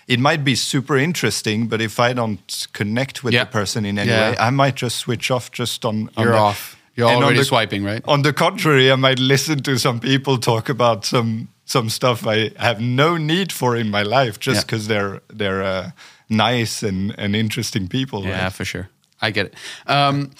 it 0.07 0.21
might 0.21 0.45
be 0.45 0.55
super 0.55 0.97
interesting, 0.97 1.67
but 1.69 1.81
if 1.81 1.99
I 1.99 2.13
don't 2.13 2.67
connect 2.73 3.25
with 3.25 3.35
Yeah. 3.35 3.45
the 3.45 3.51
person 3.51 3.85
in 3.85 3.99
any 3.99 4.11
Yeah. 4.11 4.31
way, 4.31 4.37
I 4.39 4.51
might 4.51 4.77
just 4.77 4.97
switch 4.97 5.31
off 5.31 5.51
just 5.51 5.85
on. 5.85 6.11
on 6.17 6.25
You're 6.25 6.33
the- 6.33 6.39
off. 6.39 6.77
You're 6.97 7.09
already 7.09 7.39
the- 7.39 7.45
swiping, 7.45 7.85
right? 7.85 8.03
On 8.07 8.23
the 8.23 8.33
contrary, 8.33 8.91
I 8.91 8.97
might 8.97 9.19
listen 9.19 9.63
to 9.63 9.79
some 9.79 10.01
people 10.01 10.39
talk 10.39 10.69
about 10.69 11.05
some 11.05 11.49
some 11.69 11.91
stuff 11.91 12.25
I 12.27 12.53
have 12.59 12.81
no 12.81 13.17
need 13.17 13.51
for 13.51 13.77
in 13.77 13.91
my 13.91 14.03
life 14.05 14.39
just 14.39 14.57
Yeah. 14.59 14.63
because 14.63 14.87
they're 14.87 15.21
they're 15.39 15.63
uh, 15.65 15.91
nice 16.29 16.83
and, 16.89 17.13
and 17.19 17.35
interesting 17.35 17.89
people. 17.89 18.23
Yeah, 18.25 18.45
right? 18.45 18.53
for 18.53 18.65
sure. 18.65 18.89
I 19.21 19.31
get 19.33 19.47
it. 19.47 19.55
Um, 19.87 20.31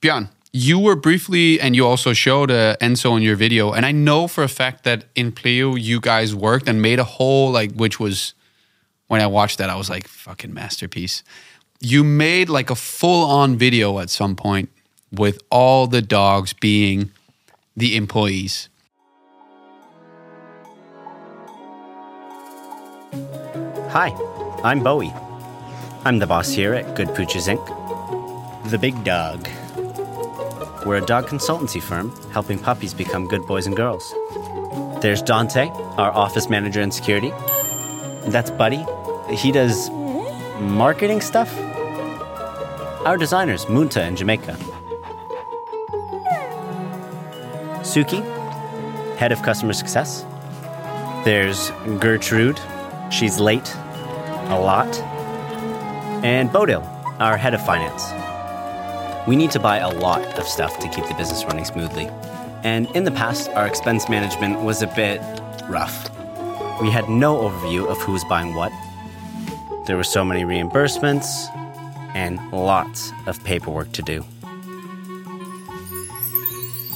Björn, 0.00 0.28
you 0.52 0.78
were 0.78 0.96
briefly, 0.96 1.60
and 1.60 1.74
you 1.76 1.84
also 1.86 2.12
showed 2.12 2.50
uh, 2.50 2.76
Enzo 2.80 3.16
in 3.16 3.22
your 3.22 3.36
video, 3.36 3.72
and 3.72 3.84
I 3.84 3.92
know 3.92 4.28
for 4.28 4.44
a 4.44 4.48
fact 4.48 4.84
that 4.84 5.04
in 5.14 5.32
Pleo 5.32 5.74
you 5.74 6.00
guys 6.00 6.34
worked 6.34 6.68
and 6.68 6.80
made 6.80 7.00
a 7.00 7.04
whole 7.18 7.50
like, 7.50 7.72
which 7.72 7.98
was 8.00 8.34
when 9.10 9.20
I 9.20 9.26
watched 9.26 9.58
that, 9.58 9.68
I 9.68 9.74
was 9.74 9.90
like, 9.90 10.06
fucking 10.06 10.54
masterpiece. 10.54 11.24
You 11.80 12.04
made 12.04 12.48
like 12.48 12.70
a 12.70 12.76
full-on 12.76 13.56
video 13.56 13.98
at 13.98 14.08
some 14.08 14.36
point 14.36 14.68
with 15.10 15.42
all 15.50 15.88
the 15.88 16.00
dogs 16.00 16.52
being 16.52 17.10
the 17.76 17.96
employees. 17.96 18.68
Hi, 23.88 24.14
I'm 24.62 24.84
Bowie. 24.84 25.12
I'm 26.04 26.20
the 26.20 26.28
boss 26.28 26.52
here 26.52 26.74
at 26.74 26.94
Good 26.94 27.08
Pooches 27.08 27.48
Inc. 27.48 28.70
The 28.70 28.78
Big 28.78 29.02
Dog. 29.02 29.48
We're 30.86 30.98
a 30.98 31.04
dog 31.04 31.26
consultancy 31.26 31.82
firm 31.82 32.14
helping 32.30 32.60
puppies 32.60 32.94
become 32.94 33.26
good 33.26 33.44
boys 33.48 33.66
and 33.66 33.74
girls. 33.74 34.14
There's 35.02 35.20
Dante, 35.20 35.66
our 35.98 36.12
office 36.12 36.48
manager 36.48 36.80
in 36.80 36.92
security. 36.92 37.32
That's 38.28 38.52
Buddy. 38.52 38.86
He 39.32 39.52
does 39.52 39.90
marketing 40.60 41.20
stuff. 41.20 41.56
Our 43.06 43.16
designers, 43.16 43.64
Munta 43.66 44.06
in 44.06 44.16
Jamaica. 44.16 44.56
Suki, 47.82 48.22
head 49.16 49.32
of 49.32 49.42
customer 49.42 49.72
success. 49.72 50.24
There's 51.24 51.70
Gertrude. 51.98 52.60
She's 53.10 53.38
late 53.38 53.74
a 54.48 54.58
lot. 54.60 54.98
And 56.22 56.50
Bodil, 56.50 56.82
our 57.20 57.36
head 57.36 57.54
of 57.54 57.64
finance. 57.64 58.04
We 59.28 59.36
need 59.36 59.50
to 59.52 59.60
buy 59.60 59.78
a 59.78 59.88
lot 59.88 60.24
of 60.38 60.46
stuff 60.46 60.78
to 60.80 60.88
keep 60.88 61.06
the 61.06 61.14
business 61.14 61.44
running 61.44 61.64
smoothly. 61.64 62.08
And 62.62 62.90
in 62.96 63.04
the 63.04 63.10
past, 63.10 63.48
our 63.50 63.66
expense 63.66 64.08
management 64.08 64.60
was 64.60 64.82
a 64.82 64.86
bit 64.88 65.20
rough. 65.68 66.10
We 66.82 66.90
had 66.90 67.08
no 67.08 67.36
overview 67.36 67.86
of 67.86 67.98
who 67.98 68.12
was 68.12 68.24
buying 68.24 68.54
what. 68.54 68.72
There 69.86 69.96
were 69.96 70.04
so 70.04 70.24
many 70.24 70.44
reimbursements 70.44 71.48
and 72.14 72.38
lots 72.52 73.12
of 73.26 73.42
paperwork 73.44 73.92
to 73.92 74.02
do. 74.02 74.24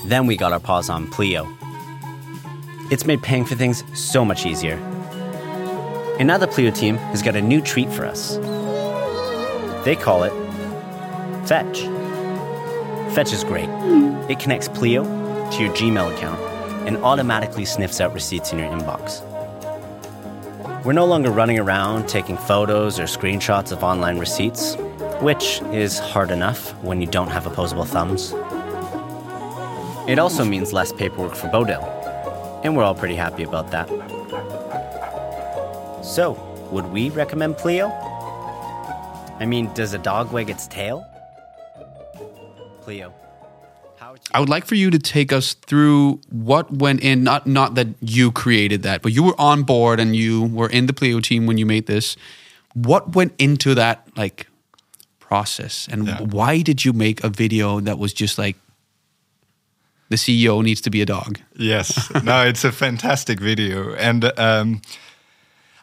Then 0.04 0.26
we 0.26 0.36
got 0.36 0.52
our 0.52 0.60
paws 0.60 0.90
on 0.90 1.10
Pleo. 1.10 1.48
It's 2.90 3.06
made 3.06 3.22
paying 3.22 3.46
for 3.46 3.54
things 3.54 3.82
so 3.98 4.24
much 4.24 4.44
easier. 4.44 4.76
And 6.18 6.28
now 6.28 6.38
the 6.38 6.46
Pleo 6.46 6.70
team 6.70 6.96
has 6.96 7.22
got 7.22 7.34
a 7.36 7.42
new 7.42 7.60
treat 7.60 7.90
for 7.90 8.04
us. 8.04 8.36
They 9.84 9.96
call 9.96 10.24
it 10.24 10.32
Fetch. 11.48 11.80
Fetch 13.14 13.32
is 13.32 13.44
great. 13.44 13.68
It 14.30 14.38
connects 14.38 14.68
Pleo 14.68 15.04
to 15.04 15.62
your 15.62 15.72
Gmail 15.74 16.14
account 16.14 16.40
and 16.86 16.98
automatically 16.98 17.64
sniffs 17.64 18.00
out 18.00 18.12
receipts 18.12 18.52
in 18.52 18.58
your 18.58 18.68
inbox. 18.68 19.22
We're 20.84 20.92
no 20.92 21.06
longer 21.06 21.30
running 21.30 21.58
around 21.58 22.10
taking 22.10 22.36
photos 22.36 23.00
or 23.00 23.04
screenshots 23.04 23.72
of 23.72 23.82
online 23.82 24.18
receipts, 24.18 24.76
which 25.22 25.62
is 25.72 25.98
hard 25.98 26.30
enough 26.30 26.74
when 26.82 27.00
you 27.00 27.06
don't 27.06 27.28
have 27.28 27.46
opposable 27.46 27.86
thumbs. 27.86 28.34
It 30.06 30.18
also 30.18 30.44
means 30.44 30.74
less 30.74 30.92
paperwork 30.92 31.36
for 31.36 31.48
Bodil, 31.48 31.82
and 32.64 32.76
we're 32.76 32.82
all 32.82 32.94
pretty 32.94 33.14
happy 33.14 33.44
about 33.44 33.70
that. 33.70 33.88
So, 36.04 36.32
would 36.70 36.84
we 36.92 37.08
recommend 37.08 37.56
Pleo? 37.56 37.88
I 39.40 39.46
mean, 39.46 39.72
does 39.72 39.94
a 39.94 39.98
dog 39.98 40.32
wag 40.32 40.50
its 40.50 40.66
tail? 40.66 41.06
Pleo. 42.82 43.14
How 44.32 44.40
would 44.40 44.48
you- 44.48 44.52
I 44.54 44.54
would 44.54 44.56
like 44.56 44.66
for 44.66 44.74
you 44.74 44.90
to 44.90 44.98
take 44.98 45.32
us 45.32 45.54
through 45.66 46.20
what 46.30 46.72
went 46.72 47.00
in. 47.00 47.22
Not 47.24 47.46
not 47.46 47.74
that 47.74 47.88
you 48.00 48.32
created 48.32 48.82
that, 48.82 49.02
but 49.02 49.12
you 49.12 49.22
were 49.22 49.40
on 49.40 49.62
board 49.62 50.00
and 50.00 50.14
you 50.16 50.42
were 50.42 50.68
in 50.68 50.86
the 50.86 50.92
Pleo 50.92 51.20
team 51.20 51.46
when 51.46 51.58
you 51.58 51.66
made 51.66 51.86
this. 51.86 52.16
What 52.74 53.14
went 53.14 53.32
into 53.38 53.74
that 53.74 54.06
like 54.16 54.46
process, 55.20 55.88
and 55.90 56.06
Yeah. 56.06 56.20
why 56.20 56.62
did 56.62 56.84
you 56.84 56.92
make 56.92 57.22
a 57.24 57.28
video 57.28 57.80
that 57.80 57.98
was 57.98 58.12
just 58.12 58.38
like 58.38 58.56
the 60.10 60.16
CEO 60.16 60.62
needs 60.62 60.80
to 60.82 60.90
be 60.90 61.00
a 61.00 61.06
dog? 61.06 61.38
Yes, 61.56 62.10
no, 62.22 62.44
it's 62.46 62.64
a 62.64 62.72
fantastic 62.72 63.40
video, 63.40 63.94
and 63.94 64.32
um, 64.38 64.80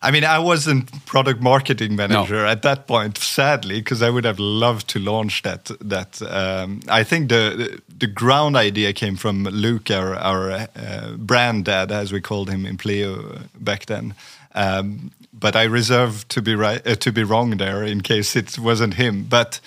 I 0.04 0.10
mean, 0.10 0.24
I 0.24 0.40
wasn't 0.40 1.06
product 1.06 1.42
marketing 1.42 1.96
manager 1.96 2.44
at 2.44 2.64
that 2.64 2.88
point, 2.88 3.18
sadly, 3.20 3.76
because 3.82 4.02
I 4.02 4.10
would 4.10 4.26
have 4.26 4.40
loved 4.40 4.88
to 4.90 5.00
launch 5.00 5.44
that. 5.44 5.70
That 5.80 6.22
um, 6.24 6.80
I 6.88 7.04
think 7.04 7.30
the 7.30 7.80
the 8.00 8.08
ground 8.08 8.56
idea 8.56 8.94
came 8.94 9.16
from 9.16 9.44
Luke, 9.44 9.92
our 9.92 10.16
our 10.16 10.52
uh, 10.52 10.68
brand 11.18 11.66
dad, 11.66 11.92
as 11.92 12.12
we 12.12 12.20
called 12.20 12.50
him 12.50 12.66
in 12.66 12.78
Pleo 12.78 13.42
back 13.60 13.86
then. 13.86 14.16
Um, 14.56 15.12
but 15.34 15.56
I 15.56 15.64
reserve 15.64 16.28
to 16.30 16.42
be 16.42 16.56
right 16.56 16.82
uh, 16.88 16.96
to 16.96 17.12
be 17.12 17.24
wrong 17.24 17.58
there 17.58 17.84
in 17.84 18.02
case 18.02 18.36
it 18.36 18.58
wasn't 18.58 18.96
him. 18.96 19.28
But 19.30 19.60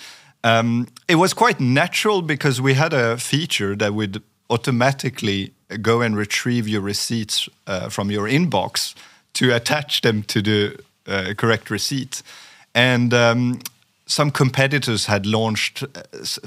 um, 0.43 0.87
it 1.07 1.15
was 1.15 1.33
quite 1.33 1.61
natural 1.61 2.21
because 2.21 2.61
we 2.61 2.73
had 2.73 2.93
a 2.93 3.17
feature 3.17 3.75
that 3.77 3.93
would 3.93 4.21
automatically 4.49 5.53
go 5.81 6.01
and 6.01 6.17
retrieve 6.17 6.67
your 6.67 6.81
receipts 6.81 7.49
uh, 7.67 7.89
from 7.89 8.11
your 8.11 8.27
inbox 8.27 8.95
to 9.35 9.55
attach 9.55 10.01
them 10.01 10.23
to 10.23 10.41
the 10.41 10.77
uh, 11.07 11.33
correct 11.37 11.69
receipt. 11.69 12.21
And 12.73 13.13
um, 13.13 13.59
some 14.05 14.31
competitors 14.31 15.05
had 15.05 15.25
launched 15.25 15.83
uh, 15.83 15.87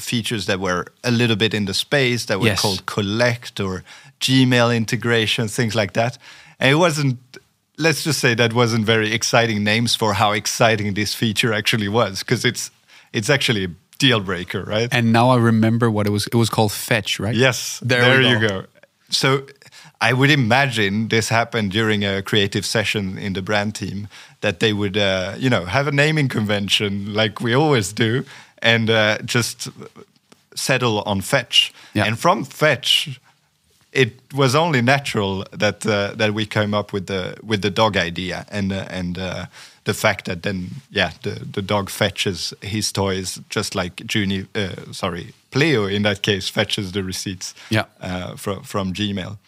features 0.01 0.45
that 0.47 0.59
were 0.59 0.85
a 1.03 1.11
little 1.11 1.37
bit 1.37 1.55
in 1.55 1.65
the 1.67 1.75
space 1.75 2.27
that 2.27 2.39
were 2.39 2.47
Yes. 2.51 2.61
called 2.61 2.85
Collect 2.87 3.61
or 3.61 3.83
Gmail 4.21 4.77
integration, 4.77 5.49
things 5.49 5.75
like 5.75 5.93
that. 5.93 6.19
And 6.61 6.71
it 6.73 6.77
wasn't, 6.79 7.19
let's 7.77 8.03
just 8.05 8.19
say 8.21 8.35
that 8.35 8.53
wasn't 8.53 8.85
very 8.87 9.13
exciting 9.13 9.63
names 9.65 9.95
for 9.97 10.15
how 10.15 10.33
exciting 10.35 10.95
this 10.95 11.15
feature 11.15 11.53
actually 11.57 11.89
was, 11.89 12.19
because 12.21 12.45
it's 12.49 12.71
it's 13.13 13.31
actually 13.31 13.65
a 13.65 13.69
deal 13.99 14.21
breaker, 14.21 14.63
right? 14.65 14.89
And 14.95 15.13
now 15.13 15.31
I 15.31 15.39
remember 15.39 15.89
what 15.91 16.07
it 16.07 16.11
was. 16.11 16.27
It 16.27 16.35
was 16.37 16.51
called 16.51 16.73
Fetch, 16.73 17.19
right? 17.21 17.35
Yes, 17.37 17.81
There 17.81 18.01
there, 18.01 18.19
we 18.19 18.29
you 18.29 18.39
go. 18.41 18.49
go. 18.49 18.67
So 19.11 19.47
I 20.01 20.13
would 20.13 20.31
imagine 20.31 21.09
this 21.09 21.29
happened 21.31 21.73
during 21.73 22.05
a 22.05 22.23
creative 22.23 22.65
session 22.65 23.19
in 23.19 23.33
the 23.33 23.43
brand 23.43 23.75
team 23.75 24.09
that 24.41 24.59
they 24.61 24.73
would, 24.73 24.97
uh, 24.97 25.35
you 25.39 25.51
know, 25.51 25.65
have 25.67 25.89
a 25.89 25.93
naming 25.93 26.29
convention 26.29 27.13
like 27.15 27.41
we 27.41 27.55
always 27.57 27.93
do, 27.93 28.25
and 28.63 28.89
uh, 28.91 29.19
just 29.25 29.69
settle 30.55 31.03
on 31.03 31.21
Fetch. 31.21 31.73
Yeah. 31.95 32.07
And 32.07 32.19
from 32.19 32.45
Fetch, 32.45 33.21
it 33.93 34.13
was 34.35 34.55
only 34.55 34.83
natural 34.83 35.45
that 35.51 35.85
uh, 35.87 36.13
that 36.17 36.33
we 36.35 36.47
came 36.47 36.75
up 36.79 36.93
with 36.93 37.07
the 37.07 37.37
with 37.43 37.63
the 37.63 37.71
dog 37.71 37.97
idea 37.97 38.45
and 38.51 38.73
uh, 38.73 38.85
and 38.91 39.19
uh, 39.19 39.47
the 39.85 39.95
fact 39.95 40.25
that 40.27 40.43
then 40.43 40.71
yeah 40.91 41.13
the, 41.23 41.31
the 41.55 41.63
dog 41.63 41.89
fetches 41.91 42.53
his 42.61 42.93
toys 42.93 43.41
just 43.49 43.75
like 43.75 43.97
Juni 44.07 44.47
uh, 44.55 44.93
sorry 44.93 45.33
Pleo 45.51 45.87
in 45.87 46.03
that 46.03 46.21
case 46.23 46.51
fetches 46.51 46.93
the 46.93 47.03
receipts 47.03 47.55
Yeah. 47.71 47.85
uh, 48.01 48.37
from 48.37 48.63
from 48.63 48.93
Gmail. 48.93 49.39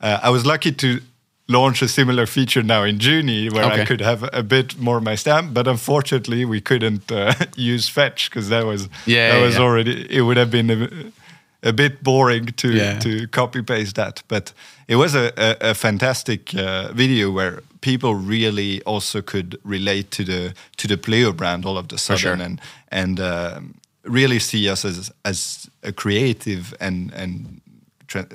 Uh, 0.00 0.18
I 0.22 0.30
was 0.30 0.44
lucky 0.44 0.72
to 0.72 1.00
launch 1.48 1.82
a 1.82 1.88
similar 1.88 2.26
feature 2.26 2.62
now 2.62 2.84
in 2.84 2.98
Juni 2.98 3.50
where 3.52 3.64
Okay. 3.64 3.82
I 3.82 3.84
could 3.84 4.00
have 4.00 4.28
a 4.32 4.42
bit 4.42 4.78
more 4.78 4.96
of 4.98 5.02
my 5.02 5.16
stamp, 5.16 5.52
but 5.52 5.66
unfortunately 5.66 6.44
we 6.44 6.60
couldn't 6.60 7.10
uh, 7.10 7.34
use 7.56 7.88
fetch 7.88 8.30
because 8.30 8.48
that 8.48 8.64
was 8.64 8.88
Yeah, 9.06 9.30
that 9.32 9.38
yeah, 9.38 9.44
was 9.46 9.54
yeah. 9.56 9.62
already 9.62 10.06
it 10.10 10.20
would 10.22 10.36
have 10.38 10.50
been 10.50 10.70
a, 10.70 11.68
a 11.68 11.72
bit 11.72 12.02
boring 12.02 12.46
to 12.56 12.68
Yeah. 12.68 12.98
to 13.00 13.26
copy 13.28 13.62
paste 13.62 13.94
that 13.96 14.22
but 14.28 14.52
it 14.88 14.96
was 14.96 15.14
a, 15.14 15.32
a, 15.36 15.70
a 15.70 15.74
fantastic 15.74 16.54
uh, 16.54 16.92
video 16.96 17.30
where 17.32 17.60
people 17.80 18.14
really 18.14 18.80
also 18.86 19.20
could 19.22 19.58
relate 19.64 20.10
to 20.10 20.24
the 20.24 20.54
to 20.76 20.86
the 20.88 20.96
Pleo 20.96 21.32
brand 21.32 21.64
all 21.66 21.76
of 21.76 21.86
the 21.88 21.98
sudden 21.98 22.18
sure. 22.38 22.46
and 22.46 22.60
and 22.92 23.18
um 23.20 23.74
really 24.04 24.38
see 24.38 24.70
us 24.70 24.84
as 24.84 25.10
as 25.24 25.68
a 25.82 25.92
creative 25.92 26.74
and 26.80 27.12
and 27.14 27.60
tra- 28.06 28.26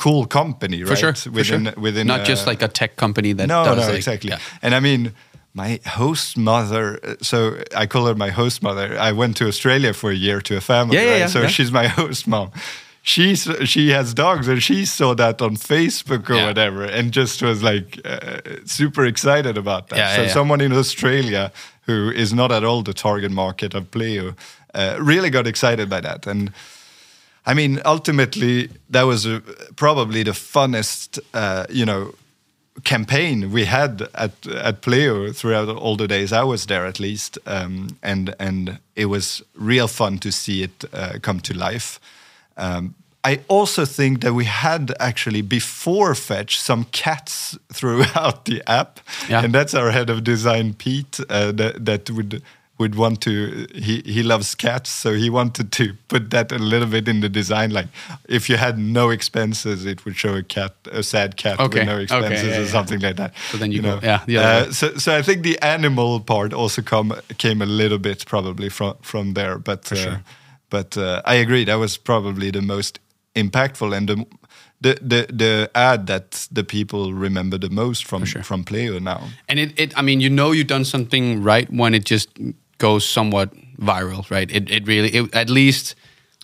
cool 0.00 0.24
company 0.26 0.82
right? 0.82 0.88
For 0.88 0.96
sure. 0.96 1.14
for 1.14 1.44
sure. 1.44 1.60
within 1.76 2.06
not 2.06 2.24
just 2.26 2.46
uh, 2.46 2.50
like 2.50 2.62
a 2.62 2.68
tech 2.68 2.96
company 2.96 3.34
that 3.34 3.46
no, 3.46 3.64
no, 3.64 3.74
like- 3.74 3.96
exactly. 3.96 4.30
yeah. 4.30 4.62
And 4.62 4.74
I 4.74 4.80
mean, 4.80 5.12
my 5.52 5.80
host 5.86 6.36
mother. 6.36 6.82
So 7.20 7.36
I 7.82 7.86
call 7.86 8.06
her 8.06 8.14
my 8.14 8.30
host 8.30 8.62
mother. 8.62 8.86
I 8.98 9.12
went 9.12 9.36
to 9.38 9.46
Australia 9.46 9.92
for 9.92 10.10
a 10.10 10.14
year 10.14 10.40
to 10.40 10.56
a 10.56 10.60
family. 10.60 10.96
Yeah, 10.96 11.04
yeah, 11.04 11.10
right? 11.10 11.18
yeah, 11.18 11.26
so 11.26 11.46
she's 11.48 11.72
my 11.72 11.86
host 12.00 12.26
mom. 12.26 12.50
she's 13.02 13.48
she 13.64 13.90
has 13.90 14.14
dogs 14.14 14.48
and 14.48 14.62
she 14.62 14.86
saw 14.86 15.14
that 15.14 15.42
on 15.42 15.56
Facebook 15.56 16.30
or 16.30 16.46
whatever 16.46 16.84
and 16.84 17.12
just 17.12 17.42
was 17.42 17.62
like 17.62 18.00
uh, 18.04 18.40
super 18.64 19.04
excited 19.04 19.56
about 19.58 19.88
that. 19.88 20.16
So 20.16 20.26
someone 20.28 20.60
in 20.64 20.72
Australia 20.72 21.50
who 21.86 22.10
is 22.22 22.32
not 22.32 22.50
at 22.52 22.62
all 22.64 22.82
the 22.82 22.94
target 22.94 23.32
market 23.32 23.74
of 23.74 23.90
Pleo 23.90 24.34
uh, 24.74 24.96
really 25.12 25.30
got 25.30 25.46
excited 25.46 25.88
by 25.90 26.00
that 26.00 26.26
and. 26.26 26.52
I 27.46 27.54
mean, 27.54 27.80
ultimately, 27.84 28.68
that 28.92 29.06
was 29.06 29.26
uh, 29.26 29.40
probably 29.76 30.22
the 30.24 30.32
funnest, 30.34 31.18
uh, 31.32 31.64
you 31.70 31.84
know, 31.86 32.12
campaign 32.84 33.50
we 33.52 33.64
had 33.66 34.02
at 34.14 34.46
at 34.46 34.80
Pleo 34.80 35.32
throughout 35.32 35.68
all 35.68 35.96
the 35.96 36.06
days 36.06 36.32
I 36.32 36.42
was 36.44 36.64
there, 36.66 36.86
at 36.86 36.98
least, 37.00 37.38
um, 37.46 37.88
and 38.02 38.34
and 38.38 38.78
it 38.94 39.06
was 39.06 39.42
real 39.54 39.88
fun 39.88 40.18
to 40.18 40.30
see 40.30 40.62
it 40.62 40.84
uh, 40.92 41.18
come 41.22 41.40
to 41.40 41.54
life. 41.54 41.98
Um, 42.56 42.94
I 43.28 43.40
also 43.48 43.84
think 43.84 44.20
that 44.20 44.32
we 44.32 44.44
had 44.46 44.92
actually 44.98 45.42
before 45.42 46.14
Fetch 46.14 46.58
some 46.58 46.84
cats 46.92 47.58
throughout 47.72 48.44
the 48.44 48.62
app, 48.66 49.00
Yeah. 49.28 49.44
and 49.44 49.52
that's 49.54 49.74
our 49.74 49.90
head 49.90 50.10
of 50.10 50.22
design 50.24 50.74
Pete 50.74 51.20
uh, 51.28 51.52
that 51.52 51.84
that 51.84 52.10
would 52.10 52.42
would 52.80 52.94
want 52.94 53.20
to 53.20 53.66
he 53.86 53.94
he 54.14 54.22
loves 54.22 54.54
cats 54.56 54.90
so 55.02 55.12
he 55.12 55.28
wanted 55.30 55.70
to 55.70 55.84
put 56.08 56.30
that 56.30 56.50
a 56.52 56.58
little 56.58 56.88
bit 56.88 57.06
in 57.08 57.20
the 57.20 57.28
design 57.28 57.70
like 57.70 57.88
if 58.28 58.48
you 58.50 58.56
had 58.56 58.78
no 58.78 59.10
expenses 59.10 59.84
it 59.84 60.04
would 60.04 60.16
show 60.16 60.34
a 60.34 60.42
cat 60.42 60.72
a 60.90 61.02
sad 61.02 61.36
cat 61.36 61.60
Okay, 61.60 61.80
with 61.80 61.86
no 61.88 61.94
okay, 61.94 62.02
expenses 62.04 62.48
yeah, 62.48 62.58
or 62.60 62.64
yeah. 62.64 62.72
something 62.78 63.00
like 63.06 63.16
that 63.16 63.32
So 63.50 63.58
then 63.58 63.70
you 63.72 63.82
go- 63.82 64.00
yeah, 64.02 64.20
the 64.26 64.36
other 64.38 64.68
Uh, 64.68 64.72
so 64.72 64.86
so 64.98 65.18
I 65.18 65.22
think 65.22 65.42
the 65.42 65.58
animal 65.76 66.20
part 66.20 66.52
also 66.52 66.82
come 66.82 67.14
came 67.38 67.62
a 67.64 67.66
little 67.82 67.98
bit 67.98 68.24
probably 68.26 68.68
from 68.70 68.94
from 69.02 69.34
there 69.34 69.58
but 69.58 69.92
uh, 69.92 69.96
sure. 69.96 70.20
but 70.70 70.96
uh, 70.96 71.32
I 71.32 71.34
agree 71.44 71.64
that 71.66 71.78
was 71.78 71.98
probably 71.98 72.50
the 72.50 72.62
most 72.62 72.98
impactful 73.34 73.92
and 73.96 74.08
the 74.08 74.16
the 74.82 74.92
the, 75.10 75.26
the 75.42 75.70
ad 75.74 76.06
that 76.06 76.48
the 76.54 76.64
people 76.64 77.12
remember 77.26 77.58
the 77.58 77.70
most 77.70 78.04
from 78.06 78.24
sure. 78.24 78.42
from 78.42 78.64
Pleo 78.64 78.98
now 79.00 79.20
And 79.48 79.58
it, 79.58 79.70
it, 79.78 79.92
I 79.98 80.02
mean, 80.02 80.20
you 80.22 80.30
know, 80.30 80.52
you've 80.54 80.66
done 80.76 80.84
something 80.84 81.44
right 81.44 81.68
when 81.70 81.94
it 81.94 82.10
just 82.10 82.28
goes 82.80 83.04
somewhat 83.08 83.48
viral, 83.78 84.28
right? 84.30 84.50
It, 84.50 84.68
it 84.70 84.86
really, 84.86 85.10
it, 85.18 85.34
at 85.34 85.48
least, 85.48 85.94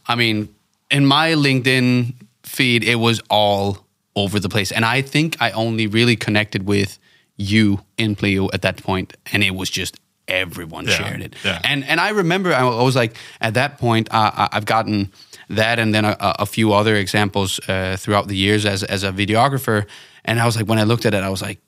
I 0.07 0.15
mean, 0.15 0.49
in 0.91 1.05
my 1.07 1.33
LinkedIn 1.35 2.15
feed, 2.45 2.85
it 2.85 2.97
was 2.97 3.21
all 3.29 3.79
over 4.15 4.39
the 4.41 4.49
place, 4.49 4.71
and 4.77 4.85
I 4.85 5.03
think 5.03 5.37
I 5.41 5.51
only 5.51 5.87
really 5.89 6.17
connected 6.17 6.63
with 6.67 6.99
you 7.37 7.81
in 7.99 8.15
Pleo 8.15 8.49
at 8.55 8.63
that 8.63 8.77
point, 8.83 9.13
and 9.33 9.43
it 9.43 9.55
was 9.55 9.69
just 9.71 9.97
everyone 10.29 10.87
Yeah, 10.87 10.97
shared 10.97 11.21
it. 11.21 11.35
yeah. 11.45 11.61
And 11.65 11.85
and 11.85 12.01
I 12.01 12.11
remember 12.11 12.53
I 12.55 12.63
was 12.83 12.97
like, 12.97 13.17
at 13.41 13.55
that 13.55 13.79
point, 13.79 14.09
uh, 14.15 14.31
I- 14.43 14.49
I've 14.57 14.65
gotten 14.65 15.11
that, 15.51 15.79
and 15.79 15.93
then 15.95 16.05
a, 16.05 16.17
a 16.21 16.47
few 16.47 16.73
other 16.73 16.95
examples 16.97 17.61
uh, 17.69 17.97
throughout 17.99 18.27
the 18.29 18.37
years 18.37 18.65
as 18.65 18.83
as 18.85 19.03
a 19.05 19.11
videographer, 19.13 19.85
and 20.25 20.41
I 20.41 20.45
was 20.47 20.57
like, 20.57 20.67
when 20.69 20.79
I 20.79 20.85
looked 20.85 21.07
at 21.07 21.15
it, 21.15 21.23
I 21.23 21.29
was 21.31 21.43
like. 21.43 21.59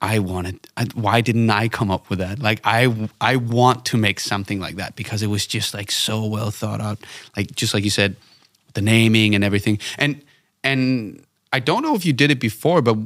I 0.00 0.20
wanted. 0.20 0.66
I, 0.76 0.86
why 0.94 1.20
didn't 1.20 1.50
I 1.50 1.68
come 1.68 1.90
up 1.90 2.08
with 2.08 2.20
that? 2.20 2.38
Like 2.38 2.60
I, 2.64 3.08
I 3.20 3.36
want 3.36 3.84
to 3.86 3.96
make 3.96 4.20
something 4.20 4.60
like 4.60 4.76
that 4.76 4.94
because 4.94 5.22
it 5.22 5.26
was 5.26 5.46
just 5.46 5.74
like 5.74 5.90
so 5.90 6.24
well 6.24 6.50
thought 6.50 6.80
out. 6.80 6.98
Like 7.36 7.54
just 7.54 7.74
like 7.74 7.84
you 7.84 7.90
said, 7.90 8.16
the 8.74 8.80
naming 8.80 9.34
and 9.34 9.42
everything. 9.42 9.78
And 9.98 10.22
and 10.62 11.24
I 11.52 11.60
don't 11.60 11.82
know 11.82 11.94
if 11.94 12.04
you 12.04 12.12
did 12.12 12.30
it 12.30 12.40
before, 12.40 12.82
but 12.82 12.96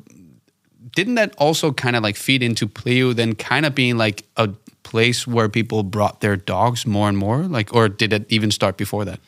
didn't 0.94 1.14
that 1.14 1.34
also 1.38 1.72
kind 1.72 1.96
of 1.96 2.02
like 2.02 2.16
feed 2.16 2.42
into 2.42 2.66
Pleo? 2.66 3.14
Then 3.14 3.34
kind 3.34 3.64
of 3.64 3.74
being 3.74 3.96
like 3.96 4.24
a 4.36 4.50
place 4.82 5.26
where 5.26 5.48
people 5.48 5.82
brought 5.82 6.20
their 6.20 6.36
dogs 6.36 6.86
more 6.86 7.08
and 7.08 7.16
more. 7.16 7.44
Like, 7.44 7.74
or 7.74 7.88
did 7.88 8.12
it 8.12 8.26
even 8.28 8.50
start 8.50 8.76
before 8.76 9.04
that? 9.04 9.20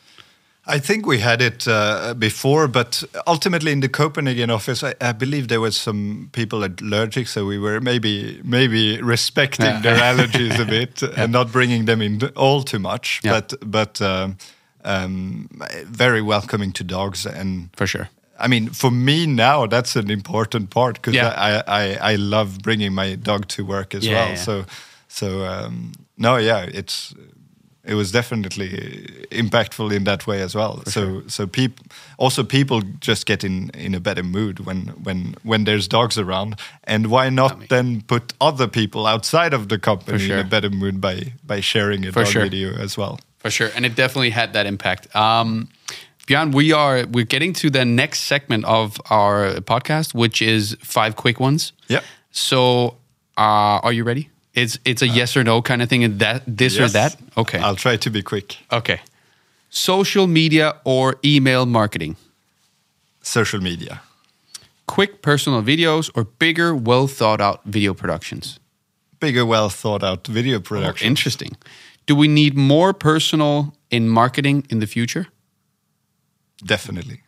I 0.66 0.78
think 0.80 1.06
we 1.06 1.18
had 1.18 1.42
it 1.42 1.66
uh, 1.68 2.14
before, 2.14 2.68
but 2.68 3.04
ultimately 3.26 3.70
in 3.72 3.80
the 3.80 3.88
Copenhagen 3.88 4.50
office, 4.50 4.82
I, 4.82 4.94
I 5.00 5.12
believe 5.12 5.48
there 5.48 5.60
was 5.60 5.76
some 5.76 6.28
people 6.32 6.64
allergic, 6.64 7.28
so 7.28 7.44
we 7.44 7.58
were 7.58 7.80
maybe 7.80 8.40
maybe 8.44 9.02
respecting 9.02 9.66
Yeah. 9.66 9.82
their 9.82 9.96
allergies 10.12 10.58
a 10.58 10.64
bit 10.64 11.02
and 11.02 11.32
not 11.32 11.52
bringing 11.52 11.84
them 11.86 12.00
in 12.00 12.20
all 12.34 12.62
too 12.62 12.78
much. 12.78 13.20
Yeah. 13.22 13.32
But 13.40 13.54
but 13.70 14.00
um, 14.00 14.36
um, 14.84 15.48
very 15.86 16.22
welcoming 16.22 16.72
to 16.72 16.84
dogs, 16.84 17.26
and 17.26 17.68
For 17.76 17.86
sure. 17.86 18.08
I 18.40 18.48
mean, 18.48 18.70
for 18.70 18.90
me 18.90 19.26
now, 19.26 19.66
that's 19.66 19.96
an 19.96 20.10
important 20.10 20.70
part 20.70 20.94
because. 21.00 21.14
I, 21.16 21.62
I 21.66 22.12
I 22.12 22.16
love 22.16 22.58
bringing 22.62 22.94
my 22.94 23.16
dog 23.16 23.46
to 23.48 23.64
work 23.64 23.94
as 23.94 24.08
well. 24.08 24.36
So 24.36 24.64
so 25.08 25.26
um, 25.44 25.92
no, 26.16 26.36
yeah, 26.38 26.66
it's 26.72 27.14
it 27.86 27.94
was 27.94 28.10
definitely 28.12 28.68
impactful 29.30 29.92
in 29.94 30.04
that 30.04 30.26
way 30.26 30.40
as 30.42 30.54
well. 30.54 30.82
so 30.86 31.22
so 31.26 31.46
people 31.46 31.84
also 32.18 32.44
people 32.44 32.82
just 33.00 33.26
get 33.26 33.44
in 33.44 33.70
in 33.74 33.94
a 33.94 34.00
better 34.00 34.22
mood 34.22 34.60
when 34.60 34.88
when 35.02 35.34
when 35.42 35.64
there's 35.64 35.88
dogs 35.88 36.18
around, 36.18 36.54
and 36.84 37.06
why 37.06 37.30
not 37.30 37.58
mean- 37.58 37.68
then 37.68 38.00
put 38.02 38.32
other 38.40 38.68
people 38.68 39.06
outside 39.06 39.52
of 39.54 39.68
the 39.68 39.78
company 39.78 40.18
sure. 40.18 40.38
in 40.38 40.46
a 40.46 40.48
better 40.48 40.70
mood 40.70 41.00
by 41.00 41.32
by 41.46 41.60
sharing 41.60 42.06
a 42.06 42.12
For 42.12 42.22
dog 42.24 42.32
sure. 42.32 42.42
video 42.42 42.74
as 42.84 42.96
well. 42.96 43.18
For 43.38 43.50
sure, 43.50 43.70
and 43.76 43.84
it 43.84 43.94
definitely 43.94 44.30
had 44.30 44.52
that 44.52 44.66
impact. 44.66 45.14
Um, 45.14 45.68
Björn, 46.26 46.54
we 46.54 46.72
are 46.72 47.04
we're 47.06 47.26
getting 47.26 47.52
to 47.54 47.68
the 47.70 47.84
next 47.84 48.20
segment 48.20 48.64
of 48.64 48.98
our 49.10 49.60
podcast, 49.60 50.14
which 50.14 50.40
is 50.40 50.76
five 50.80 51.14
quick 51.16 51.38
ones. 51.40 51.72
Yep. 51.88 52.02
So, 52.30 52.96
uh, 53.36 53.80
are 53.84 53.92
you 53.92 54.04
ready? 54.04 54.30
It's 54.54 54.78
it's 54.84 55.02
a 55.02 55.08
uh, 55.08 55.12
yes 55.12 55.36
or 55.36 55.44
no 55.44 55.62
kind 55.62 55.82
of 55.82 55.88
thing, 55.88 56.04
and 56.04 56.18
that 56.20 56.42
this 56.46 56.78
or 56.78 56.88
that. 56.88 57.16
Okay. 57.36 57.58
I'll 57.58 57.76
try 57.76 57.96
to 57.96 58.10
be 58.10 58.22
quick. 58.22 58.58
okay. 58.72 59.00
Social 59.68 60.28
media 60.28 60.76
or 60.84 61.16
email 61.24 61.66
marketing. 61.66 62.16
Social 63.22 63.60
media. 63.60 64.02
Quick 64.86 65.20
personal 65.20 65.62
videos 65.62 66.10
or 66.14 66.24
bigger, 66.24 66.76
well 66.76 67.08
thought 67.08 67.40
out 67.40 67.60
video 67.64 67.92
productions. 67.92 68.60
Bigger, 69.18 69.44
well 69.44 69.68
thought 69.70 70.04
out 70.04 70.26
video 70.28 70.58
oh, 70.58 70.60
production. 70.60 71.08
Interesting. 71.08 71.56
Do 72.06 72.14
we 72.14 72.28
need 72.28 72.56
more 72.56 72.92
personal 72.92 73.74
in 73.90 74.08
marketing 74.08 74.64
in 74.70 74.78
the 74.78 74.86
future? 74.86 75.26
Definitely. 76.64 77.22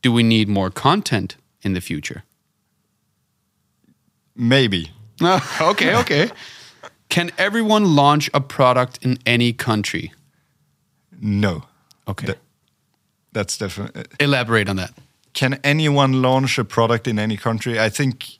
Do 0.00 0.12
we 0.12 0.22
need 0.22 0.48
more 0.48 0.70
content 0.70 1.36
in 1.62 1.74
the 1.74 1.80
future? 1.80 2.24
Maybe. 4.34 4.92
okay, 5.60 5.94
okay. 5.96 6.30
Can 7.08 7.30
everyone 7.38 7.94
launch 7.94 8.30
a 8.34 8.40
product 8.40 8.98
in 9.02 9.18
any 9.26 9.52
country? 9.52 10.12
No. 11.20 11.62
Okay. 12.06 12.26
That- 12.26 12.38
That's 13.32 13.58
definitely. 13.58 14.04
Elaborate 14.20 14.68
on 14.70 14.76
that. 14.76 14.92
Can 15.32 15.58
anyone 15.64 16.22
launch 16.22 16.58
a 16.58 16.64
product 16.64 17.06
in 17.06 17.18
any 17.18 17.36
country? 17.36 17.78
I 17.86 17.90
think. 17.90 18.38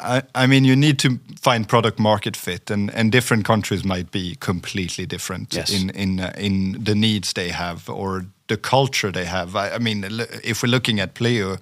I, 0.00 0.22
I 0.44 0.46
mean, 0.46 0.64
you 0.64 0.76
need 0.76 0.98
to 0.98 1.18
find 1.40 1.66
product 1.66 1.98
market 1.98 2.36
fit, 2.36 2.70
and, 2.70 2.90
and 2.94 3.10
different 3.12 3.44
countries 3.44 3.82
might 3.84 4.10
be 4.12 4.36
completely 4.40 5.06
different 5.06 5.52
Yes. 5.54 5.70
in 5.72 5.90
in 5.90 6.20
uh, 6.20 6.30
in 6.36 6.84
the 6.84 6.94
needs 6.94 7.32
they 7.32 7.50
have 7.50 7.88
or 7.88 8.24
the 8.46 8.56
culture 8.56 9.10
they 9.12 9.24
have. 9.26 9.56
I, 9.56 9.74
I 9.74 9.78
mean, 9.78 10.04
if 10.44 10.62
we're 10.62 10.70
looking 10.70 11.00
at 11.00 11.14
Pleo, 11.14 11.56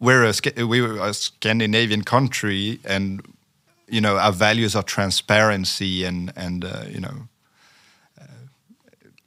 we're 0.00 0.24
a, 0.24 0.64
we 0.66 0.80
were 0.80 0.98
a 1.08 1.12
Scandinavian 1.14 2.02
country, 2.02 2.80
and 2.84 3.20
you 3.88 4.00
know 4.00 4.16
our 4.18 4.32
values 4.32 4.74
are 4.74 4.82
transparency 4.84 6.04
and 6.04 6.32
and 6.36 6.64
uh, 6.64 6.84
you 6.94 7.00
know 7.00 7.28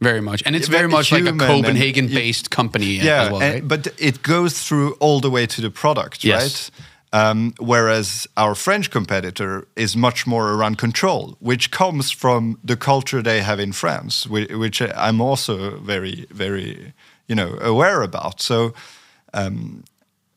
Very 0.01 0.21
much. 0.21 0.43
And 0.45 0.55
it's 0.55 0.67
very 0.67 0.87
much 0.89 1.11
like 1.11 1.21
a 1.21 1.25
human 1.25 1.41
and- 1.49 1.63
Copenhagen 1.63 2.07
based 2.07 2.49
company 2.49 2.99
as 2.99 3.05
well, 3.05 3.41
and- 3.41 3.53
right? 3.53 3.67
but 3.67 3.87
it 3.97 4.21
goes 4.21 4.53
through 4.67 4.97
all 4.99 5.21
the 5.21 5.29
way 5.29 5.45
to 5.47 5.61
the 5.61 5.69
product, 5.69 6.23
Yes. 6.23 6.41
right? 6.43 6.71
Um, 7.13 7.53
whereas 7.59 8.27
our 8.35 8.55
French 8.55 8.89
competitor 8.89 9.65
is 9.75 9.95
much 9.95 10.25
more 10.25 10.49
around 10.55 10.77
control, 10.77 11.37
which 11.39 11.69
comes 11.69 12.11
from 12.11 12.57
the 12.67 12.75
culture 12.75 13.21
they 13.21 13.41
have 13.41 13.59
in 13.63 13.71
France, 13.73 14.27
which, 14.27 14.49
which 14.51 14.81
I'm 14.81 15.21
also 15.21 15.77
very, 15.77 16.25
very, 16.31 16.93
you 17.27 17.35
know, 17.35 17.57
aware 17.61 18.01
about. 18.01 18.41
So, 18.41 18.73
um, 19.33 19.83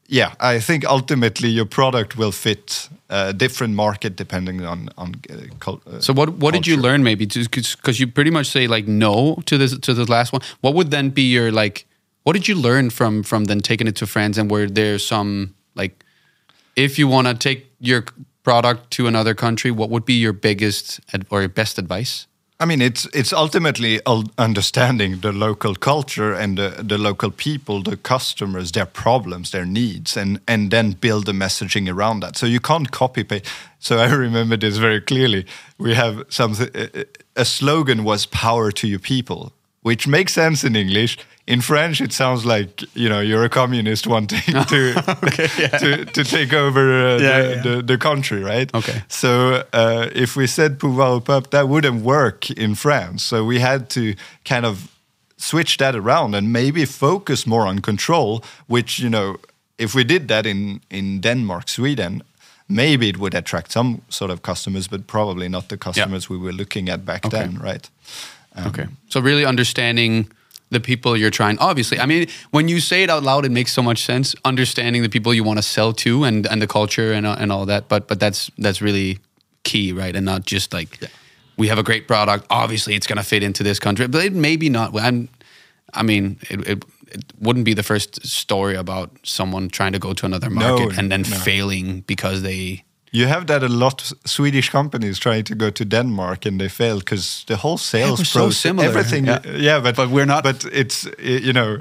yeah, 0.08 0.34
I 0.40 0.60
think 0.60 0.84
ultimately 0.84 1.48
your 1.48 1.66
product 1.66 2.16
will 2.16 2.32
fit 2.32 2.88
a 3.08 3.32
different 3.32 3.74
market 3.74 4.16
depending 4.16 4.64
on 4.64 4.88
on. 4.96 5.14
Uh, 5.30 5.72
uh, 5.86 6.00
So 6.00 6.12
what 6.12 6.28
what 6.38 6.54
did 6.54 6.66
you 6.66 6.76
learn 6.76 7.02
maybe 7.02 7.26
because 7.26 8.00
you 8.00 8.06
pretty 8.06 8.30
much 8.30 8.46
say 8.46 8.66
like 8.66 8.86
no 8.86 9.42
to 9.46 9.58
this 9.58 9.78
to 9.78 9.94
the 9.94 10.04
last 10.04 10.32
one. 10.32 10.42
What 10.60 10.74
would 10.74 10.90
then 10.90 11.10
be 11.10 11.22
your 11.22 11.50
like 11.52 11.86
what 12.24 12.34
did 12.34 12.48
you 12.48 12.54
learn 12.54 12.90
from 12.90 13.22
from 13.22 13.44
then 13.44 13.60
taking 13.60 13.88
it 13.88 13.96
to 13.96 14.06
France 14.06 14.40
and 14.40 14.50
were 14.50 14.66
there 14.66 14.98
some 14.98 15.54
like 15.74 16.04
if 16.76 16.98
you 16.98 17.08
want 17.08 17.26
to 17.26 17.34
take 17.34 17.70
your 17.80 18.04
product 18.42 18.90
to 18.92 19.06
another 19.06 19.34
country, 19.34 19.70
what 19.70 19.90
would 19.90 20.04
be 20.04 20.14
your 20.14 20.32
biggest 20.32 21.00
ad- 21.12 21.26
or 21.30 21.40
your 21.40 21.48
best 21.48 21.78
advice? 21.78 22.26
I 22.58 22.64
mean, 22.64 22.80
it's 22.80 23.06
it's 23.12 23.34
ultimately 23.34 24.00
understanding 24.38 25.20
the 25.20 25.32
local 25.32 25.74
culture 25.74 26.32
and 26.32 26.56
the, 26.56 26.82
the 26.88 26.96
local 26.96 27.30
people, 27.30 27.82
the 27.82 27.98
customers, 27.98 28.72
their 28.72 28.86
problems, 28.86 29.50
their 29.50 29.66
needs, 29.66 30.16
and 30.16 30.40
and 30.46 30.70
then 30.70 30.92
build 30.92 31.26
the 31.26 31.32
messaging 31.32 31.88
around 31.88 32.20
that. 32.20 32.36
So 32.36 32.46
you 32.46 32.60
can't 32.60 32.90
copy 32.90 33.24
paste. 33.24 33.46
So 33.78 33.98
I 33.98 34.10
remember 34.26 34.56
this 34.56 34.78
very 34.78 35.02
clearly. 35.02 35.44
We 35.78 35.94
have 35.94 36.24
something. 36.28 36.70
A 37.34 37.44
slogan 37.44 38.04
was 38.04 38.26
"Power 38.26 38.72
to 38.72 38.86
your 38.86 39.00
people," 39.00 39.52
which 39.82 40.08
makes 40.08 40.32
sense 40.32 40.64
in 40.66 40.76
English. 40.76 41.18
In 41.46 41.60
French, 41.60 42.00
it 42.00 42.12
sounds 42.12 42.44
like 42.44 42.82
you 42.94 43.08
know 43.08 43.20
you're 43.20 43.44
a 43.44 43.48
communist 43.48 44.06
wanting 44.06 44.40
to 44.68 45.04
Okay, 45.26 45.48
yeah. 45.58 45.78
to, 45.78 46.04
to 46.04 46.24
take 46.24 46.52
over 46.56 46.80
uh, 46.80 47.18
Yeah, 47.20 47.42
the, 47.42 47.48
yeah. 47.54 47.62
The, 47.62 47.82
the 47.82 47.98
country, 47.98 48.42
right? 48.42 48.74
Okay. 48.74 49.02
So 49.08 49.62
uh, 49.72 50.08
if 50.14 50.36
we 50.36 50.46
said 50.48 50.78
pouvoir 50.78 51.08
au 51.16 51.20
peuple, 51.20 51.50
that 51.50 51.68
wouldn't 51.68 52.02
work 52.04 52.50
in 52.50 52.74
France. 52.74 53.22
So 53.22 53.44
we 53.44 53.60
had 53.60 53.88
to 53.90 54.14
kind 54.44 54.64
of 54.66 54.88
switch 55.36 55.76
that 55.76 55.94
around 55.94 56.34
and 56.34 56.52
maybe 56.52 56.84
focus 56.86 57.46
more 57.46 57.68
on 57.68 57.78
control. 57.80 58.40
Which 58.66 58.98
you 58.98 59.08
know, 59.10 59.36
if 59.78 59.94
we 59.94 60.04
did 60.04 60.26
that 60.28 60.46
in 60.46 60.80
in 60.90 61.20
Denmark, 61.20 61.68
Sweden. 61.68 62.22
Maybe 62.68 63.06
it 63.08 63.16
would 63.16 63.34
attract 63.34 63.70
some 63.72 64.00
sort 64.08 64.30
of 64.30 64.40
customers, 64.42 64.88
but 64.88 65.06
probably 65.06 65.48
not 65.48 65.68
the 65.68 65.76
customers 65.76 66.28
we 66.28 66.36
were 66.36 66.52
looking 66.52 66.88
at 66.90 67.04
back 67.04 67.24
Okay. 67.24 67.38
then, 67.38 67.58
right? 67.64 67.90
Um, 68.56 68.66
Okay. 68.66 68.86
So 69.08 69.20
really 69.20 69.44
understanding 69.46 70.26
the 70.70 70.80
people 70.80 71.16
you're 71.16 71.30
trying. 71.30 71.58
Obviously, 71.58 71.98
I 72.00 72.06
mean, 72.06 72.28
when 72.50 72.68
you 72.68 72.80
say 72.80 73.02
it 73.02 73.10
out 73.10 73.22
loud, 73.22 73.44
it 73.44 73.52
makes 73.52 73.72
so 73.72 73.82
much 73.82 74.02
sense. 74.04 74.34
Understanding 74.44 75.02
the 75.02 75.08
people 75.08 75.32
you 75.32 75.44
want 75.44 75.58
to 75.58 75.62
sell 75.62 75.92
to 75.92 76.24
and 76.24 76.46
and 76.46 76.60
the 76.60 76.66
culture 76.66 77.12
and 77.12 77.26
and 77.26 77.52
all 77.52 77.66
that. 77.66 77.88
But 77.88 78.08
but 78.08 78.18
that's 78.20 78.50
that's 78.58 78.82
really 78.82 79.18
key, 79.62 79.92
right? 79.92 80.14
And 80.14 80.24
not 80.24 80.44
just 80.44 80.72
like 80.72 80.98
we 81.56 81.68
have 81.68 81.78
a 81.78 81.82
great 81.82 82.06
product. 82.06 82.46
Obviously, 82.50 82.94
it's 82.94 83.06
going 83.06 83.18
to 83.18 83.24
fit 83.24 83.42
into 83.42 83.62
this 83.62 83.78
country, 83.78 84.06
but 84.06 84.24
it 84.24 84.32
maybe 84.32 84.68
not. 84.68 84.98
I'm. 84.98 85.28
I 85.94 86.02
mean, 86.02 86.38
it, 86.50 86.68
it, 86.68 86.84
it 87.08 87.24
wouldn't 87.40 87.64
be 87.64 87.72
the 87.72 87.82
first 87.82 88.26
story 88.26 88.74
about 88.74 89.10
someone 89.22 89.68
trying 89.68 89.92
to 89.92 89.98
go 89.98 90.12
to 90.12 90.26
another 90.26 90.50
market 90.50 90.98
and 90.98 91.10
then 91.10 91.22
no. 91.22 91.36
failing 91.36 92.00
because 92.02 92.42
they. 92.42 92.84
You 93.12 93.26
have 93.28 93.44
that 93.46 93.62
a 93.62 93.68
lot. 93.68 94.02
Of 94.02 94.18
Swedish 94.24 94.70
companies 94.70 95.18
trying 95.18 95.44
to 95.44 95.54
go 95.54 95.70
to 95.70 95.84
Denmark 95.84 96.46
and 96.46 96.58
they 96.60 96.68
fail 96.68 96.98
because 96.98 97.44
the 97.46 97.56
whole 97.56 97.78
sales 97.78 98.28
so 98.28 98.38
process, 98.40 98.60
similar. 98.60 98.88
everything. 98.88 99.26
Yeah. 99.26 99.40
Yeah. 99.56 99.82
but 99.82 99.96
But 99.96 100.10
we're 100.10 100.26
not- 100.26 100.42
But 100.44 100.64
it's 100.72 101.06
you 101.18 101.52
know 101.52 101.78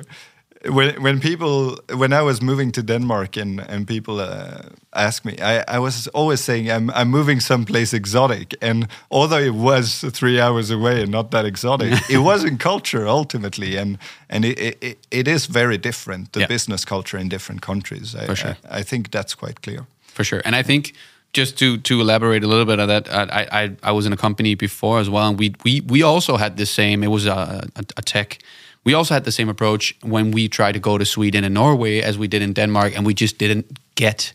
when 0.70 1.02
when 1.04 1.20
people 1.20 1.78
when 1.98 2.14
I 2.14 2.22
was 2.22 2.42
moving 2.42 2.72
to 2.74 2.82
Denmark 2.84 3.38
and 3.38 3.60
and 3.70 3.86
people 3.88 4.14
uh, 4.20 4.62
ask 4.94 5.24
me, 5.26 5.32
I, 5.34 5.64
I 5.78 5.80
was 5.80 6.08
always 6.14 6.44
saying 6.44 6.68
I'm 6.72 6.90
I'm 7.02 7.10
moving 7.10 7.42
someplace 7.42 7.96
exotic, 7.98 8.56
and 8.62 8.88
although 9.10 9.44
it 9.46 9.54
was 9.54 10.04
three 10.12 10.42
hours 10.42 10.72
away 10.72 11.02
and 11.02 11.12
not 11.12 11.30
that 11.32 11.46
exotic, 11.46 11.92
it 12.10 12.18
was 12.24 12.44
in 12.44 12.58
culture 12.58 13.08
ultimately, 13.08 13.78
and 13.80 13.98
and 14.30 14.46
it 14.46 14.78
it, 14.82 14.98
it 15.12 15.28
is 15.28 15.48
very 15.50 15.78
different 15.78 16.32
the 16.32 16.40
Yeah. 16.40 16.48
business 16.50 16.86
culture 16.86 17.22
in 17.22 17.30
different 17.30 17.62
countries. 17.62 18.16
I, 18.16 18.26
For 18.26 18.36
sure. 18.36 18.56
I, 18.72 18.80
I 18.80 18.84
think 18.84 19.10
that's 19.12 19.36
quite 19.36 19.60
clear. 19.62 19.86
for 20.14 20.24
sure. 20.26 20.42
And 20.46 20.56
I 20.56 20.64
think 20.64 20.94
just 21.38 21.58
to 21.58 21.78
to 21.78 21.94
elaborate 22.02 22.44
a 22.46 22.48
little 22.48 22.66
bit 22.66 22.80
on 22.80 22.88
that, 22.88 23.08
I 23.10 23.48
I, 23.64 23.70
I 23.90 23.92
was 23.92 24.06
in 24.06 24.14
a 24.14 24.18
company 24.18 24.56
before 24.56 25.00
as 25.02 25.10
well, 25.10 25.28
and 25.30 25.40
we 25.40 25.48
we 25.64 25.82
we 25.82 26.04
also 26.06 26.38
had 26.38 26.56
the 26.58 26.66
same. 26.66 27.06
It 27.06 27.12
was 27.12 27.26
a, 27.26 27.32
a, 27.76 27.84
a 27.98 28.02
tech. 28.02 28.38
We 28.86 28.96
also 28.96 29.14
had 29.14 29.24
the 29.24 29.32
same 29.32 29.50
approach 29.52 29.96
when 30.04 30.32
we 30.32 30.48
tried 30.48 30.74
to 30.74 30.80
go 30.80 30.98
to 30.98 31.06
Sweden 31.06 31.44
and 31.44 31.54
Norway 31.54 32.02
as 32.02 32.18
we 32.18 32.28
did 32.28 32.42
in 32.42 32.54
Denmark, 32.54 32.94
and 32.98 33.06
we 33.08 33.14
just 33.14 33.38
didn't 33.40 33.66
get 33.96 34.34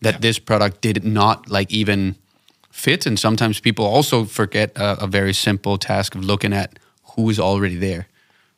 that 0.00 0.20
this 0.20 0.40
product 0.40 0.80
did 0.82 1.04
not 1.04 1.48
like 1.48 1.70
even 1.80 2.14
fit. 2.70 3.06
And 3.06 3.18
sometimes 3.18 3.60
people 3.60 3.84
also 3.84 4.24
forget 4.24 4.70
a, 4.76 5.04
a 5.04 5.06
very 5.06 5.32
simple 5.32 5.76
task 5.78 6.14
of 6.16 6.24
looking 6.24 6.52
at 6.54 6.78
who 7.16 7.30
is 7.30 7.38
already 7.38 7.78
there, 7.78 8.06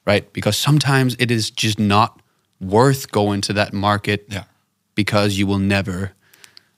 right? 0.06 0.32
Because 0.32 0.58
sometimes 0.62 1.14
it 1.18 1.30
is 1.30 1.50
just 1.50 1.78
not 1.78 2.10
worth 2.60 3.10
going 3.10 3.42
to 3.42 3.52
that 3.52 3.72
market 3.72 4.20
Yeah. 4.28 4.44
because 4.94 5.38
you 5.38 5.46
will 5.46 5.60
never. 5.60 6.12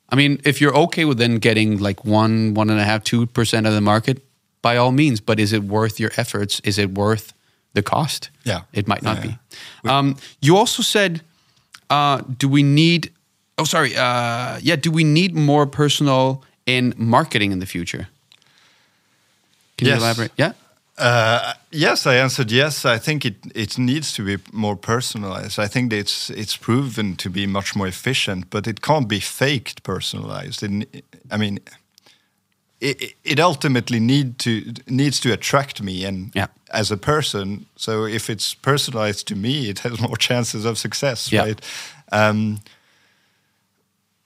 I 0.09 0.17
mean, 0.17 0.41
if 0.45 0.61
you're 0.61 0.77
okay 0.77 1.05
with 1.05 1.19
then 1.19 1.39
getting 1.39 1.79
like 1.79 2.05
one, 2.05 2.55
one 2.55 2.71
and 2.71 2.81
a 2.81 2.85
half, 2.85 3.03
two 3.03 3.27
percent 3.27 3.67
of 3.67 3.73
the 3.75 3.81
market, 3.81 4.23
by 4.63 4.77
all 4.77 4.93
means. 4.93 5.21
But 5.21 5.39
is 5.41 5.53
it 5.53 5.65
worth 5.65 5.99
your 6.01 6.11
efforts? 6.17 6.61
Is 6.65 6.79
it 6.79 6.91
worth 6.91 7.33
the 7.75 7.83
cost? 7.83 8.31
Yeah. 8.45 8.63
it 8.73 8.87
might 8.87 9.03
not 9.03 9.17
Yeah, 9.25 9.35
be. 9.85 9.89
Um, 9.89 10.17
you 10.41 10.57
also 10.57 10.83
said, 10.83 11.21
uh, 11.91 12.23
do 12.39 12.49
we 12.49 12.63
need? 12.63 13.13
Oh, 13.59 13.65
sorry. 13.65 13.97
Uh, 13.97 14.59
yeah, 14.63 14.77
do 14.77 14.91
we 14.91 15.05
need 15.05 15.35
more 15.35 15.67
personal 15.67 16.43
in 16.67 16.95
marketing 16.97 17.53
in 17.53 17.59
the 17.59 17.67
future? 17.67 18.09
Can 19.79 19.89
you 19.89 19.95
elaborate? 19.95 20.33
Yeah. 20.37 20.53
Uh, 20.99 21.53
yes, 21.71 22.07
I 22.07 22.15
answered 22.17 22.51
yes. 22.51 22.85
I 22.85 22.99
think 22.99 23.25
it, 23.25 23.35
it 23.55 23.79
needs 23.79 24.13
to 24.15 24.25
be 24.25 24.43
more 24.53 24.77
personalized. 24.77 25.59
I 25.59 25.69
think 25.69 25.93
it's 25.93 26.31
it's 26.31 26.57
proven 26.57 27.17
to 27.17 27.31
be 27.31 27.47
much 27.47 27.77
more 27.77 27.87
efficient, 27.89 28.49
but 28.51 28.67
it 28.67 28.81
can't 28.81 29.07
be 29.09 29.21
faked 29.21 29.83
personalized. 29.83 30.63
It, 30.63 31.05
I 31.31 31.37
mean, 31.37 31.59
it, 32.81 33.15
it 33.25 33.39
ultimately 33.41 34.01
need 34.01 34.39
to 34.39 34.73
needs 34.89 35.21
to 35.21 35.33
attract 35.33 35.83
me 35.83 36.07
and 36.07 36.31
Yeah. 36.35 36.47
as 36.73 36.91
a 36.91 36.97
person. 36.97 37.67
So 37.77 38.07
if 38.07 38.31
it's 38.31 38.55
personalized 38.55 39.27
to 39.29 39.35
me, 39.37 39.69
it 39.69 39.81
has 39.81 40.01
more 40.09 40.17
chances 40.19 40.65
of 40.65 40.79
success, 40.79 41.31
Yeah. 41.31 41.43
right? 41.45 41.61
Um, 42.13 42.61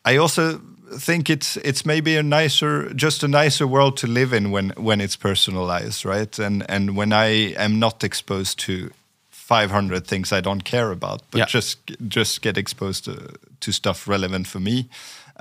I 0.04 0.18
also 0.18 0.60
think 0.98 1.28
it's 1.30 1.56
it's 1.58 1.84
maybe 1.84 2.16
a 2.16 2.22
nicer 2.22 2.92
just 2.94 3.22
a 3.22 3.28
nicer 3.28 3.66
world 3.66 3.96
to 3.96 4.06
live 4.06 4.32
in 4.36 4.50
when 4.50 4.70
when 4.76 5.00
it's 5.00 5.16
personalized 5.16 6.04
right 6.04 6.38
and 6.38 6.64
and 6.70 6.96
when 6.96 7.12
i 7.12 7.54
am 7.56 7.78
not 7.78 8.02
exposed 8.04 8.58
to 8.58 8.90
500 9.30 10.06
things 10.06 10.32
i 10.32 10.40
don't 10.40 10.64
care 10.64 10.90
about 10.90 11.22
but 11.30 11.38
Yeah. 11.38 11.46
just 11.46 11.78
just 12.08 12.42
get 12.42 12.56
exposed 12.56 13.04
to 13.04 13.12
to 13.60 13.72
stuff 13.72 14.08
relevant 14.08 14.46
for 14.48 14.60
me 14.60 14.88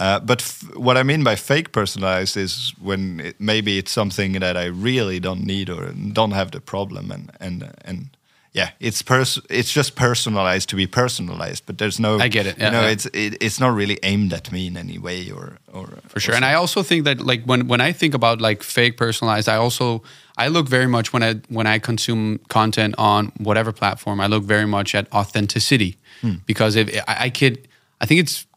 uh, 0.01 0.17
but 0.19 0.41
f- 0.41 0.63
what 0.77 0.95
I 0.95 1.03
mean 1.03 1.23
by 1.25 1.35
fake 1.35 1.71
personalized 1.73 2.37
is 2.37 2.73
when 2.81 3.19
it, 3.19 3.35
maybe 3.37 3.77
it's 3.77 3.91
something 3.91 4.39
that 4.39 4.55
I 4.55 4.67
really 4.67 5.19
don't 5.19 5.43
need 5.43 5.69
or 5.69 5.91
don't 6.13 6.31
have 6.33 6.51
the 6.51 6.61
problem, 6.61 7.11
and 7.11 7.29
and 7.41 7.63
and 7.83 8.05
yeah, 8.51 8.71
it's 8.79 9.03
pers- 9.03 9.39
it's 9.49 9.71
just 9.71 9.95
personalized 9.95 10.69
to 10.69 10.75
be 10.75 10.87
personalized, 10.87 11.65
but 11.65 11.77
there's 11.77 11.99
no 11.99 12.19
I 12.19 12.29
get 12.29 12.47
it. 12.47 12.57
Yeah, 12.57 12.65
you 12.65 12.71
know, 12.71 12.81
yeah. 12.81 12.89
it's 12.89 13.05
it, 13.07 13.37
it's 13.41 13.59
not 13.59 13.75
really 13.75 13.99
aimed 14.01 14.33
at 14.33 14.51
me 14.51 14.67
in 14.67 14.75
any 14.75 14.97
way 14.97 15.29
or 15.29 15.59
or 15.71 15.99
for 16.07 16.19
sure. 16.19 16.33
And 16.33 16.43
I 16.43 16.55
also 16.55 16.81
think 16.81 17.05
that 17.05 17.21
like 17.21 17.43
when 17.43 17.67
when 17.67 17.79
I 17.79 17.91
think 17.91 18.15
about 18.15 18.41
like 18.41 18.63
fake 18.63 18.97
personalized, 18.97 19.47
I 19.47 19.55
also 19.55 20.01
I 20.37 20.47
look 20.47 20.67
very 20.67 20.87
much 20.87 21.13
when 21.13 21.21
I 21.21 21.35
when 21.49 21.67
I 21.67 21.77
consume 21.77 22.39
content 22.47 22.95
on 22.97 23.31
whatever 23.37 23.71
platform, 23.71 24.19
I 24.19 24.25
look 24.25 24.43
very 24.43 24.65
much 24.65 24.95
at 24.95 25.11
authenticity 25.13 25.97
hmm. 26.21 26.35
because 26.47 26.75
if 26.75 26.89
I, 27.07 27.25
I 27.25 27.29
could, 27.29 27.67
I 28.01 28.07
think 28.07 28.19
it's 28.21 28.47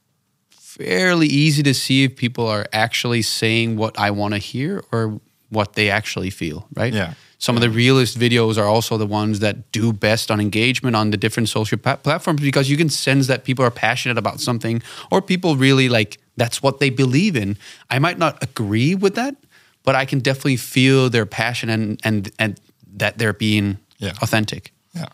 fairly 0.50 1.26
easy 1.26 1.62
to 1.64 1.74
see 1.74 2.04
if 2.04 2.16
people 2.16 2.46
are 2.46 2.66
actually 2.72 3.20
saying 3.20 3.76
what 3.76 3.98
I 3.98 4.10
want 4.10 4.32
to 4.32 4.38
hear 4.38 4.82
or 4.90 5.20
what 5.50 5.74
they 5.74 5.90
actually 5.90 6.30
feel, 6.30 6.66
right? 6.74 6.94
Yeah. 6.94 7.12
Some 7.46 7.56
of 7.56 7.62
the 7.62 7.70
realest 7.70 8.16
videos 8.18 8.56
are 8.56 8.68
also 8.74 8.96
the 8.96 9.06
ones 9.20 9.40
that 9.40 9.56
do 9.72 9.92
best 9.92 10.30
on 10.30 10.38
engagement 10.40 10.94
on 10.94 11.10
the 11.10 11.16
different 11.16 11.48
social 11.48 11.76
pa- 11.76 11.96
platforms 11.96 12.40
because 12.40 12.70
you 12.70 12.76
can 12.76 12.88
sense 12.88 13.26
that 13.26 13.42
people 13.42 13.64
are 13.64 13.70
passionate 13.86 14.16
about 14.16 14.40
something 14.40 14.80
or 15.10 15.20
people 15.20 15.56
really 15.56 15.88
like 15.88 16.18
that's 16.36 16.62
what 16.62 16.78
they 16.78 16.88
believe 16.90 17.34
in. 17.36 17.56
I 17.90 17.98
might 17.98 18.16
not 18.18 18.40
agree 18.42 18.94
with 18.94 19.14
that, 19.16 19.34
but 19.82 19.94
I 20.02 20.04
can 20.04 20.20
definitely 20.20 20.56
feel 20.56 21.10
their 21.10 21.26
passion 21.26 21.68
and 21.68 22.00
and 22.04 22.30
and 22.38 22.60
that 22.98 23.18
they're 23.18 23.38
being 23.48 23.78
Yeah. 23.98 24.12
authentic. 24.22 24.70
yeah, 24.94 25.06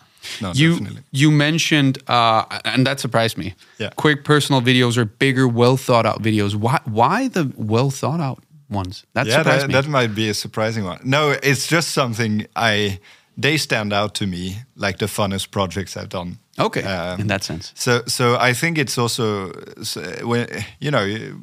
no, 0.43 0.53
You 0.55 0.71
definitely. 0.73 1.03
you 1.21 1.31
mentioned 1.31 1.97
uh, 2.09 2.45
and 2.65 2.87
that 2.87 3.01
surprised 3.01 3.39
me. 3.39 3.55
Yeah. 3.79 3.91
Quick 3.97 4.23
personal 4.25 4.61
videos 4.61 4.97
or 4.99 5.05
bigger, 5.07 5.49
well 5.49 5.77
thought 5.79 6.05
out 6.05 6.23
videos. 6.23 6.55
Why 6.55 6.79
why 6.85 7.29
the 7.29 7.45
well 7.57 7.91
thought 7.91 8.21
out 8.21 8.41
ones? 8.69 9.05
That 9.13 9.27
yeah, 9.27 9.43
that, 9.43 9.71
that 9.71 9.87
might 9.89 10.15
be 10.15 10.29
a 10.29 10.35
surprising 10.35 10.85
one. 10.85 10.99
No, 11.03 11.31
it's 11.43 11.67
just 11.67 11.91
something 11.91 12.47
I 12.57 12.99
they 13.41 13.57
stand 13.59 13.93
out 13.93 14.15
to 14.15 14.27
me 14.27 14.57
like 14.77 14.99
the 14.99 15.07
funnest 15.07 15.51
projects 15.51 15.97
I've 15.97 16.09
done. 16.09 16.39
okay, 16.59 16.83
Um, 16.83 17.21
in 17.21 17.27
that 17.29 17.45
sense. 17.45 17.73
So, 17.77 18.03
so 18.07 18.37
I 18.37 18.53
think 18.53 18.79
it's 18.79 18.99
also 18.99 19.53
so 19.83 20.01
when 20.27 20.49
you 20.81 20.91
know 20.91 21.39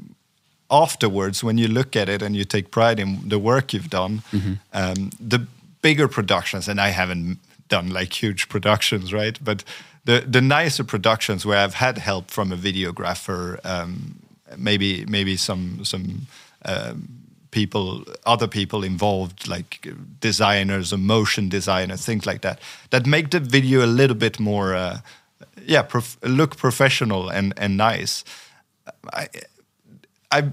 afterwards 0.70 1.44
when 1.44 1.58
you 1.58 1.68
look 1.68 1.96
at 1.96 2.10
it 2.10 2.22
and 2.22 2.36
you 2.36 2.44
take 2.46 2.70
pride 2.70 3.00
in 3.00 3.30
the 3.30 3.40
work 3.40 3.74
you've 3.74 3.90
done, 3.90 4.22
um, 4.74 5.10
the 5.30 5.48
bigger 5.82 6.08
productions, 6.08 6.68
and 6.68 6.80
I 6.80 6.90
haven't 6.90 7.40
done 7.70 7.90
like 7.90 8.24
huge 8.24 8.50
productions, 8.50 9.14
right? 9.14 9.40
But 9.44 9.64
the 10.06 10.26
the 10.32 10.42
nicer 10.42 10.84
productions 10.84 11.46
where 11.46 11.60
I've 11.64 11.76
had 11.76 11.98
help 11.98 12.30
from 12.32 12.52
a 12.52 12.58
videographer, 12.58 13.60
um, 13.64 14.16
maybe 14.58 15.06
maybe 15.06 15.38
some 15.38 15.86
some. 15.86 16.28
Um, 16.66 17.08
people 17.52 18.04
other 18.26 18.48
people 18.50 18.84
involved 18.84 19.48
like 19.48 19.88
designers 20.20 20.92
or 20.92 20.98
motion 20.98 21.48
designers 21.50 22.04
things 22.06 22.26
like 22.26 22.42
that 22.42 22.60
that 22.90 23.06
make 23.06 23.30
the 23.30 23.40
video 23.40 23.86
a 23.86 23.88
little 23.88 24.16
bit 24.18 24.40
more 24.40 24.76
uh, 24.76 24.98
yeah 25.66 25.82
prof- 25.82 26.18
look 26.24 26.58
professional 26.58 27.30
and 27.30 27.54
and 27.58 27.78
nice 27.78 28.26
i 29.14 29.28
i 30.32 30.44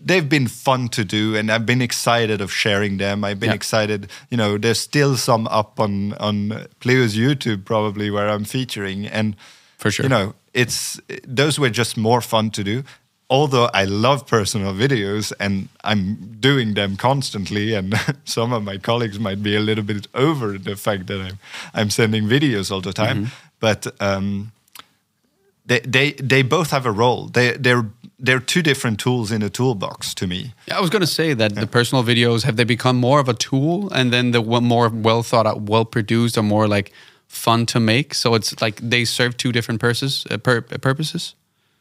they've 0.00 0.28
been 0.28 0.46
fun 0.48 0.88
to 0.88 1.04
do 1.04 1.34
and 1.36 1.50
i've 1.50 1.66
been 1.66 1.82
excited 1.82 2.40
of 2.40 2.52
sharing 2.52 2.98
them 2.98 3.24
i've 3.24 3.40
been 3.40 3.48
Yeah. 3.50 3.54
excited 3.56 4.08
you 4.30 4.36
know 4.36 4.56
there's 4.58 4.80
still 4.80 5.16
some 5.16 5.48
up 5.48 5.80
on 5.80 6.12
on 6.20 6.66
Pleo's 6.80 7.16
youtube 7.16 7.64
probably 7.64 8.08
where 8.10 8.28
i'm 8.28 8.44
featuring 8.44 9.06
and 9.06 9.34
For 9.78 9.90
sure. 9.90 10.04
you 10.04 10.08
know 10.10 10.34
it's 10.54 11.00
those 11.36 11.58
were 11.60 11.70
just 11.70 11.96
more 11.96 12.20
fun 12.20 12.50
to 12.50 12.62
do 12.62 12.82
although 13.36 13.68
I 13.82 13.84
love 13.86 14.18
personal 14.26 14.74
videos 14.74 15.32
and 15.38 15.68
I'm 15.90 16.02
doing 16.40 16.74
them 16.74 16.96
constantly, 16.96 17.74
and 17.78 17.94
some 18.24 18.52
of 18.56 18.62
my 18.62 18.78
colleagues 18.78 19.18
might 19.18 19.40
be 19.42 19.56
a 19.56 19.60
little 19.60 19.84
bit 19.84 20.06
over 20.14 20.58
the 20.58 20.76
fact 20.76 21.06
that 21.06 21.20
I'm 21.20 21.38
I'm 21.78 21.90
sending 21.90 22.28
videos 22.28 22.70
all 22.70 22.82
the 22.82 22.92
time, 22.92 23.16
Mm-hmm. 23.16 23.34
but 23.60 23.86
um, 24.00 24.52
they 25.66 25.80
they 25.80 26.12
they 26.32 26.42
both 26.42 26.70
have 26.70 26.86
a 26.86 26.90
role. 26.90 27.30
They 27.32 27.56
they're 27.64 27.86
they're 28.26 28.44
two 28.54 28.62
different 28.62 28.98
tools 29.00 29.30
in 29.32 29.42
a 29.42 29.48
toolbox 29.48 30.14
to 30.14 30.26
me. 30.26 30.40
Yeah, 30.68 30.78
I 30.78 30.80
was 30.80 30.90
going 30.90 31.06
to 31.06 31.12
say 31.20 31.34
that 31.34 31.54
the 31.54 31.66
personal 31.66 32.04
videos 32.04 32.42
have 32.44 32.56
they 32.56 32.64
become 32.64 32.96
more 33.00 33.20
of 33.20 33.28
a 33.28 33.34
tool, 33.34 33.88
and 33.92 34.10
then 34.12 34.32
the 34.32 34.40
more 34.60 34.88
well 34.88 35.22
thought 35.22 35.46
out, 35.46 35.60
well 35.70 35.84
produced, 35.84 36.36
are 36.38 36.42
more 36.46 36.68
like 36.76 36.92
fun 37.28 37.66
to 37.66 37.80
make. 37.80 38.14
So 38.14 38.34
it's 38.36 38.60
like 38.60 38.80
they 38.90 39.04
serve 39.04 39.36
two 39.36 39.52
different 39.52 39.80
purposes. 39.80 40.26
Uh, 40.30 40.36
pur- 40.38 40.62
purposes. 40.80 41.34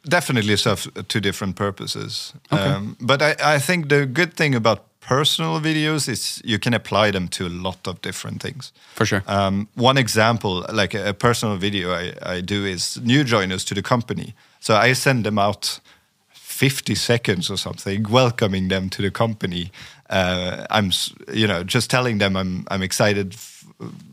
Definitely 0.04 0.58
serve 0.58 0.88
two 1.08 1.20
different 1.20 1.56
purposes. 1.56 2.34
Okay. 2.52 2.62
Um, 2.62 2.97
but 2.99 3.22
I, 3.22 3.36
I 3.56 3.60
think 3.60 3.89
the 3.89 4.06
good 4.06 4.34
thing 4.34 4.56
about 4.56 4.86
personal 5.02 5.60
videos 5.60 6.08
is 6.08 6.41
you 6.45 6.60
can 6.60 6.74
apply 6.74 7.12
them 7.12 7.28
to 7.28 7.47
a 7.47 7.49
lot 7.49 7.88
of 7.88 8.02
different 8.02 8.41
things. 8.41 8.72
For 8.95 9.06
sure. 9.06 9.24
Um, 9.28 9.68
one 9.76 9.97
example, 9.97 10.66
like 10.72 10.93
a, 10.93 11.10
a 11.10 11.14
personal 11.14 11.58
video 11.58 11.91
I, 11.91 12.14
I 12.22 12.41
do, 12.41 12.66
is 12.66 12.99
new 13.02 13.24
joiners 13.24 13.66
to 13.66 13.74
the 13.74 13.82
company. 13.82 14.34
So 14.60 14.76
I 14.76 14.93
send 14.93 15.26
them 15.26 15.39
out 15.39 15.80
50 16.30 16.95
seconds 16.95 17.49
or 17.49 17.58
something, 17.58 18.04
welcoming 18.10 18.68
them 18.68 18.89
to 18.89 19.02
the 19.02 19.12
company. 19.12 19.72
Uh, 20.10 20.66
I'm, 20.70 20.91
you 21.34 21.47
know, 21.47 21.64
just 21.64 21.89
telling 21.89 22.20
them 22.20 22.36
I'm, 22.36 22.66
I'm 22.70 22.84
excited 22.84 23.34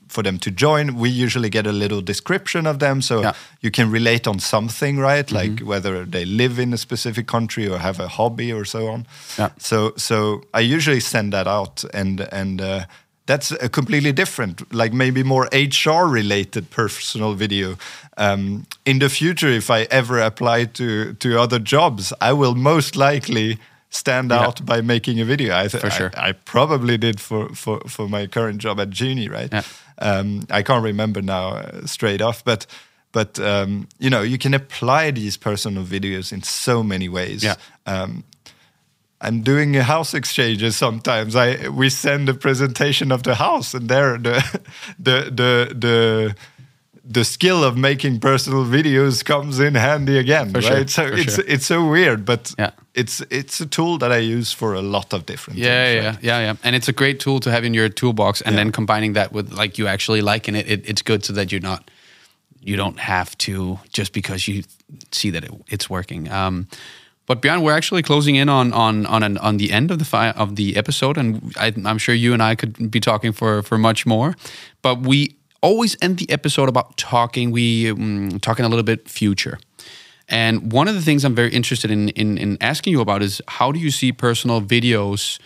for 0.08 0.22
them 0.22 0.38
to 0.38 0.50
join. 0.50 0.96
We 0.96 1.10
usually 1.24 1.50
get 1.50 1.66
a 1.66 1.72
little 1.72 2.00
description 2.00 2.66
of 2.66 2.78
them, 2.78 3.02
so 3.02 3.20
Yeah. 3.20 3.32
you 3.60 3.70
can 3.70 3.90
relate 3.92 4.26
on 4.26 4.38
something, 4.40 4.98
right? 4.98 5.30
Like 5.30 5.60
whether 5.64 6.06
they 6.06 6.24
live 6.24 6.58
in 6.62 6.72
a 6.72 6.76
specific 6.78 7.26
country 7.26 7.68
or 7.68 7.78
have 7.78 8.00
a 8.02 8.08
hobby 8.08 8.52
or 8.52 8.64
so 8.64 8.88
on. 8.88 9.06
Yeah. 9.38 9.50
So, 9.58 9.92
so 9.96 10.42
I 10.54 10.60
usually 10.74 11.00
send 11.00 11.32
that 11.32 11.46
out, 11.46 11.84
and 11.92 12.20
and 12.32 12.60
uh, 12.60 12.84
that's 13.26 13.50
a 13.62 13.68
completely 13.68 14.12
different, 14.12 14.62
like 14.72 14.94
maybe 14.96 15.22
more 15.22 15.46
HR 15.52 16.06
related 16.14 16.70
personal 16.70 17.34
video. 17.34 17.76
Um, 18.16 18.64
in 18.84 18.98
the 18.98 19.08
future, 19.08 19.56
if 19.56 19.68
I 19.70 19.86
ever 19.90 20.18
apply 20.20 20.64
to 20.72 21.12
to 21.18 21.28
other 21.42 21.58
jobs, 21.62 22.12
I 22.20 22.32
will 22.32 22.54
most 22.54 22.96
likely 22.96 23.58
stand 23.90 24.30
Yeah. 24.30 24.40
out 24.46 24.64
by 24.66 24.80
making 24.82 25.20
a 25.20 25.24
video. 25.24 25.54
I, 25.56 25.68
For 25.68 25.90
sure. 25.90 26.10
I, 26.16 26.28
I 26.28 26.32
probably 26.32 26.98
did 26.98 27.20
for, 27.20 27.48
for, 27.54 27.80
for 27.88 28.08
my 28.08 28.26
current 28.26 28.58
job 28.58 28.78
at 28.80 28.90
Genie, 28.90 29.28
right? 29.28 29.52
Yeah. 29.52 29.62
Um, 29.98 30.46
I 30.50 30.62
can't 30.62 30.84
remember 30.84 31.22
now 31.22 31.54
uh, 31.56 31.86
straight 31.86 32.20
off, 32.22 32.44
but 32.44 32.66
but 33.12 33.38
um, 33.40 33.88
you 33.98 34.10
know 34.10 34.22
you 34.22 34.38
can 34.38 34.54
apply 34.54 35.10
these 35.12 35.36
personal 35.38 35.84
videos 35.84 36.32
in 36.32 36.42
so 36.42 36.82
many 36.82 37.08
ways. 37.08 37.42
Yeah. 37.42 37.54
Um, 37.86 38.24
I'm 39.20 39.42
doing 39.42 39.76
a 39.76 39.82
house 39.82 40.14
exchanges 40.14 40.76
sometimes. 40.76 41.34
I 41.34 41.68
we 41.68 41.90
send 41.90 42.28
a 42.28 42.34
presentation 42.34 43.10
of 43.10 43.22
the 43.22 43.34
house, 43.34 43.74
and 43.74 43.88
there 43.88 44.18
the 44.18 44.60
the 44.98 45.30
the 45.34 45.74
the 45.74 46.34
the 47.10 47.24
skill 47.24 47.64
of 47.64 47.76
making 47.76 48.20
personal 48.20 48.64
videos 48.66 49.24
comes 49.24 49.58
in 49.58 49.74
handy 49.74 50.18
again, 50.18 50.50
For 50.52 50.60
right? 50.60 50.88
sure, 50.90 51.08
So 51.08 51.14
it's 51.14 51.34
sure. 51.34 51.44
it's 51.48 51.66
so 51.66 51.88
weird, 51.90 52.24
but 52.24 52.52
Yeah. 52.58 52.70
it's 52.94 53.22
it's 53.30 53.60
a 53.60 53.66
tool 53.66 53.98
that 53.98 54.10
I 54.12 54.18
use 54.38 54.52
for 54.56 54.74
a 54.74 54.82
lot 54.82 55.12
of 55.12 55.24
different 55.24 55.58
Yeah, 55.58 55.84
things. 55.84 56.02
yeah, 56.02 56.10
right? 56.10 56.22
yeah, 56.24 56.40
yeah. 56.40 56.54
And 56.64 56.76
it's 56.76 56.88
a 56.88 56.92
great 56.92 57.18
tool 57.20 57.40
to 57.40 57.50
have 57.50 57.64
in 57.66 57.74
your 57.74 57.88
toolbox, 57.88 58.42
and 58.42 58.52
Yeah. 58.54 58.64
then 58.64 58.72
combining 58.72 59.14
that 59.14 59.32
with 59.32 59.52
like 59.52 59.78
you 59.78 59.88
actually 59.88 60.20
liking 60.20 60.54
it, 60.56 60.66
it, 60.68 60.80
it's 60.88 61.02
good 61.02 61.24
so 61.24 61.32
that 61.32 61.50
you're 61.50 61.68
not, 61.70 61.90
you 62.60 62.76
don't 62.76 62.98
have 62.98 63.36
to 63.38 63.78
just 63.98 64.12
because 64.12 64.46
you 64.48 64.62
see 65.12 65.30
that 65.30 65.44
it, 65.44 65.50
it's 65.68 65.88
working. 65.88 66.28
Um, 66.30 66.66
but 67.26 67.40
Björn, 67.42 67.60
we're 67.62 67.76
actually 67.76 68.02
closing 68.02 68.36
in 68.36 68.48
on 68.48 68.72
on 68.72 69.06
on 69.06 69.22
an, 69.22 69.38
on 69.38 69.56
the 69.58 69.70
end 69.72 69.90
of 69.90 69.98
the 69.98 70.04
fi- 70.04 70.34
of 70.36 70.56
the 70.56 70.76
episode, 70.76 71.18
and 71.20 71.52
I, 71.56 71.72
I'm 71.84 71.98
sure 71.98 72.14
you 72.14 72.32
and 72.32 72.42
I 72.42 72.54
could 72.54 72.90
be 72.90 73.00
talking 73.00 73.32
for 73.34 73.62
for 73.62 73.78
much 73.78 74.04
more. 74.06 74.34
But 74.82 75.06
we 75.06 75.36
always 75.60 75.96
end 76.00 76.18
the 76.18 76.30
episode 76.30 76.68
about 76.68 76.96
talking. 76.96 77.50
We 77.50 77.90
um, 77.90 78.38
talking 78.40 78.64
a 78.64 78.68
little 78.68 78.84
bit 78.84 79.08
future. 79.08 79.58
And 80.28 80.72
one 80.72 80.88
of 80.88 80.94
the 80.94 81.00
things 81.00 81.24
I'm 81.24 81.34
very 81.34 81.50
interested 81.50 81.90
in, 81.90 82.10
in, 82.10 82.36
in 82.36 82.58
asking 82.60 82.92
you 82.92 83.00
about 83.00 83.22
is 83.22 83.40
how 83.48 83.72
do 83.72 83.78
you 83.78 83.90
see 83.90 84.12
personal 84.12 84.60
videos 84.60 85.38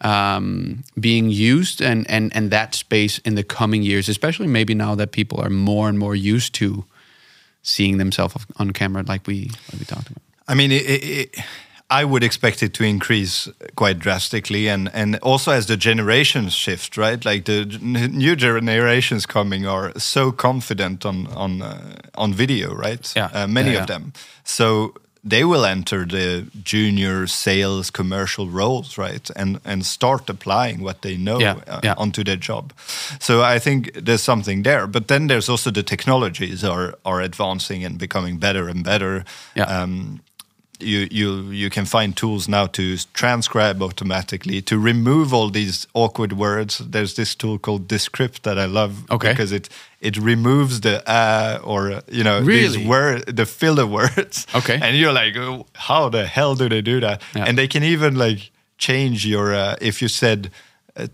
um, 0.00 0.82
being 0.98 1.30
used 1.30 1.82
and, 1.82 2.10
and, 2.10 2.34
and 2.34 2.50
that 2.50 2.74
space 2.74 3.18
in 3.18 3.34
the 3.34 3.44
coming 3.44 3.82
years, 3.82 4.08
especially 4.08 4.46
maybe 4.46 4.74
now 4.74 4.94
that 4.94 5.12
people 5.12 5.40
are 5.40 5.50
more 5.50 5.90
and 5.90 5.98
more 5.98 6.14
used 6.14 6.54
to 6.54 6.84
seeing 7.62 7.98
themselves 7.98 8.46
on 8.56 8.70
camera, 8.72 9.02
like 9.06 9.26
we 9.26 9.50
like 9.70 9.80
we 9.80 9.84
talked 9.84 10.08
about. 10.08 10.22
I 10.48 10.54
mean, 10.54 10.72
it, 10.72 10.82
it, 10.82 11.04
it, 11.04 11.44
I 11.90 12.04
would 12.04 12.22
expect 12.22 12.62
it 12.62 12.72
to 12.74 12.84
increase 12.84 13.48
quite 13.74 13.98
drastically, 13.98 14.68
and 14.70 14.88
and 14.94 15.16
also 15.22 15.50
as 15.52 15.66
the 15.66 15.76
generations 15.76 16.52
shift, 16.54 16.96
right? 16.96 17.24
Like 17.24 17.44
the 17.44 17.64
new 17.82 18.36
generations 18.36 19.26
coming 19.26 19.66
are 19.66 19.92
so 19.98 20.32
confident 20.32 21.04
on 21.04 21.26
on 21.36 21.62
uh, 21.62 21.76
on 22.14 22.34
video, 22.34 22.74
right? 22.74 23.12
Yeah. 23.16 23.30
uh, 23.34 23.46
many 23.48 23.70
Yeah, 23.70 23.80
of 23.82 23.86
them. 23.86 24.12
So 24.44 24.92
they 25.28 25.44
will 25.44 25.64
enter 25.66 26.06
the 26.06 26.44
junior 26.64 27.26
sales 27.26 27.90
commercial 27.90 28.46
roles, 28.48 28.96
right? 28.98 29.30
And 29.36 29.58
and 29.64 29.84
start 29.84 30.30
applying 30.30 30.82
what 30.84 31.00
they 31.00 31.16
know 31.16 31.40
Yeah, 31.40 31.56
uh, 31.68 31.80
yeah. 31.84 31.94
onto 31.98 32.22
their 32.22 32.38
job. 32.38 32.72
So 33.18 33.42
I 33.56 33.58
think 33.60 33.90
there's 34.04 34.22
something 34.22 34.62
there. 34.64 34.86
But 34.86 35.06
then 35.06 35.26
there's 35.28 35.48
also 35.50 35.70
the 35.70 35.82
technologies 35.82 36.64
are 36.64 36.94
are 37.02 37.20
advancing 37.24 37.84
and 37.86 37.98
becoming 37.98 38.38
better 38.38 38.68
and 38.70 38.82
better. 38.84 39.24
Yeah. 39.56 39.82
Um, 39.82 40.20
you 40.80 41.08
you 41.10 41.50
you 41.50 41.70
can 41.70 41.84
find 41.86 42.16
tools 42.16 42.48
now 42.48 42.66
to 42.66 42.96
transcribe 43.12 43.82
automatically 43.82 44.62
to 44.62 44.78
remove 44.78 45.32
all 45.34 45.50
these 45.50 45.86
awkward 45.94 46.32
words. 46.32 46.78
There's 46.78 47.14
this 47.14 47.34
tool 47.34 47.58
called 47.58 47.88
Descript 47.88 48.42
that 48.42 48.58
I 48.58 48.66
love 48.66 48.92
Okay. 49.10 49.30
because 49.32 49.52
it 49.52 49.68
it 50.00 50.16
removes 50.16 50.80
the 50.80 51.02
uh 51.08 51.58
or 51.64 52.02
you 52.10 52.24
know 52.24 52.40
Really? 52.40 52.68
these 52.68 52.78
word 52.88 53.24
the 53.36 53.46
filler 53.46 53.86
words. 53.86 54.46
Okay. 54.54 54.78
and 54.82 54.96
you're 54.96 55.12
like, 55.12 55.36
oh, 55.36 55.66
how 55.74 56.08
the 56.10 56.26
hell 56.26 56.54
do 56.54 56.68
they 56.68 56.82
do 56.82 57.00
that? 57.00 57.22
Yeah. 57.34 57.44
And 57.48 57.56
they 57.58 57.68
can 57.68 57.82
even 57.84 58.14
like 58.16 58.50
change 58.78 59.26
your 59.26 59.52
uh, 59.54 59.76
if 59.80 60.00
you 60.02 60.08
said 60.08 60.50
uh, 60.96 61.06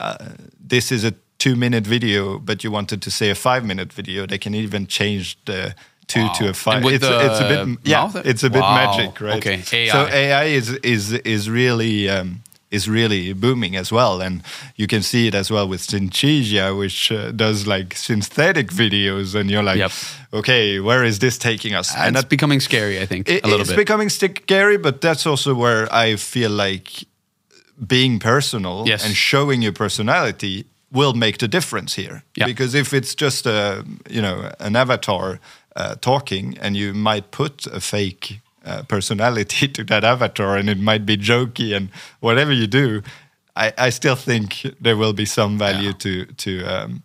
uh, 0.00 0.16
this 0.68 0.90
is 0.92 1.04
a 1.04 1.12
two 1.38 1.56
minute 1.56 1.86
video, 1.86 2.38
but 2.38 2.62
you 2.64 2.70
wanted 2.72 3.00
to 3.02 3.10
say 3.10 3.30
a 3.30 3.34
five 3.34 3.64
minute 3.64 3.92
video, 3.92 4.26
they 4.26 4.38
can 4.38 4.54
even 4.54 4.86
change 4.86 5.36
the 5.44 5.74
two 6.06 6.20
Wow. 6.26 6.32
to 6.38 6.48
a 6.48 6.52
five. 6.54 6.84
And 6.84 6.94
it's, 6.94 7.04
a- 7.04 7.26
it's 7.26 7.40
a 7.40 7.48
bit 7.48 7.78
yeah, 7.84 8.00
mouth? 8.04 8.16
it's 8.26 8.42
a 8.44 8.50
bit 8.50 8.60
Wow. 8.62 8.74
magic, 8.96 9.20
right? 9.20 9.36
Okay, 9.46 9.62
AI. 9.72 9.92
So 9.92 10.06
AI 10.12 10.44
is 10.44 10.70
is 10.82 11.12
is 11.12 11.48
really. 11.48 12.08
Um, 12.08 12.40
is 12.70 12.88
really 12.88 13.32
booming 13.34 13.76
as 13.76 13.92
well, 13.92 14.20
and 14.20 14.42
you 14.74 14.88
can 14.88 15.00
see 15.00 15.28
it 15.28 15.34
as 15.34 15.48
well 15.48 15.68
with 15.68 15.80
Synthesia, 15.80 16.76
which 16.76 17.12
uh, 17.12 17.30
does 17.30 17.66
like 17.68 17.94
synthetic 17.96 18.68
videos, 18.72 19.34
and 19.36 19.48
you're 19.48 19.62
like, 19.62 19.78
Yep. 19.78 19.92
okay, 20.32 20.80
where 20.80 21.04
is 21.06 21.18
this 21.20 21.38
taking 21.38 21.72
us? 21.78 21.94
And 21.96 22.16
it's 22.16 22.24
becoming 22.28 22.58
scary, 22.60 22.98
I 23.00 23.06
think, 23.06 23.28
It- 23.28 23.44
a 23.44 23.46
little 23.46 23.60
it's 23.60 23.70
bit. 23.70 23.76
becoming 23.76 24.08
scary, 24.10 24.76
but 24.76 25.00
that's 25.00 25.24
also 25.24 25.54
where 25.54 25.86
I 26.06 26.16
feel 26.16 26.50
like 26.50 27.04
being 27.86 28.18
personal 28.18 28.84
Yes. 28.88 29.04
and 29.04 29.14
showing 29.14 29.62
your 29.62 29.72
personality 29.72 30.64
will 30.90 31.14
make 31.14 31.38
the 31.38 31.48
difference 31.48 31.94
here. 32.02 32.22
Yeah. 32.36 32.46
Because 32.46 32.74
if 32.74 32.92
it's 32.92 33.14
just 33.14 33.46
a 33.46 33.84
you 34.10 34.20
know 34.22 34.50
an 34.58 34.74
avatar 34.76 35.38
uh, 35.76 35.94
talking, 36.00 36.56
and 36.60 36.76
you 36.76 36.94
might 36.94 37.30
put 37.30 37.66
a 37.66 37.80
fake 37.80 38.40
uh, 38.64 38.82
personality 38.88 39.68
to 39.76 39.84
that 39.84 40.04
avatar, 40.04 40.56
and 40.56 40.68
it 40.68 40.78
might 40.78 41.04
be 41.04 41.16
jokey 41.16 41.74
and 41.76 41.88
whatever 42.20 42.52
you 42.52 42.66
do, 42.66 43.02
I, 43.56 43.72
I 43.78 43.90
still 43.90 44.16
think 44.16 44.62
there 44.80 44.96
will 44.96 45.12
be 45.12 45.24
some 45.26 45.58
value 45.58 45.88
Yeah. 45.88 45.98
to 45.98 46.24
to. 46.26 46.64
Um, 46.64 47.02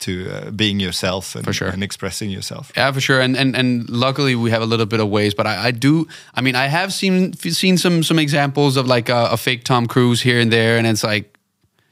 to 0.00 0.28
uh, 0.30 0.50
being 0.50 0.80
yourself 0.80 1.34
and, 1.36 1.44
For 1.44 1.52
sure. 1.52 1.68
and 1.68 1.82
expressing 1.82 2.28
yourself. 2.28 2.72
Yeah, 2.76 2.92
for 2.92 3.00
sure. 3.00 3.20
And 3.22 3.36
and 3.36 3.56
and 3.56 3.88
luckily 3.88 4.34
we 4.34 4.50
have 4.50 4.60
a 4.60 4.66
little 4.66 4.86
bit 4.86 5.00
of 5.00 5.08
ways, 5.08 5.34
but 5.34 5.46
I, 5.46 5.68
I 5.68 5.70
do. 5.70 6.06
I 6.34 6.42
mean, 6.42 6.56
I 6.56 6.66
have 6.66 6.92
seen 6.92 7.32
seen 7.34 7.78
some 7.78 8.02
some 8.02 8.18
examples 8.18 8.76
of 8.76 8.86
like 8.86 9.08
a, 9.08 9.28
a 9.30 9.36
fake 9.36 9.64
Tom 9.64 9.86
Cruise 9.86 10.20
here 10.20 10.40
and 10.40 10.50
there, 10.52 10.76
and 10.78 10.86
it's 10.86 11.04
like, 11.04 11.33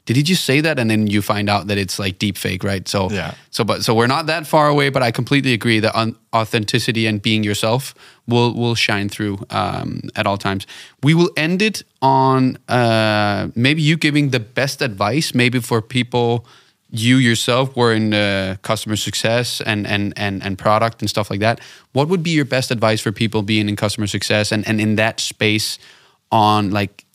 did 0.05 0.17
he 0.17 0.23
just 0.23 0.43
say 0.43 0.59
that? 0.61 0.79
And 0.79 0.89
then 0.89 1.07
you 1.07 1.21
find 1.21 1.49
out 1.49 1.67
that 1.67 1.77
it's 1.77 1.97
like 1.97 2.19
deep 2.19 2.37
fake, 2.37 2.63
right? 2.63 2.87
So 2.87 3.09
Yeah. 3.09 3.33
So 3.51 3.63
but 3.63 3.83
so 3.83 3.93
we're 3.93 4.07
not 4.07 4.25
that 4.25 4.45
far 4.47 4.67
away, 4.67 4.89
but 4.89 5.01
I 5.01 5.11
completely 5.11 5.53
agree 5.53 5.79
that 5.79 5.95
un- 5.95 6.15
authenticity 6.33 7.07
and 7.07 7.21
being 7.21 7.43
yourself 7.43 7.95
will 8.27 8.53
will 8.53 8.75
shine 8.75 9.09
through 9.09 9.39
um, 9.49 10.01
at 10.15 10.27
all 10.27 10.37
times. 10.37 10.67
We 11.01 11.13
will 11.13 11.29
end 11.37 11.61
it 11.61 11.83
on 12.01 12.57
uh, 12.67 13.49
maybe 13.55 13.81
you 13.81 13.97
giving 13.97 14.31
the 14.31 14.39
best 14.39 14.81
advice, 14.81 15.33
maybe 15.33 15.59
for 15.59 15.81
people 15.81 16.45
you 16.95 17.17
yourself 17.17 17.75
were 17.75 17.91
in 17.91 18.13
uh, 18.13 18.55
customer 18.61 18.95
success 18.95 19.61
and, 19.61 19.87
and 19.87 20.13
and 20.15 20.43
and 20.43 20.57
product 20.57 21.01
and 21.01 21.09
stuff 21.09 21.31
like 21.31 21.39
that. 21.39 21.59
What 21.93 22.07
would 22.07 22.21
be 22.21 22.29
your 22.29 22.45
best 22.45 22.71
advice 22.71 23.01
for 23.01 23.11
people 23.11 23.41
being 23.41 23.67
in 23.67 23.75
customer 23.75 24.07
success 24.07 24.51
and, 24.51 24.67
and 24.67 24.79
in 24.79 24.95
that 24.95 25.19
space 25.19 25.79
on 26.31 26.71
like 26.71 27.05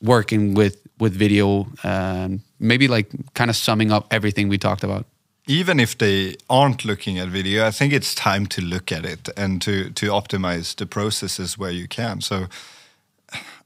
working 0.00 0.54
with 0.54 0.81
with 1.02 1.14
video? 1.18 1.66
Um, 1.84 2.40
maybe 2.58 2.86
like 2.96 3.08
kind 3.34 3.50
of 3.50 3.56
summing 3.56 3.92
up 3.92 4.04
everything 4.10 4.48
we 4.50 4.58
talked 4.58 4.84
about. 4.84 5.04
even 5.46 5.80
if 5.80 5.98
they 5.98 6.36
aren't 6.48 6.84
looking 6.84 7.18
at 7.18 7.28
video, 7.28 7.66
I 7.66 7.70
think 7.72 7.92
it's 7.92 8.14
time 8.14 8.46
to 8.46 8.60
look 8.62 8.92
at 8.92 9.04
it 9.04 9.28
and 9.36 9.60
to 9.62 9.90
to 9.90 10.06
optimize 10.10 10.74
the 10.76 10.86
processes 10.86 11.58
where 11.58 11.72
you 11.72 11.88
can. 11.88 12.20
So 12.20 12.46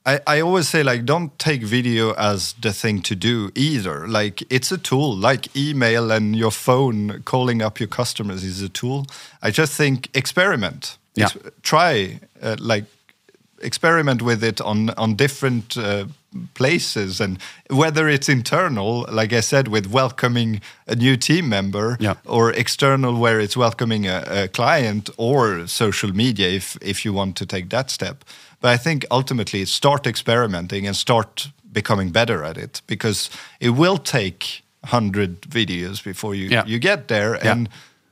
I, 0.07 0.21
I 0.27 0.41
always 0.41 0.69
say 0.69 0.83
like 0.83 1.05
don't 1.05 1.31
take 1.39 1.63
video 1.63 2.15
as 2.15 2.55
the 2.63 2.73
thing 2.73 3.03
to 3.03 3.15
do 3.15 3.51
either. 3.55 4.09
Like 4.09 4.43
it's 4.51 4.73
a 4.73 4.79
tool, 4.79 5.17
like 5.17 5.55
email 5.57 6.11
and 6.11 6.37
your 6.37 6.53
phone 6.53 7.23
calling 7.25 7.63
up 7.63 7.79
your 7.81 7.89
customers 7.89 8.43
is 8.45 8.63
a 8.63 8.69
tool. 8.69 9.07
I 9.43 9.51
just 9.51 9.77
think 9.77 10.09
experiment. 10.15 10.99
Yeah. 11.15 11.29
Try 11.63 12.21
uh, 12.43 12.57
like 12.59 12.85
experiment 13.63 14.23
with 14.23 14.45
it 14.45 14.61
on 14.61 14.91
on 14.91 15.17
different 15.17 15.77
uh, 15.77 16.05
places 16.55 17.21
and 17.21 17.39
whether 17.71 18.09
it's 18.09 18.29
internal 18.29 19.07
like 19.11 19.33
i 19.33 19.41
said 19.41 19.69
with 19.69 19.87
welcoming 19.87 20.61
a 20.87 20.95
new 20.95 21.17
team 21.17 21.49
member 21.49 21.97
Yeah. 22.01 22.15
or 22.25 22.53
external 22.53 23.19
where 23.19 23.41
it's 23.41 23.57
welcoming 23.57 24.07
a, 24.07 24.23
a 24.45 24.49
client 24.49 25.11
or 25.17 25.67
social 25.67 26.13
media 26.13 26.49
if 26.49 26.77
if 26.83 27.05
you 27.05 27.15
want 27.17 27.37
to 27.37 27.47
take 27.47 27.69
that 27.71 27.91
step 27.91 28.17
but 28.61 28.71
i 28.75 28.77
think 28.83 29.05
ultimately 29.11 29.65
start 29.67 30.07
experimenting 30.07 30.87
and 30.87 30.97
start 30.97 31.49
becoming 31.73 32.13
better 32.13 32.45
at 32.45 32.57
it 32.59 32.83
because 32.87 33.31
it 33.61 33.71
will 33.71 33.99
take 33.99 34.63
100 34.91 35.41
videos 35.49 36.03
before 36.05 36.35
you 36.37 36.49
Yeah. 36.51 36.67
you 36.67 36.79
get 36.79 37.07
there 37.09 37.39
Yeah. 37.43 37.53
and 37.53 37.69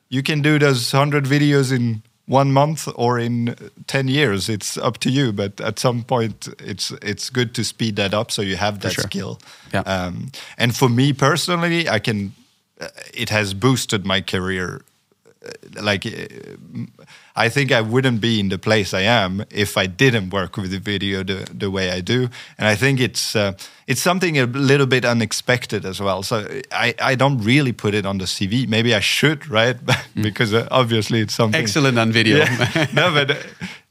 you 0.09 0.23
can 0.23 0.43
do 0.43 0.59
those 0.59 0.93
100 0.97 1.25
videos 1.27 1.71
in 1.73 2.03
one 2.27 2.53
month 2.53 2.89
or 2.95 3.19
in 3.19 3.55
10 3.87 4.09
years 4.09 4.49
it's 4.49 4.79
up 4.79 4.99
to 4.99 5.11
you 5.11 5.33
but 5.33 5.61
at 5.61 5.79
some 5.79 6.03
point 6.03 6.49
it's 6.59 6.91
it's 7.03 7.31
good 7.31 7.55
to 7.55 7.63
speed 7.63 7.97
that 7.97 8.15
up 8.15 8.31
so 8.31 8.43
you 8.43 8.57
have 8.57 8.81
that 8.81 8.93
sure. 8.93 9.05
skill 9.05 9.39
Yeah. 9.73 9.81
um, 9.81 10.31
and 10.57 10.75
for 10.75 10.89
me 10.89 11.13
personally 11.13 11.89
i 11.89 11.99
can 11.99 12.33
it 13.13 13.31
has 13.31 13.55
boosted 13.55 14.05
my 14.07 14.21
career 14.23 14.81
like 15.83 16.05
i 17.37 17.49
think 17.49 17.71
i 17.73 17.81
wouldn't 17.81 18.21
be 18.21 18.39
in 18.41 18.49
the 18.49 18.59
place 18.59 18.95
i 18.95 19.01
am 19.03 19.45
if 19.51 19.77
i 19.77 19.87
didn't 19.87 20.31
work 20.31 20.57
with 20.57 20.71
the 20.71 20.79
video 20.79 21.23
the, 21.23 21.47
the 21.59 21.71
way 21.71 21.91
i 21.91 22.01
do 22.01 22.29
and 22.59 22.69
i 22.69 22.75
think 22.77 23.01
it's 23.01 23.35
uh, 23.37 23.53
it's 23.87 24.01
something 24.03 24.39
a 24.39 24.47
little 24.47 24.87
bit 24.87 25.05
unexpected 25.05 25.85
as 25.85 26.01
well 26.01 26.23
so 26.23 26.47
i 26.73 26.95
i 27.01 27.15
don't 27.15 27.39
really 27.45 27.73
put 27.73 27.95
it 27.95 28.07
on 28.07 28.19
the 28.19 28.25
cv 28.27 28.67
maybe 28.69 28.95
i 28.95 29.01
should 29.01 29.49
right 29.51 29.77
because 30.23 30.55
uh, 30.55 30.67
obviously 30.71 31.21
it's 31.21 31.35
something 31.35 31.61
Excellent 31.63 31.99
on 31.99 32.13
video. 32.13 32.37
yeah. 32.39 32.87
no, 32.95 33.13
but 33.13 33.31
uh, 33.31 33.35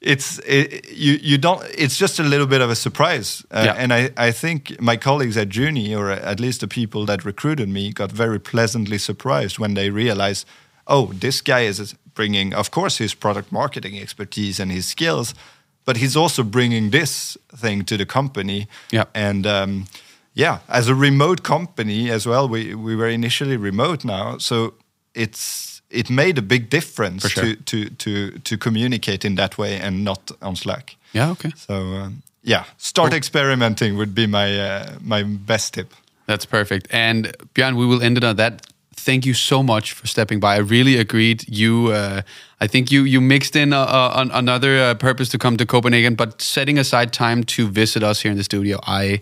it's 0.02 0.40
it, 0.46 0.90
you 0.92 1.14
you 1.22 1.38
don't. 1.38 1.62
It's 1.78 1.98
just 1.98 2.20
a 2.20 2.24
little 2.24 2.46
bit 2.48 2.62
of 2.62 2.70
a 2.70 2.76
surprise, 2.76 3.44
uh, 3.52 3.64
Yeah. 3.66 3.84
and 3.84 3.94
I 3.94 4.28
I 4.28 4.32
think 4.34 4.80
my 4.82 4.98
colleagues 4.98 5.38
at 5.38 5.48
Juni, 5.50 5.96
or 5.98 6.10
at 6.12 6.40
least 6.40 6.60
the 6.60 6.68
people 6.68 7.06
that 7.06 7.24
recruited 7.26 7.70
me, 7.70 7.92
got 7.94 8.12
very 8.12 8.40
pleasantly 8.40 8.98
surprised 8.98 9.60
when 9.60 9.74
they 9.76 9.90
realized, 9.90 10.46
oh, 10.88 11.12
this 11.14 11.42
guy 11.42 11.62
is 11.62 11.96
bringing, 12.14 12.54
of 12.54 12.70
course, 12.72 12.98
his 13.04 13.14
product 13.16 13.52
marketing 13.52 13.98
expertise 14.00 14.60
and 14.60 14.72
his 14.72 14.86
skills, 14.88 15.34
but 15.86 15.98
he's 15.98 16.16
also 16.16 16.44
bringing 16.44 16.92
this 16.92 17.38
thing 17.56 17.86
to 17.86 17.98
the 17.98 18.06
company, 18.06 18.68
Yeah. 18.92 19.06
and. 19.14 19.46
Um, 19.46 19.86
yeah, 20.36 20.58
as 20.68 20.88
a 20.90 20.96
remote 20.96 21.44
company 21.44 22.10
as 22.10 22.26
well, 22.26 22.50
we, 22.50 22.74
we 22.74 22.96
were 22.96 23.08
initially 23.08 23.56
remote 23.56 24.04
now, 24.04 24.40
so 24.40 24.74
it's 25.14 25.82
it 25.92 26.10
made 26.10 26.40
a 26.40 26.42
big 26.42 26.70
difference 26.70 27.30
sure. 27.30 27.44
to, 27.44 27.56
to 27.56 27.90
to 27.90 28.40
to 28.40 28.58
communicate 28.58 29.24
in 29.28 29.36
that 29.36 29.58
way 29.58 29.80
and 29.80 30.04
not 30.04 30.32
on 30.42 30.56
Slack. 30.56 30.96
yeah, 31.14 31.30
okay. 31.30 31.52
So 31.56 31.74
um, 31.76 32.24
yeah, 32.42 32.64
start 32.78 33.14
experimenting 33.14 33.96
would 33.98 34.16
be 34.16 34.26
my 34.28 34.60
uh, 34.60 34.98
my 35.02 35.24
best 35.24 35.74
tip. 35.74 35.94
That's 36.26 36.46
perfect. 36.48 36.88
And 36.90 37.26
Björn, 37.54 37.76
we 37.76 37.86
will 37.86 38.02
end 38.02 38.18
it 38.18 38.24
on 38.24 38.36
that. 38.38 38.66
Thank 38.96 39.26
you 39.26 39.34
so 39.34 39.64
much 39.64 39.94
for 39.94 40.08
stepping 40.08 40.40
by. 40.40 40.56
I 40.56 40.60
really 40.60 40.98
agreed. 40.98 41.46
You, 41.48 41.88
uh, 41.92 42.22
I 42.62 42.68
think 42.68 42.92
you 42.92 43.04
you 43.04 43.22
mixed 43.22 43.56
in 43.56 43.74
a, 43.74 43.78
a, 43.78 44.12
an- 44.22 44.32
another 44.32 44.90
uh, 44.90 44.94
purpose 44.96 45.30
to 45.32 45.38
come 45.38 45.58
to 45.58 45.66
Copenhagen, 45.66 46.16
but 46.16 46.42
setting 46.42 46.80
aside 46.80 47.12
time 47.12 47.44
to 47.44 47.68
visit 47.68 48.04
us 48.04 48.22
here 48.24 48.32
in 48.32 48.38
the 48.38 48.44
studio, 48.44 48.80
I, 48.88 49.22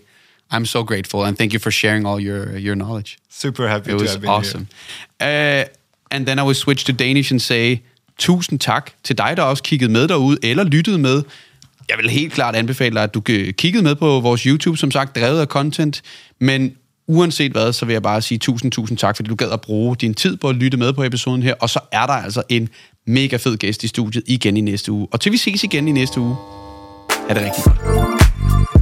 I'm 0.50 0.66
so 0.66 0.84
grateful, 0.84 1.24
and 1.24 1.36
thank 1.36 1.52
you 1.52 1.58
for 1.60 1.70
sharing 1.70 2.06
all 2.06 2.20
your 2.20 2.58
your 2.58 2.74
knowledge. 2.74 3.18
Super 3.28 3.68
happy 3.68 3.90
It 3.90 3.98
to 3.98 4.02
was 4.02 4.10
have 4.10 4.20
been 4.20 4.30
awesome. 4.30 4.66
Uh, 5.20 5.64
and 6.10 6.26
then 6.26 6.38
I 6.38 6.42
will 6.42 6.54
switch 6.54 6.84
to 6.84 6.92
Danish 6.92 7.32
and 7.32 7.40
say, 7.40 7.80
tusind 8.18 8.58
tak 8.60 8.90
til 9.04 9.18
dig, 9.18 9.36
der 9.36 9.42
også 9.42 9.62
kiggede 9.62 9.92
med 9.92 10.08
derude, 10.08 10.38
eller 10.42 10.64
lyttede 10.64 10.98
med. 10.98 11.22
Jeg 11.88 11.98
vil 11.98 12.10
helt 12.10 12.32
klart 12.32 12.56
anbefale 12.56 12.94
dig, 12.94 13.02
at 13.02 13.14
du 13.14 13.22
øh, 13.30 13.52
kiggede 13.52 13.84
med 13.84 13.94
på 13.94 14.20
vores 14.20 14.42
YouTube, 14.42 14.78
som 14.78 14.90
sagt, 14.90 15.16
drevet 15.16 15.40
af 15.40 15.46
content. 15.46 16.02
Men 16.38 16.76
uanset 17.08 17.52
hvad, 17.52 17.72
så 17.72 17.86
vil 17.86 17.92
jeg 17.92 18.02
bare 18.02 18.22
sige 18.22 18.38
tusind, 18.38 18.72
tusind 18.72 18.98
tak, 18.98 19.16
fordi 19.16 19.28
du 19.28 19.34
gad 19.34 19.50
at 19.50 19.60
bruge 19.60 19.96
din 19.96 20.14
tid 20.14 20.36
på 20.36 20.48
at 20.48 20.54
lytte 20.56 20.76
med 20.76 20.92
på 20.92 21.04
episoden 21.04 21.42
her. 21.42 21.54
Og 21.60 21.70
så 21.70 21.80
er 21.92 22.06
der 22.06 22.12
altså 22.12 22.42
en 22.48 22.68
mega 23.06 23.36
fed 23.36 23.56
gæst 23.56 23.84
i 23.84 23.88
studiet 23.88 24.24
igen 24.26 24.56
i 24.56 24.60
næste 24.60 24.92
uge. 24.92 25.08
Og 25.12 25.20
til 25.20 25.32
vi 25.32 25.36
ses 25.36 25.64
igen 25.64 25.88
i 25.88 25.92
næste 25.92 26.20
uge, 26.20 26.36
er 27.28 27.34
det 27.34 27.42
rigtig 27.42 27.64
godt. 27.64 28.81